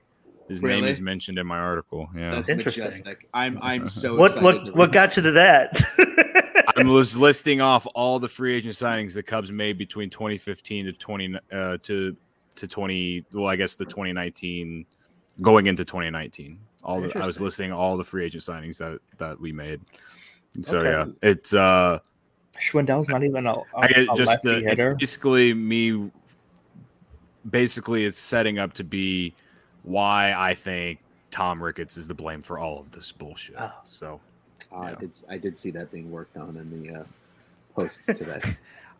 [0.49, 2.09] His name is mentioned in my article.
[2.15, 2.85] Yeah, That's Interesting.
[2.85, 3.29] majestic.
[3.35, 5.83] I'm I'm so What excited what what got you to that?
[6.77, 10.93] I was listing off all the free agent signings the Cubs made between 2015 to
[10.93, 12.17] 20 uh, to
[12.57, 13.25] to 20.
[13.33, 14.87] Well, I guess the 2019
[15.43, 16.59] going into 2019.
[16.83, 17.45] All the, I was Interesting.
[17.45, 19.81] listing all the free agent signings that that we made.
[20.55, 20.91] And so Okay.
[20.91, 21.99] yeah, it's uh.
[22.61, 26.11] Schwindel's not even a, a, I get a just lefty the, hitter basically me.
[27.51, 29.35] Basically, it's setting up to be
[29.83, 31.01] why I think
[31.31, 33.57] Tom Ricketts is the blame for all of this bullshit.
[33.59, 33.73] Oh.
[33.85, 34.21] So
[34.73, 37.05] Uh, I did I did see that being worked on in the uh,
[37.75, 38.41] posts today.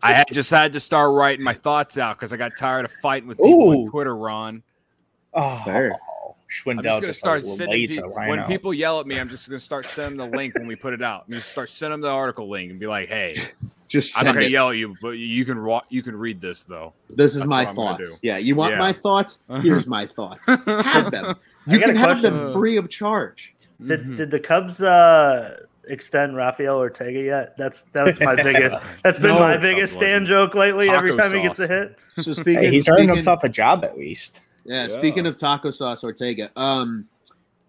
[0.03, 2.91] I had just had to start writing my thoughts out because I got tired of
[2.91, 3.89] fighting with people on Ooh.
[3.89, 4.61] Twitter, Ron.
[5.33, 5.91] oh Fair.
[6.67, 9.19] I'm just gonna just start sending people, when people yell at me.
[9.19, 11.25] I'm just gonna start sending the link when we put it out.
[11.27, 13.49] I'm just start sending them the article link and be like, "Hey,
[13.87, 14.51] Just I'm not gonna it.
[14.51, 17.49] yell at you, but you can wa- you can read this though." This is That's
[17.49, 18.19] my what I'm gonna thoughts.
[18.21, 18.79] Yeah, you want Yeah.
[18.79, 19.41] my thoughts?
[19.61, 20.47] Here's my thoughts.
[20.47, 21.35] Have them.
[21.67, 23.53] You can have them free of charge.
[23.83, 24.15] did Mhm.
[24.15, 27.57] did the Cubs uh extend Rafael Ortega yet?
[27.57, 29.39] That's that's my biggest that's been No.
[29.39, 30.89] my biggest Cubs stand joke lately.
[30.89, 31.97] Every Taco time he gets a hit.
[32.17, 34.41] So speaking, Hey, he's earned speaking- himself a job at least.
[34.65, 34.87] Yeah, Yeah.
[34.87, 37.07] speaking of taco sauce Ortega, um,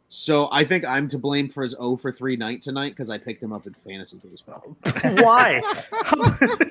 [0.09, 3.18] so I think I'm to blame for his 0 for 3 night tonight because I
[3.18, 4.76] picked him up in fantasy baseball.
[5.02, 5.61] Why?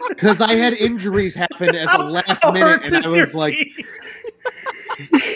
[0.09, 3.73] Because I had injuries happen at the last How minute, and I was like, team?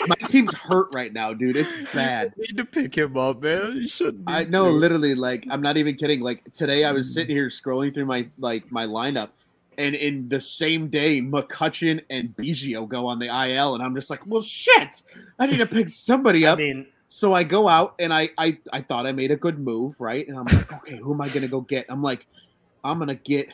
[0.06, 1.56] my team's hurt right now, dude.
[1.56, 2.32] It's bad.
[2.38, 3.76] need to pick him up, man.
[3.76, 4.24] You shouldn't.
[4.26, 6.20] I know, literally, like I'm not even kidding.
[6.20, 7.14] Like today, I was mm.
[7.14, 9.30] sitting here scrolling through my like my lineup,
[9.76, 14.08] and in the same day, McCutchen and Biggio go on the IL, and I'm just
[14.08, 15.02] like, well, shit,
[15.38, 16.58] I need to pick somebody I up.
[16.58, 20.00] mean, So I go out and I, I I thought I made a good move,
[20.00, 20.26] right?
[20.26, 21.86] And I'm like, okay, who am I gonna go get?
[21.88, 22.24] I'm like,
[22.84, 23.48] I'm gonna get,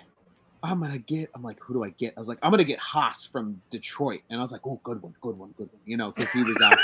[0.63, 1.31] I'm gonna get.
[1.35, 2.13] I'm like, who do I get?
[2.17, 5.01] I was like, I'm gonna get Haas from Detroit, and I was like, oh, good
[5.01, 6.79] one, good one, good one, you know, because he was out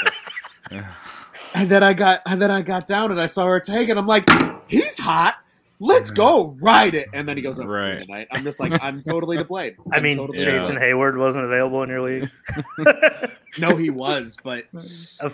[0.70, 0.90] there.
[1.54, 3.98] and then I got, and then I got down and I saw her Ortega, and
[3.98, 4.26] I'm like,
[4.66, 5.36] he's hot.
[5.84, 7.08] Let's go ride it.
[7.12, 7.94] And then he goes up Right.
[7.96, 8.06] right.
[8.06, 8.28] tonight.
[8.30, 9.74] I'm just like, I'm totally to blame.
[9.92, 10.44] I I'm mean, totally Yeah.
[10.44, 10.76] Jason.
[10.76, 12.30] Heyward wasn't available in your league.
[13.58, 14.80] No, he was, but Yeah,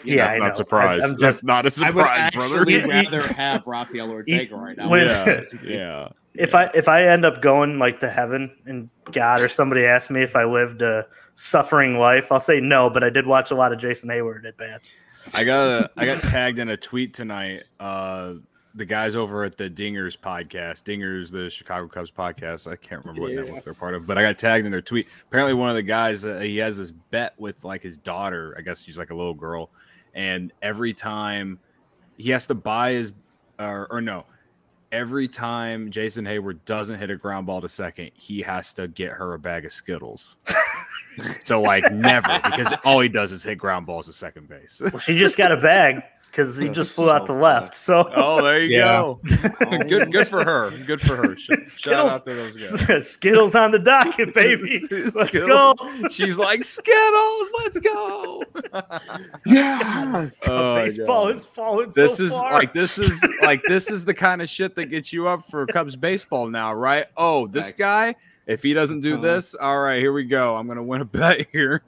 [0.05, 0.53] yeah, that's I not know.
[0.55, 1.01] surprise.
[1.03, 2.57] I, am that's just not a I would surprise, brother.
[2.57, 4.89] actually You- you- rather have Rafael Ortega right now.
[4.89, 6.09] when- yeah, yeah.
[6.35, 10.11] if I if I end up going like to heaven and God or somebody asks
[10.11, 12.91] me if I lived a suffering life, I'll say no.
[12.91, 14.97] But I did watch a lot of Jason Heyward at bats.
[15.35, 17.65] I got a, I got tagged in a tweet tonight.
[17.79, 18.35] Uh,
[18.75, 22.71] the guys over at the Dingers podcast, Dingers, the Chicago Cubs podcast.
[22.71, 23.41] I can't remember what Yeah.
[23.43, 25.09] network they're part of, but I got tagged in their tweet.
[25.29, 28.55] Apparently, one of the guys uh, he has this bet with like his daughter.
[28.59, 29.71] I guess she's like a little girl,
[30.15, 31.59] and every time
[32.17, 33.13] he has to buy his,
[33.59, 34.27] or, or no,
[34.93, 39.13] every time Jason Heyward doesn't hit a ground ball to second, he has to get
[39.13, 40.37] her a bag of Skittles.
[41.45, 44.81] so like never because all he does is hit ground balls to second base.
[44.81, 46.03] Well, she just got a bag
[46.39, 47.75] because he oh, just flew out so the left.
[47.75, 49.01] So Oh, there you Yeah.
[49.01, 49.21] go.
[49.89, 50.71] good, good for her.
[50.87, 51.37] Good for her.
[51.37, 53.11] Sh- Shout Skittles, out to those guys.
[53.11, 54.81] Skittles on the docket, baby.
[54.89, 55.75] Let's go.
[56.13, 57.49] She's like Skittles.
[57.59, 58.45] Let's go.
[59.47, 60.31] Yeah.
[60.47, 61.35] Oh, Baseball God.
[61.35, 61.91] is falling.
[61.97, 62.53] This so is far.
[62.53, 65.67] like this is like this is the kind of shit that gets you up for
[65.67, 67.07] Cubs baseball now, right?
[67.17, 67.79] Oh, this Facts.
[67.79, 68.15] guy.
[68.49, 70.57] If he doesn't do this, all right, here we go.
[70.57, 71.83] I'm gonna win a bet here.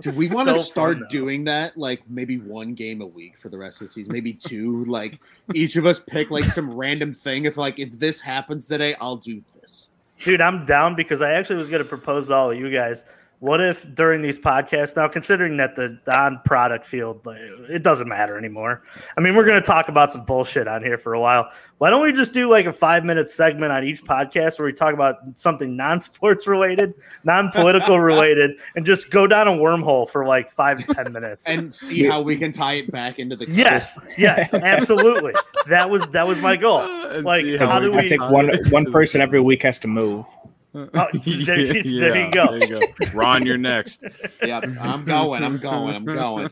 [0.00, 1.78] Do we want to start fun, doing that?
[1.78, 4.84] Like maybe one game a week for the rest of the season, maybe two.
[4.84, 5.20] like
[5.54, 7.46] each of us pick like some random thing.
[7.46, 9.88] If like if this happens today, I'll do this.
[10.18, 13.04] Dude, I'm down because I actually was going to propose to all of you guys.
[13.42, 17.26] What if during these podcasts now, considering that the on product field,
[17.68, 18.84] it doesn't matter anymore.
[19.18, 21.50] I mean, we're going to talk about some bullshit on here for a while.
[21.78, 24.72] Why don't we just do like a five minute segment on each podcast where we
[24.72, 30.08] talk about something non sports related, non political related, and just go down a wormhole
[30.08, 31.48] for like five to ten minutes?
[31.48, 33.58] And see how we can tie it back into the Cubs.
[33.58, 35.32] yes, yes, absolutely.
[35.66, 36.82] That was that was my goal.
[37.12, 39.80] And Like, see how do we we- I think one one person every week has
[39.80, 40.26] to move.
[40.74, 40.88] Oh,
[41.26, 42.58] there you- there you go.
[42.58, 42.80] There you go.
[43.14, 44.04] Ron, you're next.
[44.42, 45.44] Yeah, I'm going.
[45.44, 45.94] I'm going.
[45.94, 46.48] I'm going.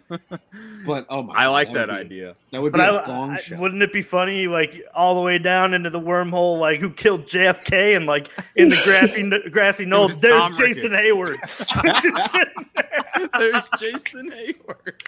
[0.87, 1.35] But oh my!
[1.35, 2.37] I like God, that would be- idea.
[2.53, 3.57] That would be But a I, gong I- show.
[3.57, 7.25] wouldn't it be funny, like all the way down into the wormhole, like who killed
[7.25, 11.65] JFK, and like in the grassy, grassy knolls, there's Tom Jason Ricketts.
[11.73, 12.45] Heyward.
[12.77, 13.29] There.
[13.39, 15.01] There's Jason Heyward.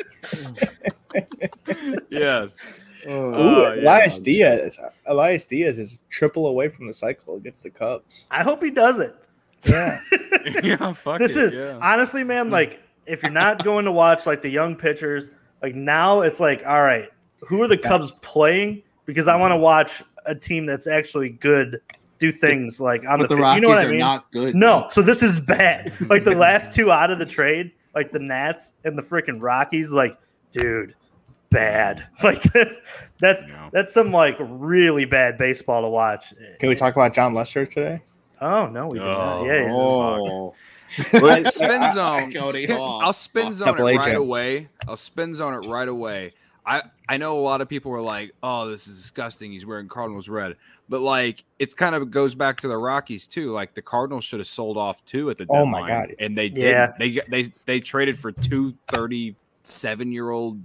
[2.11, 2.59] yes.
[3.07, 3.81] Oh, Ooh, Oh, yeah.
[3.83, 4.79] Elias Diaz.
[5.07, 8.27] Elias Diaz is triple away from the cycle against the Cubs.
[8.31, 9.15] I hope he does it.
[9.69, 10.01] Yeah.
[10.63, 11.79] yeah, fuck this it, is yeah.
[11.81, 12.51] honestly, man.
[12.51, 15.31] Like, if you're not going to watch like the young pitchers,
[15.63, 17.09] like now it's like, all right,
[17.41, 18.83] who are the Cubs playing?
[19.07, 21.81] Because I want to watch a team that's actually good
[22.19, 23.41] do things like on but the, the.
[23.41, 23.99] Rockies you know what I are mean?
[23.99, 24.55] not good.
[24.55, 25.93] No, so this is bad.
[26.09, 29.93] Like the last two out of the trade, like the Nats and the freaking Rockies,
[29.93, 30.17] like,
[30.51, 30.95] dude,
[31.53, 32.07] bad.
[32.23, 32.81] Like that's
[33.19, 33.69] that's Yeah.
[33.73, 36.33] that's some like really bad baseball to watch.
[36.59, 38.03] Can we talk about Jon Lester today?
[38.41, 39.37] Oh no, we did not.
[39.39, 39.45] Oh.
[39.45, 40.55] Yeah, he's Oh,
[41.21, 42.33] Well, spin zone.
[42.33, 42.71] Cody.
[42.71, 44.17] I'll spin zone it right agent.
[44.17, 44.69] away.
[44.89, 46.33] I'll spin zone it right away.
[46.65, 49.51] I I know a lot of people were like, "Oh, this is disgusting.
[49.51, 50.55] He's wearing Cardinals red,"
[50.89, 53.51] but like it's kind of goes back to the Rockies too.
[53.53, 55.71] Like the Cardinals should have sold off two at the Oh deadline.
[55.73, 56.15] my God.
[56.21, 56.63] And they did.
[56.71, 56.93] Yeah.
[57.01, 60.61] They they they traded for two 37 year old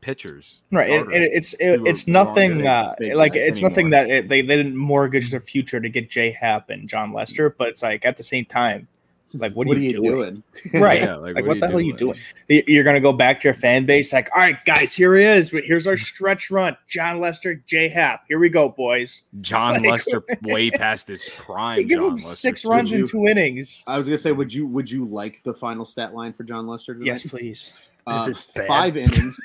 [0.00, 0.62] pitchers.
[0.70, 0.88] Right.
[0.88, 4.56] It, it, it's it, it's nothing uh, like guys it's nothing that it, they, they
[4.56, 8.16] didn't mortgage their future to get J Hap and Jon Lester, but it's like at
[8.16, 8.88] the same time,
[9.34, 10.12] like what, what, are you, doing?
[10.14, 10.42] doing?
[10.82, 11.02] Right.
[11.02, 12.18] Yeah, Like, like, what, are the hell are you doing?
[12.48, 15.50] You're gonna go back to your fan base, like, all right, guys, here he is.
[15.50, 16.76] Here's our stretch run.
[16.88, 18.24] Jon Lester, J Hap.
[18.28, 19.22] Here we go, boys.
[19.40, 21.80] John Like- Lester way past his prime.
[21.80, 22.68] Give John him Lester, six too.
[22.68, 23.82] runs in two innings.
[23.86, 26.66] I was gonna say, would you would you like the final stat line for Jon
[26.66, 26.94] Lester?
[26.94, 27.06] Tonight?
[27.06, 27.72] Yes, please.
[28.06, 28.66] Uh, Is it bad?
[28.68, 29.38] five innings.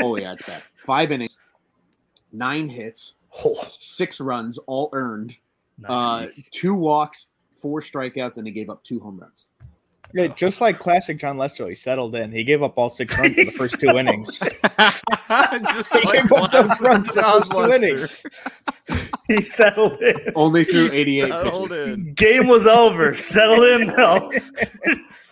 [0.00, 0.62] oh yeah, it's bad.
[0.76, 1.38] Five innings,
[2.32, 3.14] nine hits,
[3.62, 5.36] six runs, all earned.
[5.78, 5.90] nice.
[5.90, 9.48] Uh, two walks, four strikeouts, and he gave up two home runs.
[10.12, 12.32] Yeah, just like classic Jon Lester, he settled in.
[12.32, 14.40] He gave up all six runs in the first two innings.
[15.72, 17.84] Just He like gave up those runs in the John first two Lester.
[17.84, 18.22] innings.
[19.28, 20.16] he settled in.
[20.34, 21.70] Only through 88 pitches.
[21.78, 22.14] in.
[22.14, 23.14] Game was over.
[23.14, 24.30] Settled in though.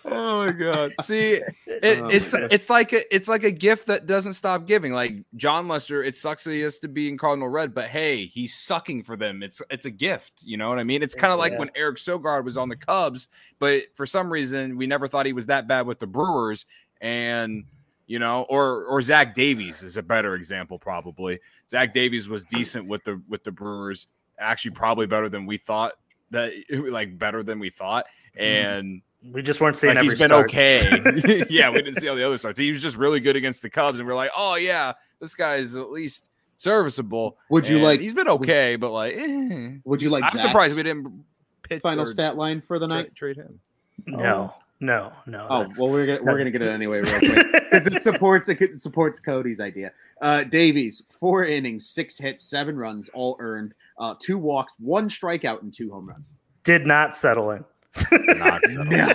[0.05, 0.93] Oh my god!
[1.01, 4.93] See, it, Oh, it's it's like a it's like a gift that doesn't stop giving.
[4.93, 8.25] Like Jon Lester, it sucks that he has to be in Cardinal red, but hey,
[8.25, 9.43] he's sucking for them.
[9.43, 10.33] It's it's a gift.
[10.43, 11.03] You know what I mean?
[11.03, 11.59] It's kind of like Yeah.
[11.59, 13.27] when Eric Sogard was on the Cubs,
[13.59, 16.65] but for some reason we never thought he was that bad with the Brewers,
[17.01, 17.63] and
[18.07, 20.79] you know, or or Zach Davies is a better example.
[20.79, 21.39] Probably
[21.69, 24.07] Zach Davies was decent with the with the Brewers,
[24.39, 25.93] actually probably better than we thought.
[26.31, 28.43] That like better than we thought, mm-hmm.
[28.43, 30.45] and We just weren't seeing like every he's been start.
[30.45, 31.43] okay.
[31.49, 32.57] yeah, we didn't see all the other starts.
[32.57, 35.55] He was just really good against the Cubs, and we're like, oh yeah, this guy
[35.57, 37.37] is at least serviceable.
[37.49, 37.99] Would you And like?
[37.99, 39.71] He's been okay, but like, eh.
[39.83, 40.23] Would you like?
[40.23, 41.23] I'm Zach's surprised we didn't
[41.63, 43.15] pitch final stat line for the tra- night.
[43.15, 43.59] trade him.
[44.05, 44.53] No.
[44.81, 45.45] No, no.
[45.49, 48.79] Oh well, we're gonna we're gonna get it anyway, real quick, because it supports it
[48.79, 49.91] supports Cody's idea.
[50.21, 55.63] Uh, Davies, four innings, six hits, seven runs, all earned, uh, two walks, one strikeout,
[55.63, 56.37] and two home runs.
[56.63, 57.65] did not settle in.
[58.11, 58.89] Not settled.
[58.89, 59.13] No.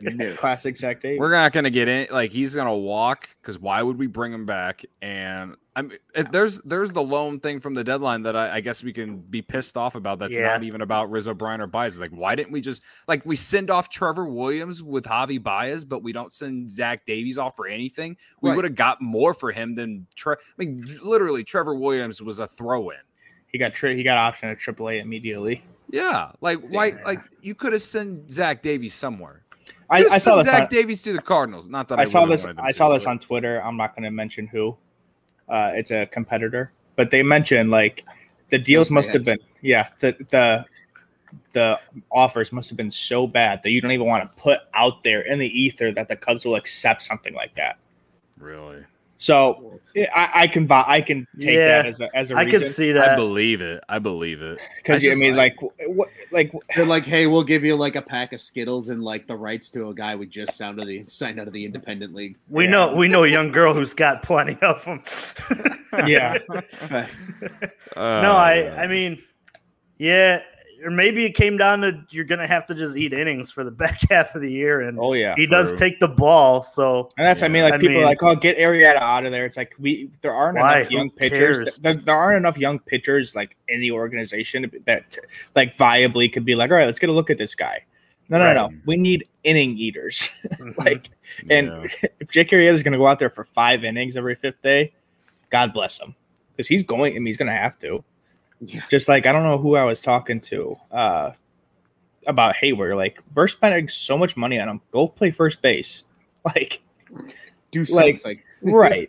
[0.00, 0.34] No.
[0.36, 1.18] Classic Zach Davies.
[1.18, 2.06] We're not gonna get in.
[2.10, 4.84] Like he's gonna walk because why would we bring him back?
[5.02, 8.60] And I mean, if there's there's the loan thing from the deadline that I, I
[8.60, 10.18] guess we can be pissed off about.
[10.18, 10.46] That's Yeah.
[10.48, 11.94] not even about Rizzo, Bryan, or Baez.
[11.94, 15.84] It's like why didn't we just like we send off Trevor Williams with Javi Baez,
[15.84, 18.16] but we don't send Zach Davies off for anything?
[18.40, 18.56] We Right.
[18.56, 22.46] would have got more for him than Tre- I mean, literally Trevor Williams was a
[22.46, 22.98] throw in.
[23.48, 25.64] he got tri- he got option at AAA immediately.
[25.90, 26.94] Yeah, like why?
[27.04, 29.42] Like you could have sent Zach Davies somewhere.
[29.90, 30.42] I, I saw.
[30.42, 31.66] Zach On, Davies to the Cardinals.
[31.66, 32.46] Not that I, I saw this.
[32.58, 33.62] I saw this on Twitter.
[33.62, 34.76] I'm not going to mention who.
[35.48, 38.04] Uh, it's a competitor, but they mentioned like
[38.50, 40.64] the deals must have been yeah the the
[41.52, 41.78] the
[42.10, 45.22] offers must have been so bad that you don't even want to put out there
[45.22, 47.78] in the ether that the Cubs will accept something like that.
[48.38, 48.84] really.
[49.20, 49.80] So
[50.14, 52.60] I, I can buy, I can take Yeah, that as a as a I reason
[52.60, 53.10] could see that.
[53.10, 53.82] I believe it.
[53.88, 54.60] I believe it.
[54.76, 57.96] because I I, mean like- like what like They're like, hey, we'll give you like
[57.96, 60.82] a pack of Skittles and like the rights to a guy we just signed out
[60.82, 62.36] of the signed out of the independent league.
[62.48, 62.70] we Yeah.
[62.70, 65.02] know we know a young girl who's got plenty of them.
[66.06, 66.38] yeah
[67.96, 68.88] no, I I uh.
[68.88, 69.20] mean,
[69.98, 70.42] yeah,
[70.84, 73.70] or maybe it came down to you're gonna have to just eat innings for the
[73.82, 76.62] back half of the year, and oh yeah he does take the ball.
[76.62, 79.24] So And that's I mean, like I people are mean- like, oh, get Arrieta out
[79.26, 79.44] of there.
[79.46, 80.78] It's like we there aren't Why?
[80.80, 81.78] enough Who young pitchers.
[81.78, 85.16] There, there aren't enough young pitchers like in the organization that
[85.54, 87.84] like viably could be like, all right, let's get a look at this guy.
[88.30, 88.72] No, no, no, Right.
[88.72, 88.78] no.
[88.84, 90.28] We need inning eaters.
[90.60, 90.76] mhm.
[90.76, 91.08] like,
[91.48, 92.08] and Yeah.
[92.20, 94.92] if Jake Arrieta is going to go out there for five innings every fifth day,
[95.48, 96.14] God bless him
[96.54, 97.14] because he's going.
[97.14, 98.04] I mean, he's going to have to.
[98.60, 98.82] Yeah.
[98.90, 101.30] Just like I don't know who I was talking to uh,
[102.26, 102.96] about Heyward.
[102.96, 104.80] Like, we're spending so much money on him.
[104.90, 106.04] Go play first base.
[106.44, 106.80] Like.
[107.70, 108.42] Do Like- something.
[108.62, 109.08] right.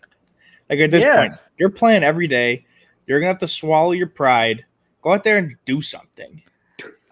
[0.70, 1.16] Like at this Yeah.
[1.30, 2.66] point, you're playing every day.
[3.08, 4.66] You're gonna have to swallow your pride.
[5.02, 6.41] Go out there and do something.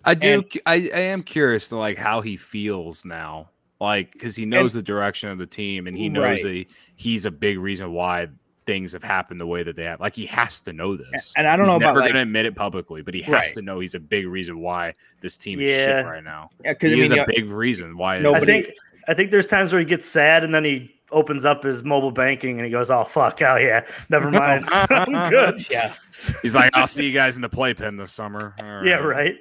[0.04, 0.34] I do.
[0.40, 4.74] And- I, I am curious to like how he feels now, like because he knows
[4.74, 6.68] the direction of the team and he knows Right.
[6.68, 8.28] that he's a big reason why
[8.68, 10.00] things have happened the way that they have.
[10.00, 11.34] Like he has to know this.
[11.36, 13.22] And I don't he's know about never like, going to admit it publicly, but he
[13.24, 13.54] has Right.
[13.56, 16.52] to know he's a big reason why this team is shit right now.
[16.64, 18.20] yeah, because He I is mean, a big reason why.
[18.20, 18.68] No, I think
[19.08, 22.12] I think there's times where he gets sad and then he opens up his mobile
[22.12, 25.94] banking and he goes, "Oh fuck, oh yeah, never mind, I'm good." yeah,
[26.42, 28.54] He's like, I'll see you guys in the playpen this summer.
[28.62, 29.38] All Yeah, right.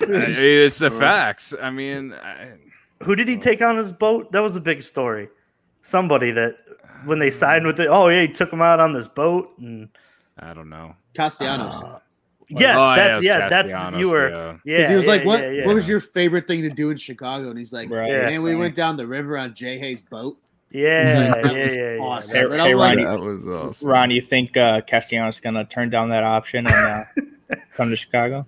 [0.00, 1.54] it's the facts.
[1.60, 2.52] I mean, I,
[3.02, 4.32] Who did he take on his boat?
[4.32, 5.28] That was a big story.
[5.82, 6.56] Somebody that
[7.04, 9.88] when they signed with it, oh yeah, he took him out on this boat and
[10.38, 10.94] I don't know.
[11.14, 11.82] Castellanos.
[11.82, 11.98] uh,
[12.48, 14.36] yes, Oh, that's it's yeah, that's Castellanos, you were yeah.
[14.64, 14.76] yeah.
[14.76, 15.40] Because he was yeah, like, "What?
[15.42, 15.66] yeah, yeah.
[15.66, 18.08] What was your favorite thing to do in Chicago?" And he's like, right.
[18.10, 18.26] Yeah.
[18.26, 20.38] "Man, we went down the river on Jay Hayes' boat."
[20.70, 22.00] Yeah, He's yeah, like, "That yeah, was yeah, yeah.
[22.00, 23.88] awesome." Hey, And hey, Ronnie, That was awesome.
[23.90, 26.74] Ron, you think uh, Castellanos gonna turn down that option and
[27.50, 28.46] uh, come to Chicago?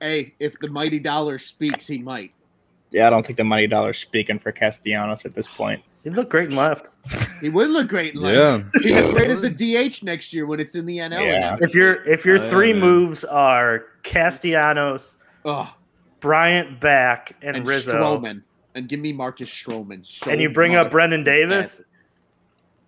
[0.00, 2.32] "Hey, if the mighty dollar speaks, he might."
[2.92, 5.82] Yeah, I don't think the money dollar's speaking for Castellanos at this point.
[6.04, 6.90] He looked great and left.
[7.40, 8.14] He would look great.
[8.14, 8.28] In Yeah.
[8.30, 8.70] London.
[8.82, 11.22] He'd look great as a DH next year when it's in the NL.
[11.22, 11.58] Yeah.
[11.60, 15.74] If your if your Oh, yeah, three moves are Castellanos, oh,
[16.20, 18.42] Bryant back, and, and Rizzo, Stroman,
[18.74, 20.06] and give me Marcus Stroman.
[20.06, 21.82] So and you bring up Brennen Davis,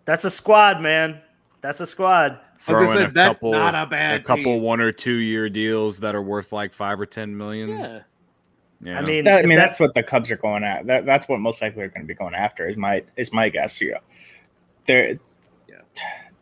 [0.07, 1.21] that's a squad, man.
[1.61, 2.39] That's a squad.
[2.69, 4.63] As I said, a that's couple, not a bad a couple team.
[4.63, 7.69] one or two year deals that are worth like five or ten million.
[7.71, 8.01] Yeah.
[8.81, 8.99] Yeah.
[9.01, 10.87] I mean, That, I mean, that's that's what the Cubs are going at.
[10.87, 12.69] That, that's what most likely they're going to be going after.
[12.69, 13.81] Is my is my guess.
[13.81, 13.99] Yeah,
[14.87, 15.19] they're
[15.69, 15.81] Yeah.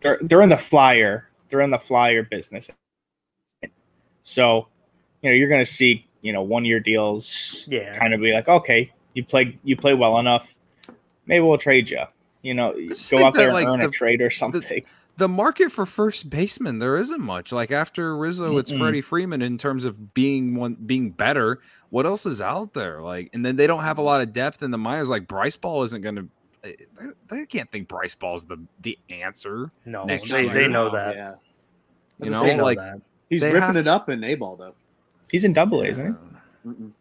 [0.01, 1.31] they're they're in the flyer.
[1.49, 2.69] They're in the flyer business.
[4.23, 4.69] So,
[5.23, 7.67] you know, you're going to see you know one year deals.
[7.71, 7.97] Yeah.
[7.99, 10.57] kind of be like, okay, you play you play well enough.
[11.27, 12.03] Maybe we'll trade you.
[12.43, 12.73] You know,
[13.11, 14.61] go out there that, and like, earn the- a trade or something.
[14.61, 14.85] the
[15.29, 17.51] market for first baseman there isn't much.
[17.51, 18.79] Like after Rizzo, it's Mm-mm.
[18.79, 21.61] Freddie Freeman in terms of being one being better.
[21.91, 23.01] What else is out there?
[23.01, 25.09] Like, and then they don't have a lot of depth in the minors.
[25.09, 26.29] Like Bryce Ball isn't going to.
[26.65, 27.07] Eh, they,
[27.39, 29.71] they can't think Bryce Ball's the the answer.
[29.87, 30.53] no, next they, year.
[30.55, 31.17] they know that.
[31.17, 31.35] Yeah.
[32.23, 33.01] You know, They know like that.
[33.31, 34.75] He's ripping have- it up in A ball though.
[35.31, 36.17] He's in Double A, isn't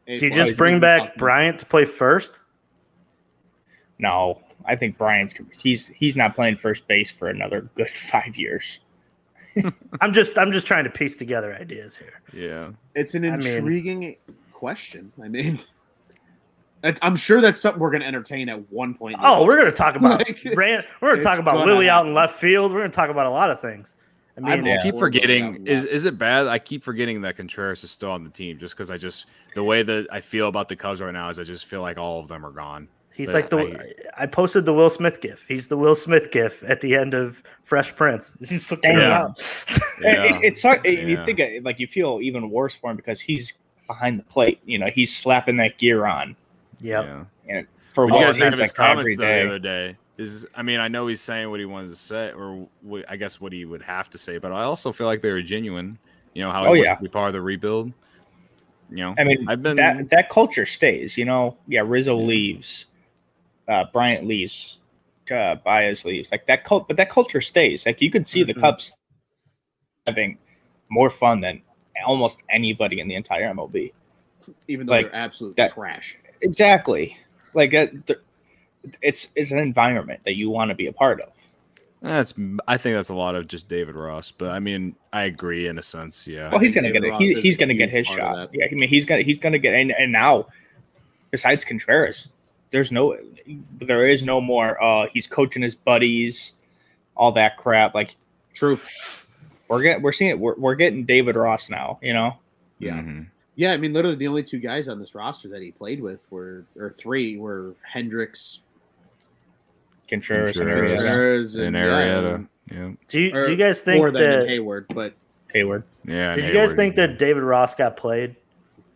[0.05, 0.19] he?
[0.19, 2.39] Do you just bring back Bryant to play first?
[3.99, 8.79] No, I think Brian's he's he's not playing first base for another good five years.
[10.01, 12.21] I'm just I'm just trying to piece together ideas here.
[12.33, 12.71] Yeah.
[12.93, 14.15] It's an I mean- intriguing
[14.53, 15.11] question.
[15.23, 15.59] I mean,
[16.81, 19.17] that's, I'm sure that's something we're going to entertain at one point.
[19.21, 22.13] Oh, we're gonna talk about Like, Ran- we're gonna talk about gonna Lily out in
[22.13, 22.71] left field.
[22.71, 23.95] We're gonna talk about a lot of things.
[24.37, 24.81] I I mean, I Yeah.
[24.83, 25.65] keep forgetting.
[25.65, 26.47] Is is it bad?
[26.47, 29.63] I keep forgetting that Contreras is still on the team just because I just the
[29.63, 32.19] way that I feel about the Cubs right now is I just feel like all
[32.19, 32.87] of them are gone.
[33.15, 33.95] He's but like the.
[34.17, 35.45] I, posted the Will Smith gif.
[35.47, 38.37] He's the Will Smith gif at the end of Fresh Prince.
[38.47, 39.09] He's looking Yeah.
[39.23, 39.35] around.
[40.05, 42.95] And it- it's not, and you think uh, like you feel even worse for him
[42.97, 43.53] because he's
[43.87, 44.59] behind the plate.
[44.65, 46.35] You know, he's slapping that gear on
[46.81, 47.05] yep.
[47.05, 47.23] Yeah.
[47.49, 49.97] and for What you guys think seems of his like comments though, the other day?
[50.17, 53.15] Is I mean I know he's saying what he wanted to say, or what, I
[53.17, 55.97] guess what he would have to say, but I also feel like they were genuine.
[56.33, 56.95] You know how he Oh, wants yeah.
[56.95, 57.91] to be part of the rebuild.
[58.89, 61.17] You know, I mean, I've been that that culture stays.
[61.17, 62.25] You know, yeah, Rizzo Yeah.
[62.25, 62.85] leaves,
[63.67, 64.79] uh, Bryant leaves,
[65.31, 66.31] uh, Baez leaves.
[66.31, 67.85] Like that cult, but that culture stays.
[67.85, 68.61] Like you can see the Mhm.
[68.61, 68.97] Cubs
[70.05, 70.37] having
[70.89, 71.61] more fun than
[72.05, 73.91] almost anybody in the entire MLB.
[74.67, 76.17] even though Like, they're absolute that- trash.
[76.41, 77.17] Exactly.
[77.53, 78.19] Like uh, th-
[79.01, 81.31] it's it's an environment that you want to be a part of.
[82.01, 82.33] that's
[82.67, 85.79] I think that's a lot of just David Ross, but I mean I agree in
[85.79, 86.27] a sense.
[86.27, 87.09] Yeah, Well, he's gonna get it.
[87.11, 88.49] Ross He, is he's gonna get his shot.
[88.53, 90.47] Yeah, I mean, he's gonna he's gonna get and, and now,
[91.31, 92.31] besides Contreras,
[92.75, 93.17] there's no
[93.79, 94.81] there is no more.
[94.83, 96.53] Uh, he's coaching his buddies,
[97.15, 97.95] all that crap.
[97.95, 98.15] Like
[98.53, 98.77] True.
[99.69, 100.39] we're getting we're seeing it.
[100.39, 101.99] We're, we're getting David Ross now.
[102.01, 102.37] You know,
[102.79, 102.97] Yeah.
[102.97, 103.27] Mhm.
[103.57, 106.19] Yeah, I mean, literally the only two guys on this roster that he played with
[106.29, 108.63] were, or three, were Hendricks,
[110.09, 110.91] Contreras, and Contreras.
[110.91, 110.97] Arrieta.
[111.07, 112.47] Contreras, and and, Arrieta.
[112.69, 114.47] yeah, Yeah, Do you or do you guys think that?
[114.49, 115.13] Heyward, but
[115.53, 115.83] Heyward.
[116.03, 116.33] yeah.
[116.33, 117.07] Did and you guys think yeah.
[117.07, 118.35] that David Ross got played,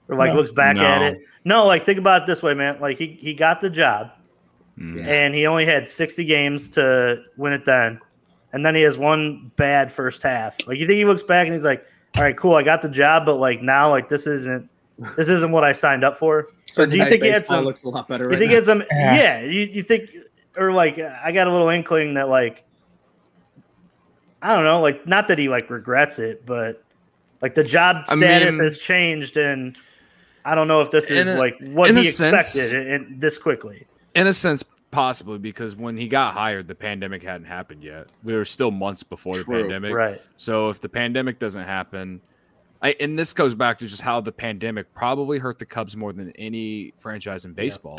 [0.10, 0.36] or like No.
[0.38, 1.22] looks back at it?
[1.46, 2.78] No, like think about it this way, man.
[2.82, 4.12] Like he he got the job,
[4.78, 5.06] Mm.
[5.06, 8.00] and he only had sixty games to win it then,
[8.54, 10.56] and then he has one bad first half.
[10.68, 11.86] Like you think he looks back and he's like,
[12.18, 14.70] "All right, cool, I got the job, but like now, like this isn't
[15.16, 17.84] this isn't what I signed up for." So do you think he had some- looks
[17.84, 18.58] a lot better You right think now.
[18.58, 19.16] it's some Yeah.
[19.16, 19.42] yeah?
[19.42, 20.10] You, you think
[20.58, 22.64] or like I got a little inkling that like
[24.42, 26.84] I don't know, like not that he like regrets it, but
[27.42, 29.78] like the job I status mean- has changed, and
[30.50, 33.38] I don't know if this is a- like what he a sense- expected in, this
[33.38, 33.86] quickly.
[34.16, 38.08] In a sense, possibly because when he got hired, the pandemic hadn't happened yet.
[38.24, 39.94] We were still months before the pandemic.
[39.94, 40.22] Right.
[40.38, 42.22] So if the pandemic doesn't happen,
[42.82, 46.14] I and this goes back to just how the pandemic probably hurt the Cubs more
[46.14, 47.98] than any franchise in baseball.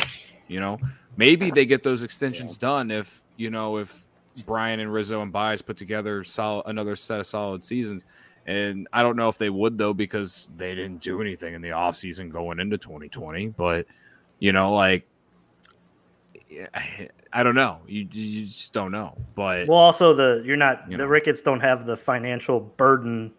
[0.49, 0.79] You know,
[1.17, 4.07] maybe they get those extensions done if you know if
[4.47, 8.05] Brian and Rizzo and Baez put together solid another set of solid seasons.
[8.47, 11.71] And I don't know if they would though because they didn't do anything in the
[11.71, 13.49] offseason going into 2020.
[13.49, 13.87] But
[14.39, 15.07] you know, like
[17.33, 17.79] I, don't know.
[17.87, 19.17] You you just don't know.
[19.35, 21.09] But Well, also the you're not You the know.
[21.09, 23.33] Ricketts don't have the financial burden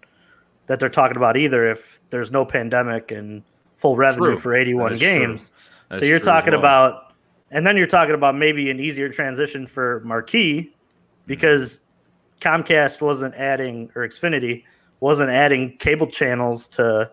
[0.68, 1.70] that they're talking about either.
[1.70, 3.44] If there's no pandemic and
[3.76, 4.40] full revenue True.
[4.40, 5.10] for 81 That is true.
[5.10, 5.54] games.
[5.96, 6.60] so you're talking well.
[6.60, 7.14] about,
[7.50, 10.70] and then you're talking about maybe an easier transition for Marquee mm-hmm.
[11.26, 11.82] because
[12.40, 14.64] Comcast wasn't adding or Xfinity
[15.02, 17.12] wasn't adding cable channels to,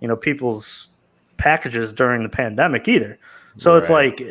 [0.00, 0.90] you know, people's
[1.36, 3.18] packages during the pandemic either.
[3.58, 4.22] So it's like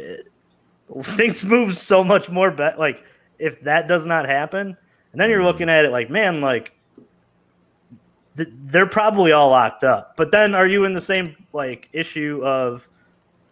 [1.03, 2.49] things move so much more.
[2.49, 3.03] Be- like
[3.39, 4.75] if that does not happen,
[5.11, 5.45] and then you're Mhm.
[5.45, 6.73] looking at it like, man, like
[8.35, 10.15] th- they're probably all locked up.
[10.17, 12.89] But then are you in the same like issue of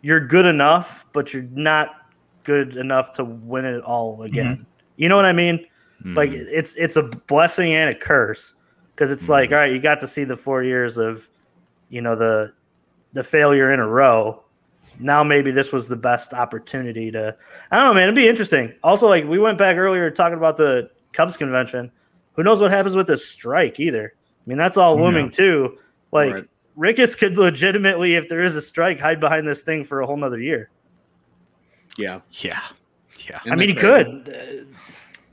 [0.02, 1.96] you're good enough, but you're not
[2.44, 4.66] good enough to win it all again?
[4.98, 5.66] You know what I mean?
[6.04, 6.48] Like Mhm.
[6.52, 8.56] it's it's a blessing and a curse
[8.96, 9.54] because it's like Mhm.
[9.54, 11.30] all right, you got to see the four years of
[11.90, 12.54] you know the
[13.14, 14.44] the failure in a row.
[15.00, 17.36] Now maybe this was the best opportunity to
[17.72, 18.04] I don't know, man.
[18.04, 18.74] It'd be interesting.
[18.84, 21.92] Also, like we went back earlier talking about the Cubs convention.
[22.34, 24.14] Who knows what happens with this strike either?
[24.16, 25.78] I mean, that's all looming too.
[26.12, 26.48] Like Right.
[26.78, 30.16] Ricketts could legitimately, if there is a strike, hide behind this thing for a whole
[30.18, 30.70] nother year.
[31.98, 32.22] yeah.
[32.40, 32.60] yeah,
[33.30, 33.40] yeah.
[33.42, 34.04] Isn't I mean, he crazy?
[34.06, 34.76] could.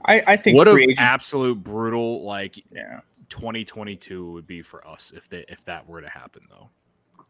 [0.04, 1.00] I, I think What an agent.
[1.00, 3.00] absolute brutal like yeah.
[3.29, 6.68] 2022 would be for us if they if that were to happen though.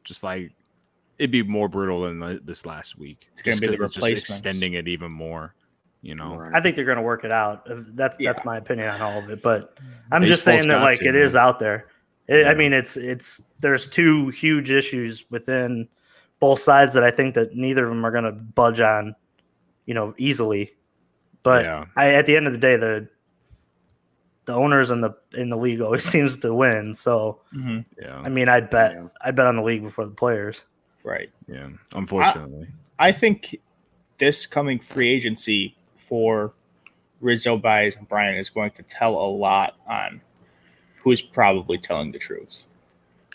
[0.05, 0.53] Just like
[1.19, 3.29] it'd be more brutal than the, this last week.
[3.33, 5.55] It's gonna be the 'cause it's just extending it even more.
[6.01, 6.55] You know, Right.
[6.55, 7.69] I think they're going to work it out.
[7.69, 9.43] Uh, that's that's my opinion on all of it.
[9.43, 9.77] But
[10.13, 11.43] I'm just saying that like to, it is man.
[11.43, 11.89] out there.
[12.29, 15.89] It, I mean, it's it's there's two huge issues within
[16.39, 19.17] both sides that I think that neither of them are going to budge on,
[19.87, 20.73] you know, easily.
[21.43, 23.09] But yeah, I, at the end of the day, the
[24.49, 26.93] the owners in the in the league always seems to win.
[26.93, 27.85] So Mhm.
[28.03, 29.07] yeah, I mean, I'd bet Yeah.
[29.21, 30.65] I'd bet on the league before the players.
[31.05, 31.31] Right.
[31.47, 31.69] yeah.
[31.95, 32.67] Unfortunately,
[32.99, 33.57] I think
[34.19, 36.53] this coming free agency for
[37.21, 40.21] Rizzo, Baez, and Brian is going to tell a lot on
[41.05, 42.65] who's probably telling the truth.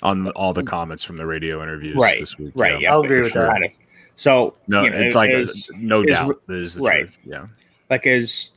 [0.01, 2.81] on all the comments from the radio interviews Right, this week, Right.
[2.81, 2.91] Yeah.
[2.91, 3.51] I'll agree it's with that.
[3.51, 3.69] kind
[4.17, 6.99] so No, you know, it's like is, no is- doubt that is the right.
[7.05, 7.19] truth.
[7.25, 7.47] Yeah,
[7.89, 8.51] like is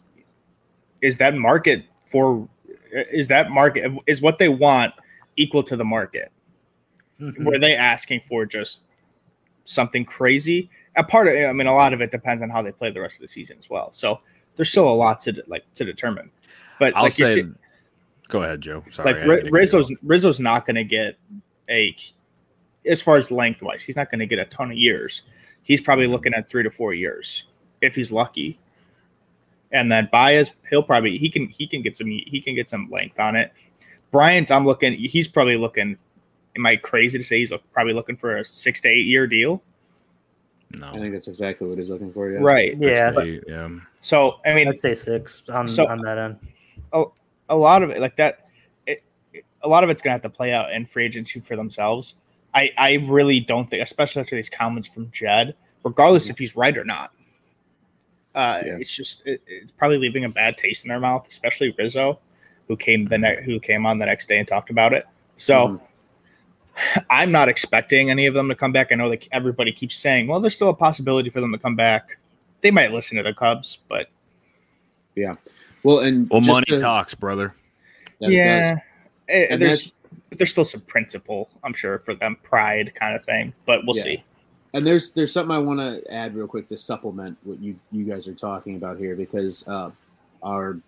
[1.02, 2.48] is that market for
[2.92, 4.94] is that market is what they want
[5.36, 6.30] equal to the market?
[7.20, 7.44] Mhm.
[7.44, 8.82] Were they asking for just
[9.64, 10.70] something crazy?
[10.96, 13.00] A part of I mean, a lot of it depends on how they play the
[13.00, 13.92] rest of the season as well.
[13.92, 14.20] So
[14.54, 16.30] there's still a lot to like to determine.
[16.78, 17.44] But I'll like say.
[18.28, 18.82] Go ahead, Joe.
[18.90, 19.12] Sorry.
[19.12, 21.16] like I Ri- didn't mean to cut you Rizzo's Rizzo's not going to get
[21.68, 21.94] a
[22.84, 25.22] as far as lengthwise, he's not going to get a ton of years.
[25.62, 27.44] He's probably looking at three to four years
[27.80, 28.58] if he's lucky.
[29.72, 32.88] And then Baez, he'll probably he can he can get some he can get some
[32.90, 33.52] length on it.
[34.12, 34.94] Bryant, I'm looking.
[34.94, 35.98] He's probably looking.
[36.56, 39.62] Am I crazy to say he's probably looking for a six to eight year deal?
[40.78, 42.30] No, I think that's exactly what he's looking for.
[42.30, 42.38] Yeah.
[42.40, 42.76] Right.
[42.78, 43.68] Yeah, They- yeah.
[44.00, 46.38] So I mean, I'd say six on So- on that end.
[47.48, 48.42] a lot of it like that
[48.86, 49.02] it,
[49.32, 52.16] it- a lot of it's gonna have to play out in free agency for themselves
[52.54, 55.54] i i really don't think especially after these comments from jed
[55.84, 56.32] regardless mm-hmm.
[56.32, 57.12] if he's right or not
[58.36, 58.76] uh Yeah.
[58.78, 62.20] it's just it, it's probably leaving a bad taste in their mouth especially rizzo
[62.68, 65.06] who came the ne- who came on the next day and talked about it
[65.36, 65.80] so
[66.76, 67.02] Mhm.
[67.10, 70.26] i'm not expecting any of them to come back i know that everybody keeps saying
[70.28, 72.18] well there's still a possibility for them to come back
[72.60, 74.08] they might listen to the cubs but
[75.14, 75.34] yeah.
[75.82, 77.54] Well, and Well, just money to- talks, brother.
[78.20, 78.80] that it yeah, does.
[79.28, 79.92] Eh, there's
[80.28, 83.54] but there's still some principle, I'm sure, for them, pride kind of thing.
[83.64, 84.02] But we'll Yeah.
[84.02, 84.24] see.
[84.76, 88.04] And there's there's something I want to add real quick to supplement what you you
[88.04, 89.90] guys are talking about here because uh,
[90.42, 90.78] our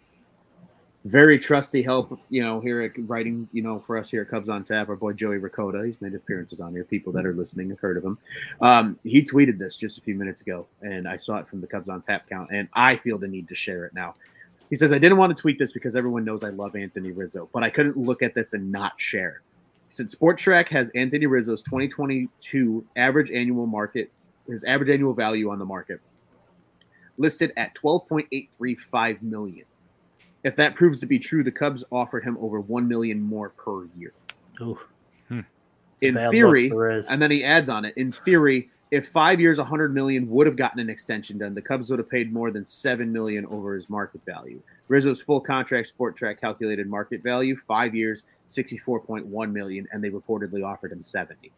[1.06, 4.50] very trusty help, you know, here at writing, you know, for us here at Cubs
[4.50, 6.84] on Tap, our boy Joey Ricotta, he's made appearances on here.
[6.84, 8.18] People that are listening have heard of him.
[8.60, 11.66] Um, he tweeted this just a few minutes ago, and I saw it from the
[11.66, 14.16] Cubs on Tap count, and I feel the need to share it now.
[14.68, 17.48] He says, I didn't want to tweet this because everyone knows I love Anthony Rizzo,
[17.54, 19.40] but I couldn't look at this and not share.
[19.88, 24.10] He said, Spotrac has Anthony Rizzo's 2022 average annual market,
[24.46, 26.00] his average annual value on the market,
[27.16, 29.64] listed at 12.835 million.
[30.44, 33.86] If that proves to be true, the Cubs offered him over 1 million more per
[33.96, 34.12] year.
[34.60, 34.78] Ooh,
[35.28, 35.40] Hmm.
[36.00, 36.70] In theory,
[37.10, 40.56] and then he adds on it, in theory, if five years, 100 million would have
[40.56, 43.90] gotten an extension done, the Cubs would have paid more than 7 million over his
[43.90, 44.62] market value.
[44.86, 50.92] Rizzo's full contract Spotrac calculated market value, five years, 64.1 million, and they reportedly offered
[50.92, 51.52] him 70.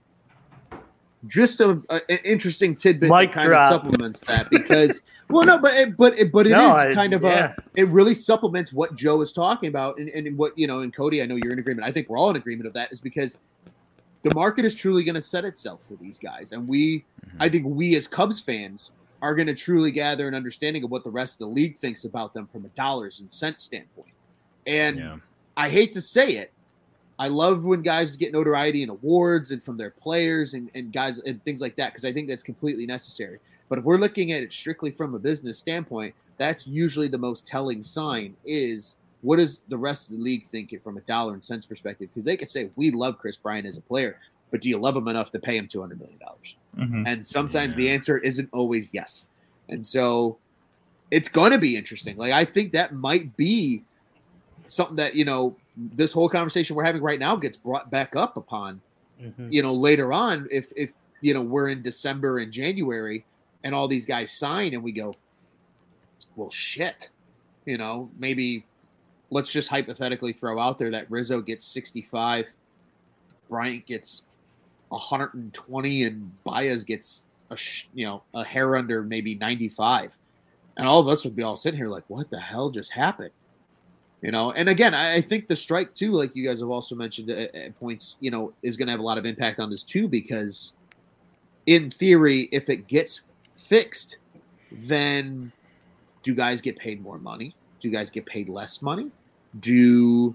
[1.27, 3.71] Just a, a- an interesting tidbit Mic that kind drop.
[3.73, 6.95] of supplements that because, well, no, but it, but it, but it is No, I-
[6.95, 7.55] kind of yeah.
[7.59, 10.95] a it really supplements what Joe is talking about, and, and what you know, and
[10.95, 11.87] Cody, I know you're in agreement.
[11.87, 13.37] I think we're all in agreement of that, is because
[14.23, 17.43] the market is truly going to set itself for these guys, and we, mm-hmm.
[17.43, 21.05] I think we as Cubs fans are going to truly gather an understanding of what
[21.05, 24.15] the rest of the league thinks about them from a dollars and cents standpoint.
[24.67, 25.17] And Yeah.
[25.59, 26.53] I hate to say it,
[27.21, 31.19] I love when guys get notoriety and awards and from their players and, and guys
[31.19, 33.39] and things like that because I think that's completely necessary.
[33.69, 37.47] But if we're looking at it strictly from a business standpoint, that's usually the most
[37.47, 41.35] telling sign is what does the rest of the league think it from a dollar
[41.35, 42.09] and cents perspective?
[42.09, 44.17] Because they could say we love Kris Bryant as a player,
[44.51, 46.57] but do you love him enough to pay him two hundred million dollars?
[46.79, 47.05] Mhm.
[47.07, 49.29] And sometimes the answer isn't always yes.
[49.69, 50.39] And so
[51.11, 52.17] it's going to be interesting.
[52.17, 53.83] Like, I think that might be
[54.69, 58.37] something that, you know, this whole conversation we're having right now gets brought back up
[58.37, 58.81] upon,
[59.21, 59.53] Mhm.
[59.53, 60.49] you know, later on.
[60.51, 63.25] If, if, you know, we're in December and January
[63.65, 65.15] and all these guys sign and we go,
[66.37, 67.11] well, shit,
[67.67, 68.65] you know, maybe
[69.31, 72.49] let's just hypothetically throw out there that Rizzo gets 65,
[73.49, 74.23] Bryant gets
[74.89, 80.19] 120 and Baez gets a sh- you know a hair under maybe 95
[80.77, 83.31] and all of us would be all sitting here like what the hell just happened
[84.23, 86.95] you know and again i, I think the strike too like you guys have also
[86.95, 89.71] mentioned at, at points you know is going to have a lot of impact on
[89.71, 90.75] this too because
[91.67, 93.23] in theory if it gets
[93.55, 94.19] fixed
[94.73, 95.53] then
[96.23, 99.11] do guys get paid more money do guys get paid less money
[99.59, 100.35] do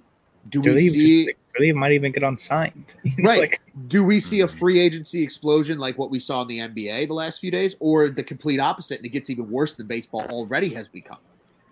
[0.49, 2.95] do, Do we they, see do they might even get unsigned?
[3.19, 3.39] Right.
[3.39, 4.51] Like, do we see a Mhm.
[4.59, 8.09] free agency explosion like what we saw in the NBA the last few days, or
[8.09, 11.17] the complete opposite and it gets even worse than baseball already has become,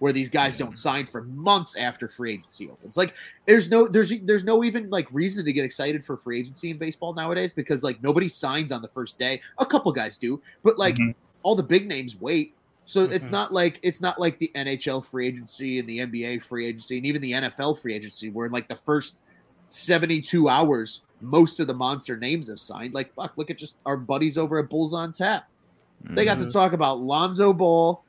[0.03, 2.97] where these guys don't sign for months after free agency opens?
[2.97, 3.13] Like,
[3.45, 6.77] there's no, there's, there's no even like reason to get excited for free agency in
[6.77, 9.39] baseball nowadays because like nobody signs on the first day.
[9.59, 11.15] A couple guys do, but like Mhm.
[11.41, 12.53] all the big names wait.
[12.85, 13.31] So it's Mhm.
[13.31, 17.05] not like it's not like the NHL free agency and the NBA free agency and
[17.05, 19.21] even the NFL free agency, where in like the first
[19.69, 22.93] 72 hours, most of the monster names have signed.
[22.93, 25.47] Like, fuck, look at just our buddies over at Bulls on Tap.
[26.09, 26.51] They got to Mhm.
[26.51, 28.03] talk about Lonzo Ball,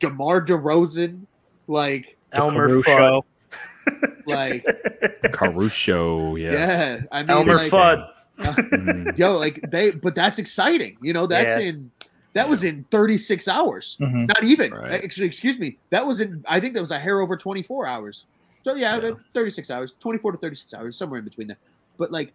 [0.00, 1.26] DeMar DeRozan,
[1.66, 3.24] like, the Elmer Caruso.
[3.48, 4.26] Fudd.
[4.26, 6.52] like, Caruso, yes.
[7.00, 7.06] yeah.
[7.12, 8.12] I mean, Elmer like, Fudd.
[8.38, 9.16] Mhm.
[9.16, 10.98] yo, like they, but that's exciting.
[11.00, 11.68] You know, that's Yeah.
[11.70, 11.90] in,
[12.34, 13.96] that was in 36 hours.
[13.98, 14.28] Mhm.
[14.28, 14.74] Not even.
[14.74, 15.02] Right.
[15.02, 15.78] Actually, excuse me.
[15.88, 18.26] That was in, I think that was a hair over 24 hours.
[18.62, 19.12] So yeah, Yeah.
[19.32, 21.56] 36 hours, 24 to 36 hours, somewhere in between there.
[21.96, 22.34] But like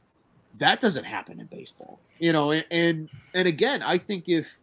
[0.58, 2.50] that doesn't happen in baseball, you know.
[2.52, 4.60] And and, and again, I think if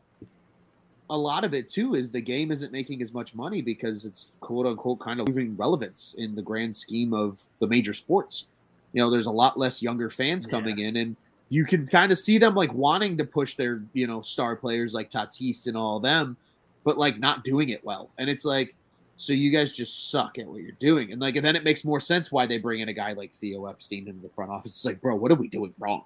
[1.11, 4.33] a lot of it too is the game isn't making as much money because it's
[4.41, 8.47] quote unquote kind of losing relevance in the grand scheme of the major sports.
[8.93, 11.17] You know, there's a lot less younger fans coming in, and
[11.51, 14.95] you can kind of see them like wanting to push their you know star players
[14.95, 16.37] like Tatis and all them,
[16.85, 18.11] but like not doing it well.
[18.19, 18.75] And it's like,
[19.17, 21.85] so you guys just suck at what you're doing, and like, and then it makes
[21.85, 24.73] more sense why they bring in a guy like Theo Epstein into the front office.
[24.73, 26.05] It's like, bro, what are we doing wrong?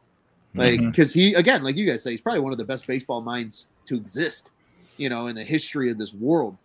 [0.54, 0.90] Like, mm-hmm.
[0.90, 3.68] because he again, like you guys say, he's probably one of the best baseball minds
[3.86, 4.50] to exist,
[4.96, 6.56] you know, in the history of this world.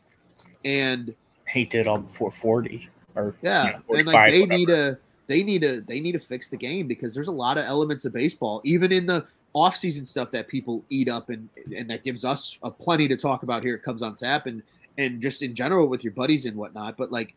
[0.65, 1.13] And
[1.51, 4.57] He did all before 40 or yeah, you know, and like they whatever.
[4.57, 4.97] need to
[5.27, 8.05] they need to they need to fix the game because there's a lot of elements
[8.05, 12.23] of baseball, even in the off-season stuff that people eat up and and that gives
[12.25, 13.75] us a plenty to talk about here.
[13.75, 14.61] It comes on tap and
[14.97, 16.95] and just in general with your buddies and whatnot.
[16.97, 17.33] But like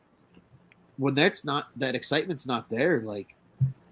[0.99, 3.35] when that's not that excitement's not there, like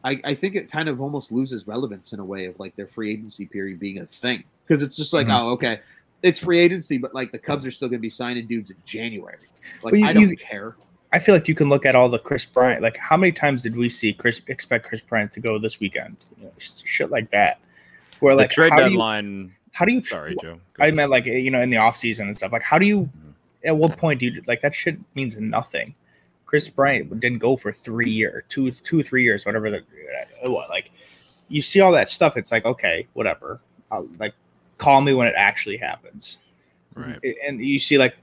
[0.04, 2.86] I, I think it kind of almost loses relevance in a way of like their
[2.86, 5.40] free agency period being a thing because it's just like Mhm.
[5.40, 5.80] oh okay
[6.22, 8.76] it's free agency but like the Cubs are still going to be signing dudes in
[8.84, 9.36] January
[9.82, 10.76] like Well, you- I don't you- care
[11.10, 12.82] I feel like you can look at all the Kris Bryant.
[12.82, 16.18] Like, how many times did we see Kris expect Kris Bryant to go this weekend?
[16.36, 17.60] You know, shit like that.
[18.20, 19.54] Where The like trade how do you, deadline.
[19.72, 20.04] how do you?
[20.04, 20.56] Sorry, Joe.
[20.74, 20.96] Go I ahead.
[20.96, 22.52] meant like you know in the off season and stuff.
[22.52, 23.08] Like, how do you?
[23.64, 24.74] At what point do you like that?
[24.74, 25.94] Shit means nothing.
[26.44, 29.70] Kris Bryant didn't go for three year, two, two, three years, whatever.
[29.70, 29.78] The
[30.44, 30.90] uh, what like
[31.48, 32.36] you see all that stuff.
[32.36, 33.60] It's like okay, whatever.
[33.90, 34.34] I'll, like
[34.78, 36.38] call me when it actually happens
[36.94, 37.18] right.
[37.46, 38.16] and you see like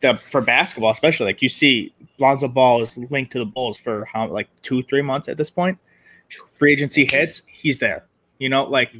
[0.00, 4.04] the for basketball especially like you see Lonzo Ball is linked to the Bulls for
[4.04, 5.78] how like two three months at this point.
[6.50, 8.04] Free agency hits, he's there.
[8.38, 8.92] You know, like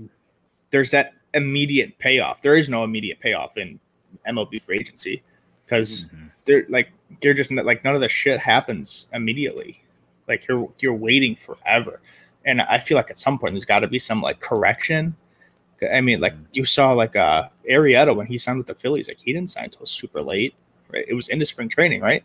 [0.71, 2.41] there's that immediate payoff.
[2.43, 3.79] There is no immediate payoff in
[4.27, 5.23] MLB free agency
[5.65, 6.31] because Mhm.
[6.45, 6.91] they're like
[7.23, 9.83] you're just like none of the shit happens immediately.
[10.29, 12.01] Like you're you're waiting forever,
[12.45, 15.17] and I feel like at some point there's got to be some like correction.
[15.83, 16.45] I mean, like mm.
[16.53, 19.65] you saw like uh Arrieta when he signed with the Phillies, like he didn't sign
[19.65, 20.55] until super late.
[20.91, 22.25] Right, it was into spring training, right?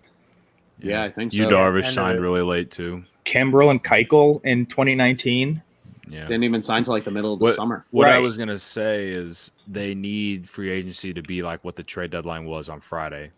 [0.80, 2.22] yeah I think You so Darvish End of uh, signed it.
[2.22, 3.04] really late too.
[3.26, 5.62] Kimbrel and Keuchel in 2019.
[6.10, 6.22] Yeah.
[6.22, 8.58] didn't even sign till like the middle of the What- summer What I was gonna
[8.58, 12.80] say is they need free agency to be like what the trade deadline was on
[12.80, 13.32] Friday,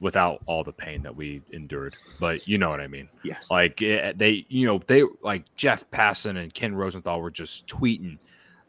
[0.00, 1.94] without all the pain that we endured.
[2.20, 3.08] But you know what I mean.
[3.24, 7.66] yes Like it, they, you know, they like Jeff Passan and Ken Rosenthal were just
[7.66, 8.18] tweeting.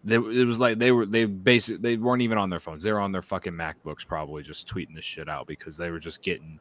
[0.03, 2.83] They, it was like they were they basically they weren't even on their phones.
[2.83, 5.99] They were on their fucking MacBooks, probably just tweeting this shit out because they were
[5.99, 6.59] just getting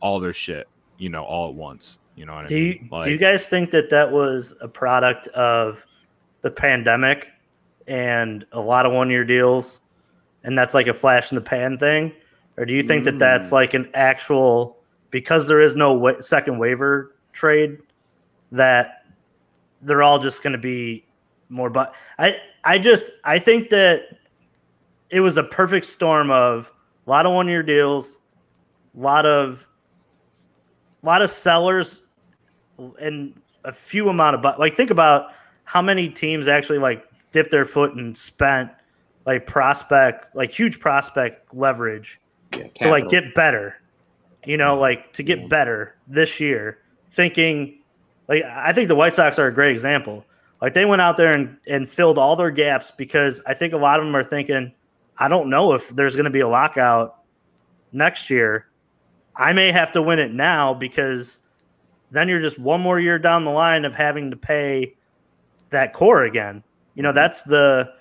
[0.00, 0.66] all their shit,
[0.98, 1.98] you know, all at once.
[2.16, 2.88] You know what Do I you mean?
[2.90, 5.86] Like, do you guys think that that was a product of
[6.40, 7.28] the pandemic
[7.86, 9.80] and a lot of one year deals,
[10.44, 12.12] and that's like a flash in the pan thing,
[12.56, 13.52] or do you think that that's Mm.
[13.52, 14.78] like an actual
[15.10, 17.78] because there is no wa- second waiver trade
[18.52, 19.04] that
[19.82, 21.04] they're all just going to be
[21.48, 21.70] more?
[21.70, 24.02] But I I just I think that
[25.10, 26.72] it was a perfect storm of
[27.06, 28.18] a lot of one year deals,
[28.96, 29.66] a lot of
[31.02, 32.02] a lot of sellers
[33.00, 33.34] and
[33.64, 35.32] a few amount of but like think about
[35.64, 38.70] how many teams actually like dipped their foot and spent
[39.26, 42.20] like prospect like huge prospect leverage
[42.56, 43.76] yeah, to like get better
[44.46, 46.78] you know like to get better this year
[47.10, 47.78] thinking
[48.28, 50.24] like i think the white sox are a great example
[50.60, 53.76] like they went out there and, and filled all their gaps because i think a
[53.76, 54.72] lot of them are thinking
[55.18, 57.20] i don't know if there's going to be a lockout
[57.92, 58.66] next year.
[59.36, 61.40] I may have to win it now because
[62.10, 64.94] then you're just one more year down the line of having to pay
[65.70, 66.62] that core again.
[66.94, 67.16] You know mm-hmm.
[67.16, 67.92] that's the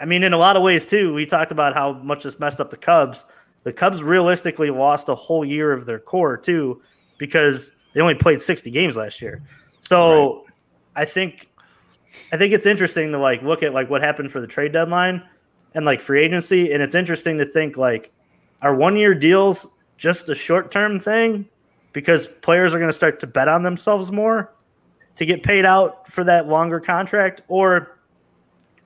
[0.00, 2.60] i mean in a lot of ways too we talked about how much this messed
[2.60, 3.26] up the cubs.
[3.64, 6.80] The Cubs realistically lost a whole year of their core too
[7.18, 9.42] because they only played 60 games last year.
[9.80, 10.46] So
[10.94, 11.47] I think
[12.32, 15.22] I think it's interesting to like look at like what happened for the trade deadline
[15.74, 18.12] and like free agency and it's interesting to think like
[18.62, 21.48] are one year deals just a short term thing
[21.92, 24.54] because players are going to start to bet on themselves more
[25.16, 27.98] to get paid out for that longer contract or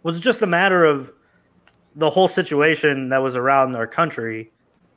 [0.03, 1.12] was it just a matter of
[1.97, 4.51] the whole situation that was around our country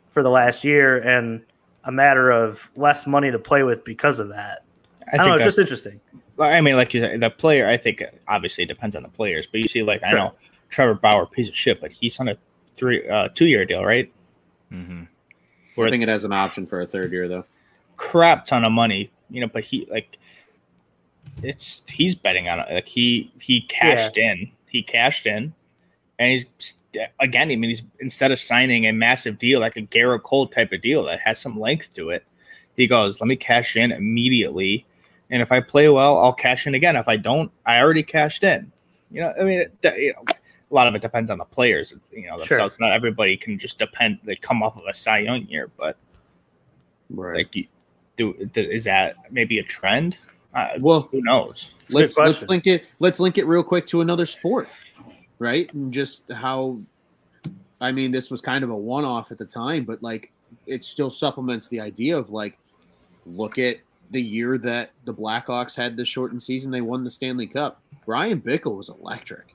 [0.10, 1.43] for the last year and
[1.84, 4.64] a matter of less money to play with because of that.
[5.11, 5.35] I, I, don't know.
[5.35, 5.99] It's just interesting.
[6.40, 7.68] I mean, like you said, the player.
[7.68, 10.20] I think obviously it depends on the players, but you see, like Sure.
[10.20, 10.34] I know
[10.70, 12.38] Trevor Bauer, piece of shit, but he's on a
[12.76, 14.12] three, uh, two year deal, right?
[14.72, 15.03] Mm-hmm.
[15.82, 17.45] I think it has an option for a third year though.
[17.98, 20.18] crap ton of money, you know, but he like
[21.44, 22.68] it's he's betting on it.
[22.72, 24.52] Like he he cashed in.
[24.68, 25.53] He cashed in
[26.20, 26.76] and he's
[27.20, 30.72] again, I mean he's instead of signing a massive deal like a Gerrit Cole type
[30.72, 32.26] of deal that has some length to it,
[32.76, 34.86] he goes, Let me cash in immediately
[35.30, 36.95] and if I play well, I'll cash in again.
[36.95, 38.72] If I don't, I already cashed in.
[39.11, 41.93] You know, I mean, it, you know, a lot of it depends on the players.
[42.11, 42.57] You know, Sure.
[42.57, 42.80] themselves.
[42.80, 44.19] Not everybody can just depend.
[44.23, 45.97] They come off of a Cy Young year, but
[47.10, 47.35] Right.
[47.38, 47.68] like, you-
[48.18, 50.18] do is that maybe a trend?
[50.53, 51.72] Uh, well, who knows?
[51.81, 54.68] It's let's let's link it let's link it real quick to another sport
[55.38, 56.80] right and just how
[57.81, 60.31] i mean this was kind of a one-off at the time but like
[60.65, 62.57] it still supplements the idea of like
[63.26, 63.76] look at
[64.16, 67.82] the year that the blackhawks had the shortened season they won the stanley cup.
[68.06, 69.54] Bryan Bickell was electric.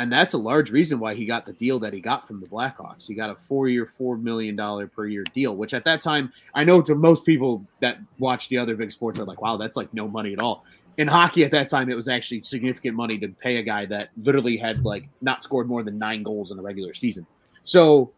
[0.00, 2.46] And that's a large reason why he got the deal that he got from the
[2.46, 3.06] blackhawks.
[3.06, 6.82] He got a four million dollar per year deal which at that time i know
[6.82, 10.08] to most people that watch the other big sports are like wow that's like no
[10.08, 10.64] money at all.
[10.96, 14.10] In hockey at that time, it was actually significant money to pay a guy that
[14.20, 17.24] literally had like not scored more than nine goals in a regular season.
[17.62, 18.10] So,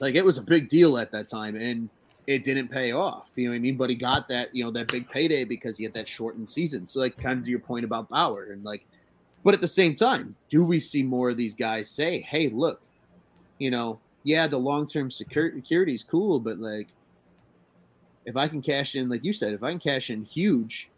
[0.00, 1.90] like, it was a big deal at that time, and
[2.26, 3.30] it didn't pay off.
[3.36, 3.76] You know what I mean?
[3.76, 6.86] But he got that, you know, that big payday because he had that shortened season.
[6.86, 8.86] So, like, kind of to your point about Bauer, and like,
[9.42, 12.80] but at the same time, do we see more of these guys say, "Hey, look,
[13.58, 16.88] you know, yeah, the long term security is cool, but like,
[18.24, 20.90] if I can cash in, like you said, if I can cash in huge."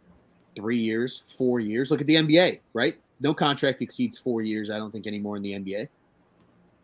[0.56, 1.90] three years, four years.
[1.90, 2.98] Look at the NBA, right?
[3.20, 5.88] No contract exceeds four years, I don't think, anymore in the NBA.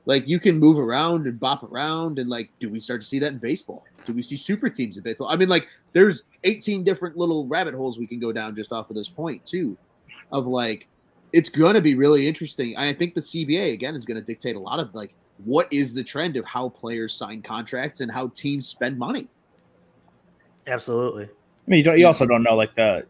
[0.04, 3.18] Like you can move around and bop around, and like, do we start to see
[3.20, 3.84] that in baseball?
[4.04, 5.28] Do we see super teams in baseball?
[5.28, 8.90] I mean, like, there's 18 different little rabbit holes we can go down just off
[8.90, 9.76] of this point, too,
[10.32, 10.88] of like,
[11.32, 12.74] it's going to be really interesting.
[12.76, 15.14] And I think the CBA, again, is going to dictate a lot of like,
[15.44, 19.28] what is the trend of how players sign contracts and how teams spend money?
[20.66, 21.24] Absolutely.
[21.24, 21.98] I mean, you don't.
[21.98, 23.06] You also don't know like the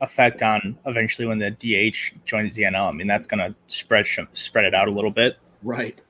[0.00, 2.88] effect on eventually when the DH joins the NL.
[2.88, 5.38] I mean, that's gonna spread spread it out a little bit.
[5.62, 6.00] Right.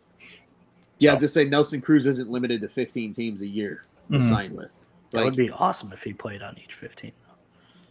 [0.98, 4.28] Yeah, So- just say Nelson Cruz isn't limited to 15 teams a year to Mhm.
[4.28, 4.72] sign with.
[5.12, 7.12] That would be awesome if he played on each 15.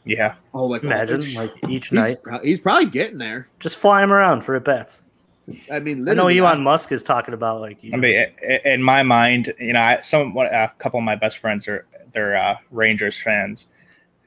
[0.07, 3.48] Yeah, oh, like Imagine, oh, like each he's, night, pro- he's probably getting there.
[3.60, 5.02] just fly him around for at bats.
[5.72, 8.18] I mean, I know literally, Elon Musk is talking about like, you I know, mean,
[8.18, 11.38] i- i- in my mind, you know, I, some one- a couple of my best
[11.40, 13.68] friends are they're uh, Rangers fans.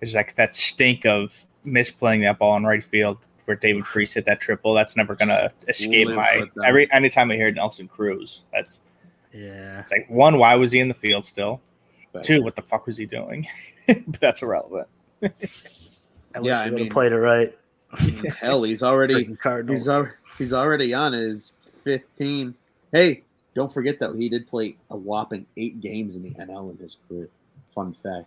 [0.01, 3.19] There's like that stink of misplaying that ball in right field
[3.49, 4.75] where David Freese hit that triple.
[4.75, 8.45] That's never gonna escape my every anytime I hear Nelson Cruz.
[8.53, 8.81] That's
[9.33, 9.81] yeah.
[9.81, 11.61] it's like one, why was he in the field still?
[12.13, 12.25] Fact.
[12.27, 13.47] Two, what the fuck was he doing?
[13.87, 14.87] but that's irrelevant.
[15.25, 15.29] I
[16.35, 17.57] Yeah, wish I he mean- played it right.
[18.39, 19.81] hell, he's already Cardinals.
[19.81, 21.55] he's al- he's already on his
[21.85, 22.55] 15.
[22.93, 23.23] Hey,
[23.55, 26.99] don't forget though, he did play a whopping eight games in the NL in his
[27.09, 27.29] career.
[27.69, 28.27] Fun fact.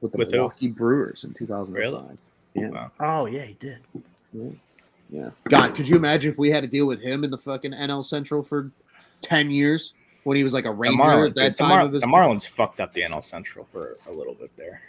[0.00, 0.36] With the With who?
[0.36, 2.16] Milwaukee Brewers in 2005.
[2.54, 2.68] Yeah.
[2.68, 2.90] Wow.
[3.00, 3.78] oh yeah, he did.
[5.10, 5.30] Yeah.
[5.48, 8.04] God, could you imagine if we had to deal with him in the fucking NL
[8.04, 8.70] Central for
[9.22, 9.94] 10 years
[10.24, 11.68] when he was like a The Ranger Marlins, at that the, time?
[11.70, 14.82] Mar- of his the Marlins fucked up the NL Central for a little bit there,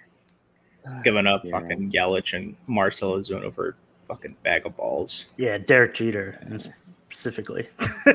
[1.03, 1.60] giving up Yeah.
[1.60, 3.76] fucking Yelich and Marcelo Ozuna for
[4.07, 5.27] fucking bag of balls.
[5.38, 6.40] Yeah, Derek Jeter
[7.10, 7.68] specifically.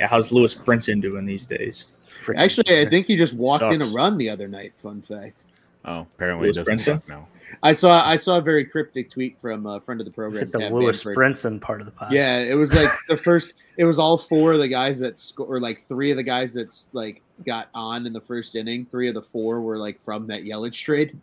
[0.00, 1.86] Yeah, how's Lewis Brinson doing these days?
[2.24, 4.72] Freaking Actually, I think he just walked in a run the other night.
[4.78, 5.44] Fun fact.
[5.84, 7.00] Oh, apparently it Lewis doesn't Brinson?
[7.00, 7.28] suck now.
[7.62, 10.50] I saw I saw a very cryptic tweet from a friend of the program.
[10.50, 11.16] the Tab Lewis Manfred.
[11.34, 12.12] Brinson part of the pod.
[12.12, 13.54] Yeah, it was like the first.
[13.78, 16.52] It was all four of the guys that score, or like three of the guys
[16.52, 18.86] that's like got on in the first inning.
[18.90, 21.18] Three of the four were like from that Yelich trade,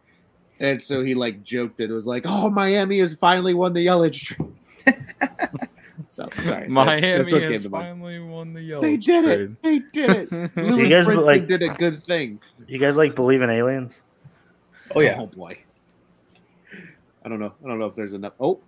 [0.60, 1.89] and so he like joked it.
[1.91, 4.49] It was like, "Oh, Miami has finally won the Yelich trade."
[6.07, 8.81] so sorry, that's- Miami that's what came has to finally won the yellow.
[8.81, 9.61] They did it.
[9.61, 10.31] They did it.
[10.56, 12.39] Lewis guys Brinson like- did a good thing.
[12.68, 14.03] You guys like believe in aliens?
[14.95, 15.60] Oh yeah, Oh boy.
[17.23, 17.53] I don't know.
[17.63, 18.33] I don't know if there's enough.
[18.39, 18.59] Oh,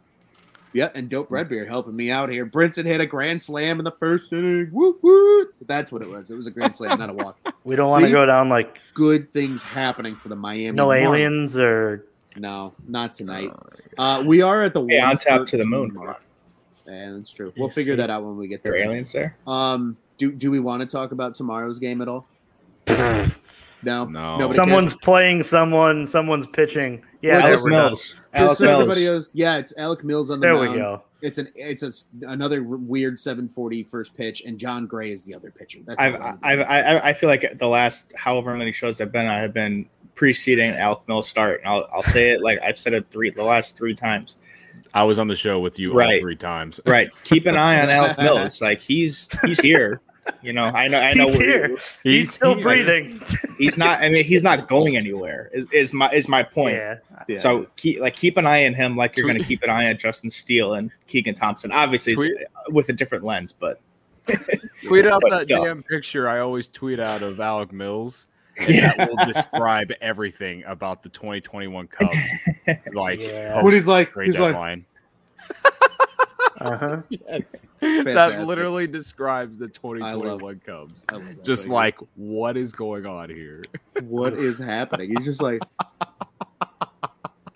[0.74, 2.46] yeah, and Dope Redbeard helping me out here.
[2.46, 4.70] Brinson hit a grand slam in the first inning.
[4.72, 5.48] Woo woo.
[5.66, 6.32] That's what it was.
[6.32, 7.38] It was a grand slam, not a walk.
[7.64, 10.72] We don't want to go down like Good things happening for the Miami.
[10.76, 11.02] no Marlins.
[11.04, 12.06] aliens or
[12.36, 13.52] No, not tonight.
[14.00, 15.94] Uh, we are at the Hey, on tap to the moon.
[15.94, 16.20] mark.
[16.88, 17.54] Yeah, that's true.
[17.56, 17.98] We'll You figure see?
[17.98, 18.82] that out when we get there there.
[18.82, 19.36] are aliens there.
[19.46, 22.26] Um, do do we want to talk about tomorrow's game at all?
[23.84, 24.38] No, No.
[24.38, 27.04] Nobody someone's playing someone, someone's pitching.
[27.22, 27.78] Yeah, Well, there we go.
[27.88, 28.16] Mills.
[28.34, 29.14] Just Alec so everybody Mills.
[29.28, 30.78] knows, yeah, it's Alec Mills on the There we mound.
[30.78, 31.04] go.
[31.22, 35.36] It's an it's a s- another weird 740 first pitch, and Jon Gray is the
[35.36, 35.80] other pitcher.
[35.86, 36.60] That's I've, I need to I've.
[36.62, 39.86] I, I feel like the last however many shows I've been on have been
[40.16, 41.60] preceding Alec Mills start.
[41.62, 44.38] And I'll, I'll say it like I've said it three the last three times.
[44.96, 46.22] I was on the show with you all Right.
[46.22, 46.80] three times.
[46.88, 47.08] Right.
[47.24, 48.60] Keep an eye on Alec Mills.
[48.60, 50.02] Like he's he's here.
[50.42, 51.78] You know, I know I know He's we're- here.
[52.04, 53.20] He's, still he- breathing.
[53.58, 55.50] He's not I mean he's not going anywhere.
[55.54, 56.76] Is, is my is my point.
[56.76, 56.98] yeah.
[57.28, 57.38] Yeah.
[57.38, 59.88] So keep like keep an eye on him like you're going to keep an eye
[59.90, 61.72] on Justin Steele and Keegan Thompson.
[61.72, 63.80] Obviously, it's, uh, with a different lens, but
[64.86, 65.64] Tweet out But that still.
[65.66, 68.28] damn picture I always tweet out of Alec Mills
[68.60, 72.18] And that will describe everything about the 2021 Cubs.
[72.94, 73.64] Like, Yeah.
[73.64, 74.86] What he's like, trade he's like- deadline.
[76.66, 77.02] Uh-huh.
[77.10, 77.68] Yes.
[77.80, 81.06] that literally describes the love- 2021 Cubs.
[81.10, 81.74] I love that Just thing.
[81.74, 83.64] like, what is going on here?
[84.04, 85.10] what is happening?
[85.16, 85.62] He's just like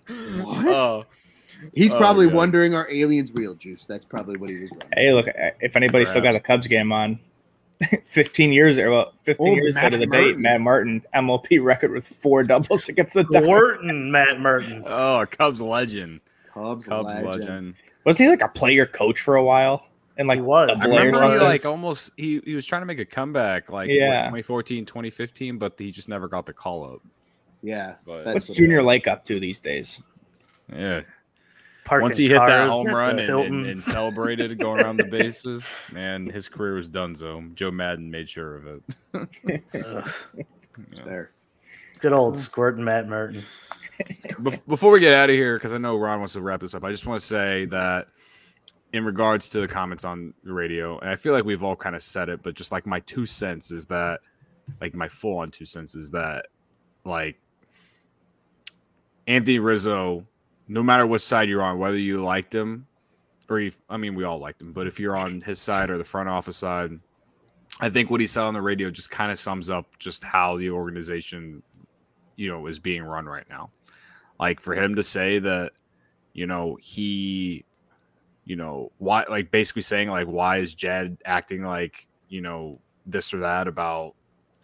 [0.06, 0.66] What?
[0.66, 1.04] Oh,
[1.74, 2.34] he's Oh, probably God.
[2.36, 3.84] wondering are aliens real juice?
[3.86, 4.92] That's probably what he was wondering.
[4.94, 5.26] Hey, look,
[5.60, 7.18] if anybody still got the Cubs game on,
[8.04, 11.62] 15 years or well, 15 Oh, years ago Matt to the date, Matt Murton, MLB
[11.62, 13.78] record with four doubles against the Dodgers.
[13.82, 14.82] Matt Murton.
[14.86, 16.20] oh, Cubs legend.
[16.54, 17.26] Cubs, Cubs legend.
[17.26, 17.74] legend.
[18.06, 19.86] Wasn't he like a player coach for a while?
[20.16, 20.68] And like He was.
[20.78, 23.68] the I Blair remember he like almost he, he was trying to make a comeback
[23.70, 24.22] like what, Yeah.
[24.30, 27.00] 2014, 2015, but he just never got the call up.
[27.62, 27.96] Yeah.
[28.06, 28.86] But That's What's what Junior was.
[28.86, 30.00] Lake up to these days?
[30.72, 31.02] yeah,
[31.84, 35.68] Parking once he hit that home run and, and, and celebrated going around the bases,
[35.92, 37.14] man, his career was done.
[37.14, 38.82] So Joe Maddon made sure of it.
[39.84, 40.10] Ugh.
[40.88, 41.04] It's Yeah.
[41.04, 41.30] fair.
[42.00, 43.42] Good old squirting Matt Murton.
[43.98, 46.74] Bef- Before we get out of here, because I know Ron wants to wrap this
[46.74, 48.08] up, I just want to say that
[48.92, 51.96] in regards to the comments on the radio, and I feel like we've all kind
[51.96, 54.20] of said it, but just like my two cents is that,
[54.80, 56.46] like my full on two cents is that,
[57.04, 57.38] like
[59.26, 60.26] Anthony Rizzo,
[60.68, 62.86] no matter what side you're on, whether you liked him
[63.48, 65.98] or you, I mean, we all liked him, but if you're on his side or
[65.98, 66.98] the front office side,
[67.80, 70.56] I think what he said on the radio just kind of sums up just how
[70.56, 71.62] the organization,
[72.36, 73.70] you know, is being run right now.
[74.38, 75.72] Like for him to say that,
[76.32, 77.64] you know, he,
[78.44, 83.32] you know, why, like basically saying like, why is Jed acting like, you know, this
[83.32, 84.14] or that about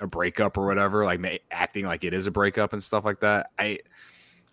[0.01, 3.51] a breakup or whatever, like acting like it is a breakup and stuff like that.
[3.59, 3.79] I,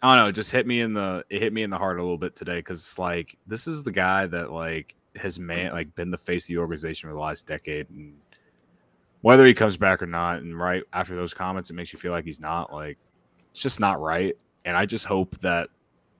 [0.01, 0.29] I don't know.
[0.29, 2.35] It just hit me in the it hit me in the heart a little bit
[2.35, 6.17] today because it's like this is the guy that like has man like been the
[6.17, 8.15] face of the organization for the last decade, and
[9.21, 12.13] whether he comes back or not, and right after those comments, it makes you feel
[12.13, 12.97] like he's not like
[13.51, 14.37] it's just not right.
[14.65, 15.69] And I just hope that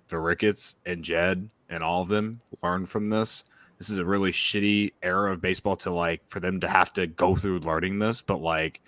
[0.08, 3.44] the Ricketts and Jed and all of them learn from this.
[3.78, 7.08] This is a really shitty era of baseball to like for them to have to
[7.08, 8.82] go through learning this, but like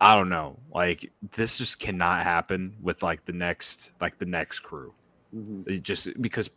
[0.00, 0.56] I don't know.
[0.74, 4.92] Like this just cannot happen with like the next like the next crew.
[5.34, 5.68] Mhm.
[5.68, 6.50] It just because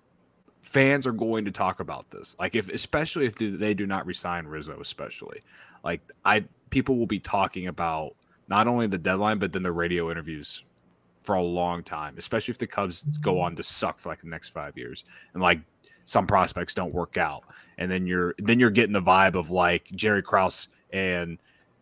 [0.62, 2.36] fans are going to talk about this.
[2.40, 5.42] Like if especially if they do not resign Rizzo, especially
[5.84, 8.16] like I people will be talking about
[8.50, 10.64] not only the deadline but then the radio interviews
[11.24, 14.28] for a long time, especially if the Cubs go on to suck for like the
[14.28, 15.60] next five years and like
[16.06, 17.44] some prospects don't work out,
[17.78, 21.40] and then you're then you're getting the vibe of like Jerry Krause and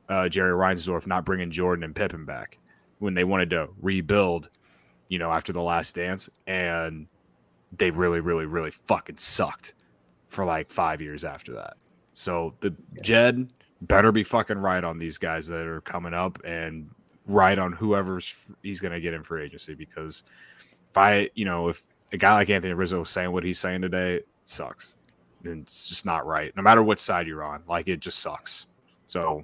[0.10, 2.60] uh, Jerry Reinsdorf not bringing Jordan and Pippen back
[3.00, 4.50] when they wanted to rebuild,
[5.10, 7.08] you know, after the last dance, and
[7.78, 9.74] they really, really, really fucking sucked
[10.28, 11.78] for like five years after that.
[12.14, 13.50] So the Jed
[13.82, 16.90] better be fucking right on these guys that are coming up and
[17.32, 20.24] right on whoever's he's going to get in free agency because
[20.90, 23.82] if I, you know, if a guy like Anthony Rizzo is saying what he's saying
[23.82, 24.96] today, it sucks.
[25.44, 26.56] And it's just not right.
[26.56, 28.68] No matter what side you're on, like it just sucks.
[29.08, 29.44] So,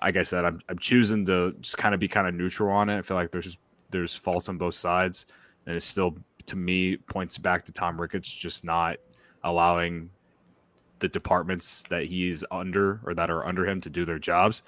[0.00, 2.88] like I said, I'm I'm choosing to just kind of be kind of neutral on
[2.88, 2.98] it.
[2.98, 3.58] I feel like there's
[3.90, 5.26] there's faults on both sides,
[5.66, 6.16] and it still
[6.46, 8.96] to me points back to Tom Ricketts just not
[9.44, 10.08] allowing
[11.00, 14.62] the departments that he's under or that are under him to do their jobs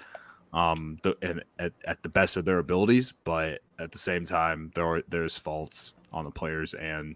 [0.55, 4.71] um the, and at, at the best of their abilities but at the same time
[4.73, 7.15] there are there's faults on the players and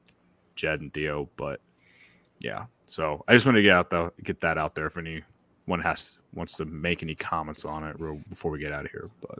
[0.55, 1.59] jed and theo but
[2.39, 5.81] yeah so i just want to get out though get that out there if anyone
[5.81, 9.09] has wants to make any comments on it real before we get out of here
[9.21, 9.39] but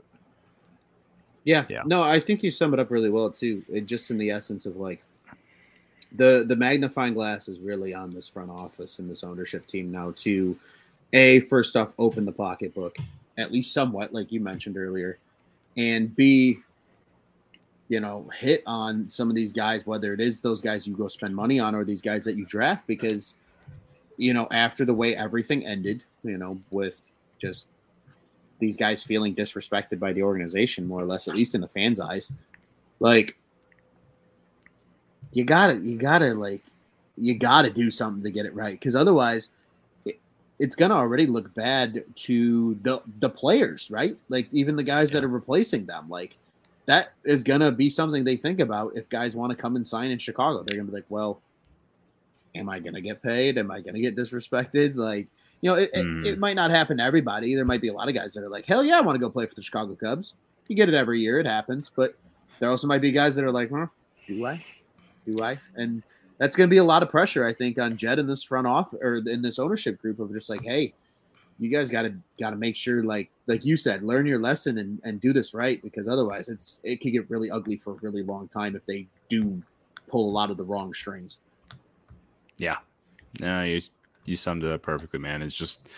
[1.44, 1.64] Yeah.
[1.68, 1.82] Yeah.
[1.86, 3.62] No, I think you sum it up really well too.
[3.72, 5.02] It just in the essence of like
[6.12, 10.12] the the magnifying glass is really on this front office and this ownership team now
[10.16, 10.56] to
[11.12, 12.98] a first off open the pocketbook
[13.40, 15.18] at least somewhat like you mentioned earlier
[15.76, 16.58] and b
[17.88, 21.08] you know hit on some of these guys whether it is those guys you go
[21.08, 23.34] spend money on or these guys that you draft because
[24.16, 27.02] you know after the way everything ended you know with
[27.40, 27.66] just
[28.58, 31.98] these guys feeling disrespected by the organization more or less at least in the fans
[31.98, 32.32] eyes
[33.00, 33.36] like
[35.32, 36.62] you gotta you gotta like
[37.16, 39.50] you gotta do something to get it right because otherwise
[40.60, 45.24] it's gonna already look bad to the the players right like even the guys that
[45.24, 46.36] are replacing them like
[46.86, 50.10] that is gonna be something they think about if guys want to come and sign
[50.12, 51.40] in chicago they're gonna be like well
[52.54, 55.26] am i gonna get paid am i gonna get disrespected like
[55.62, 56.24] you know, it, Mm.
[56.24, 57.54] it, it might not happen to everybody.
[57.54, 59.20] There might be a lot of guys that are like, hell yeah, I want to
[59.20, 60.32] go play for the Chicago Cubs.
[60.68, 61.90] You get it every year, it happens.
[61.94, 62.14] But
[62.58, 63.88] there also might be guys that are like, huh,
[64.26, 64.58] do I?
[65.26, 65.58] Do I?
[65.76, 66.02] And
[66.40, 68.66] that's going to be a lot of pressure, I think, on Jed in this front
[68.66, 70.94] off or in this ownership group of just like, hey,
[71.58, 74.78] you guys got to got to make sure, like like you said, learn your lesson
[74.78, 77.96] and and do this right because otherwise, it's it could get really ugly for a
[77.96, 79.62] really long time if they do
[80.08, 81.38] pull a lot of the wrong strings.
[82.56, 82.78] Yeah,
[83.42, 83.82] no, you
[84.24, 85.42] you summed it up perfectly, man.
[85.42, 85.90] It's just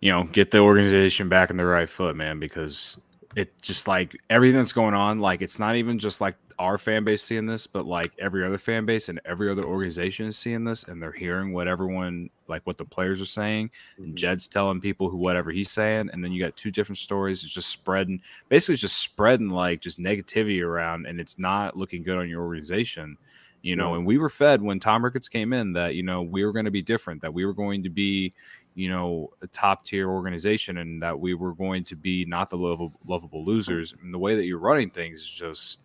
[0.00, 2.98] you know get the organization back in the right foot, man, because
[3.36, 7.04] it just like everything that's going on, like it's not even just like our fan
[7.04, 10.64] base seeing this, but like every other fan base and every other organization is seeing
[10.64, 14.16] this, and they're hearing what everyone like what the players are saying, and Mhm.
[14.16, 17.42] Jed's telling people who whatever he's saying, and then you got two different stories.
[17.44, 22.02] It's just spreading, basically, it's just spreading like just negativity around, and it's not looking
[22.02, 23.18] good on your organization.
[23.62, 23.98] You know, Yeah.
[23.98, 26.66] and we were fed when Tom Ricketts came in that you know we were going
[26.66, 28.32] to be different, that we were going to be
[28.74, 32.56] you know a top tier organization and that we were going to be not the
[32.58, 35.80] lovable, lovable losers and the way that you're running things is just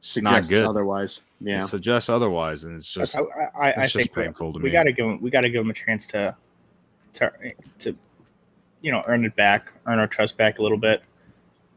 [0.00, 1.60] Suggests good Otherwise, it yeah.
[1.60, 4.70] suggests otherwise and it's just I, I, I it's just painful to we me.
[4.70, 6.36] got to give him, we got to give him a chance to,
[7.14, 7.32] to,
[7.80, 7.96] to,
[8.80, 11.02] you know, earn it back, earn our trust back a little bit.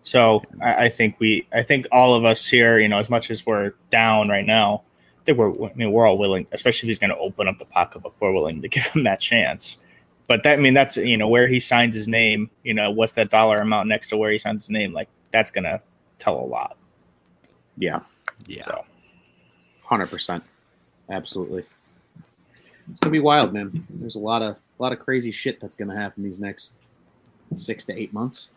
[0.03, 3.29] So I, I think we, I think all of us here, you know, as much
[3.29, 4.83] as we're down right now,
[5.21, 7.57] I think we're, I mean, we're all willing, especially if he's going to open up
[7.57, 9.79] the pocketbook, we're willing to give him that chance.
[10.27, 12.49] But that, I mean, that's you know where he signs his name.
[12.63, 14.93] You know, what's that dollar amount next to where he signs his name?
[14.93, 15.81] Like that's gonna
[16.17, 16.77] tell a lot.
[17.77, 17.99] Yeah,
[18.47, 18.85] yeah So
[19.83, 20.43] hundred percent,
[21.09, 21.65] absolutely.
[22.89, 23.85] It's gonna be wild, man.
[23.89, 26.75] There's a lot of a lot of crazy shit that's gonna happen these next
[27.55, 28.49] six to eight months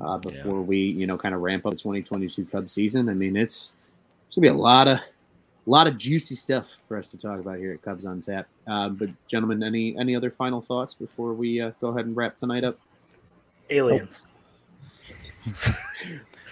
[0.00, 3.08] uh, before we, you know, kind of ramp up the 2022 Cubs season.
[3.08, 3.76] I mean, it's
[4.26, 7.38] it's gonna be a lot of a lot of juicy stuff for us to talk
[7.38, 8.48] about here at Cubs on Tap.
[8.66, 12.36] Uh, but gentlemen, any any other final thoughts before we uh, go ahead and wrap
[12.36, 12.78] tonight up?
[13.70, 14.24] Aliens.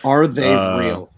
[0.04, 1.10] Are they Uh, real?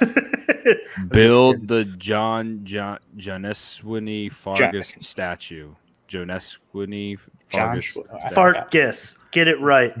[1.08, 5.70] build the john john joneswini fargus statue
[6.08, 9.18] joneswini fargus John- Fargas.
[9.30, 9.94] Get it right.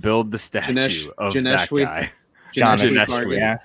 [0.00, 2.12] build the statue Janesh- of Janeshwi- that guy
[2.52, 3.36] John Janesh is- Fargas.
[3.38, 3.56] yeah,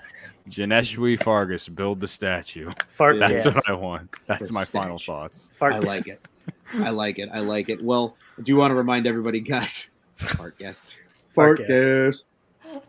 [0.48, 2.70] Janeshwi Fargas, build the statue.
[2.88, 3.54] Fart That's gas.
[3.56, 4.14] what I want.
[4.26, 5.50] That's The my final thoughts.
[5.54, 6.20] Fart I like it.
[6.74, 7.28] I like it.
[7.32, 7.82] I like it.
[7.82, 9.90] Well, I do want to remind everybody, guys.
[10.16, 10.84] Fart yes.
[11.30, 11.68] Fart Fart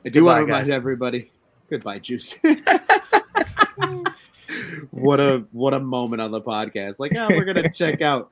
[0.05, 0.69] I do want to remind guys.
[0.69, 1.31] everybody.
[1.69, 2.35] Goodbye, Juice.
[4.91, 6.99] What a what a moment on the podcast.
[6.99, 8.31] Like, oh, we're gonna check out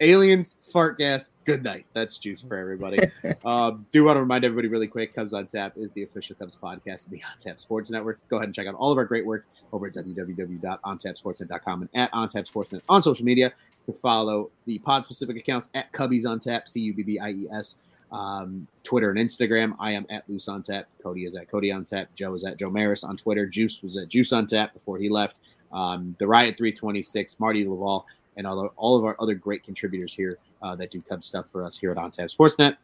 [0.00, 1.30] aliens, fart gas.
[1.44, 1.86] Good night.
[1.92, 2.98] That's Juice for everybody.
[3.44, 5.14] um, do want to remind everybody really quick.
[5.14, 8.18] Cubs on Tap is the official Cubs podcast of the On Tap Sports Network.
[8.28, 12.10] Go ahead and check out all of our great work over at www.ontapsportsnet.com and at
[12.12, 13.52] On Tap Sportsnet on social media.
[13.86, 17.18] You can follow the pod specific accounts at Cubbies on Tap, C U B B
[17.18, 17.76] I E S,
[18.12, 19.74] um, Twitter and Instagram.
[19.78, 20.86] I am at Loose on Tap.
[21.02, 22.08] Cody is at Cody on Tap.
[22.14, 23.46] Joe is at Joe Maris on Twitter.
[23.46, 25.38] Juice was at Juice on Tap before he left.
[25.72, 30.14] Um, the Riot 326, Marty Laval, and all, of- all of our other great contributors
[30.14, 32.76] here uh, that do Cubs stuff for us here at On Tap Sportsnet.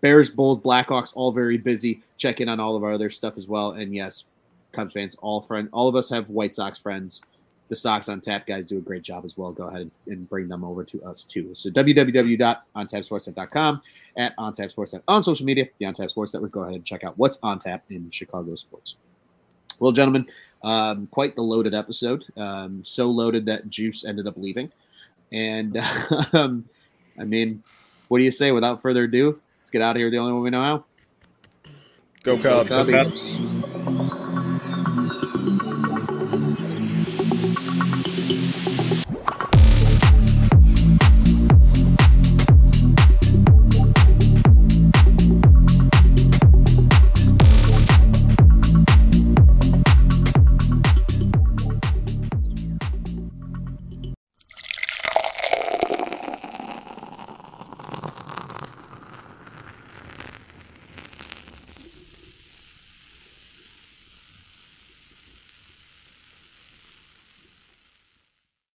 [0.00, 2.02] Bears, Bulls, Blackhawks, all very busy.
[2.16, 3.72] Check in on all of our other stuff as well.
[3.72, 4.24] And yes,
[4.72, 7.20] Cubs fans, all friend, all of us have White Sox friends.
[7.68, 9.52] The Sox on Tap guys do a great job as well.
[9.52, 11.50] Go ahead and, and bring them over to us too.
[11.54, 13.82] So www.ontapsportsnet.com
[14.16, 16.52] at On Tap Sportsnet on social media, the On Tap Sports Network.
[16.52, 18.96] Go ahead and check out what's on tap in Chicago sports.
[19.80, 20.26] Well, gentlemen,
[20.62, 22.24] um, quite the loaded episode.
[22.36, 24.70] Um, so loaded that Juice ended up leaving.
[25.32, 25.76] And
[26.32, 26.68] um,
[27.18, 27.62] I mean,
[28.08, 28.52] what do you say?
[28.52, 30.10] Without further ado, let's get out of here.
[30.10, 30.84] The only way we know how.
[32.22, 32.70] go Go Cubs.
[32.70, 33.74] Cubbies.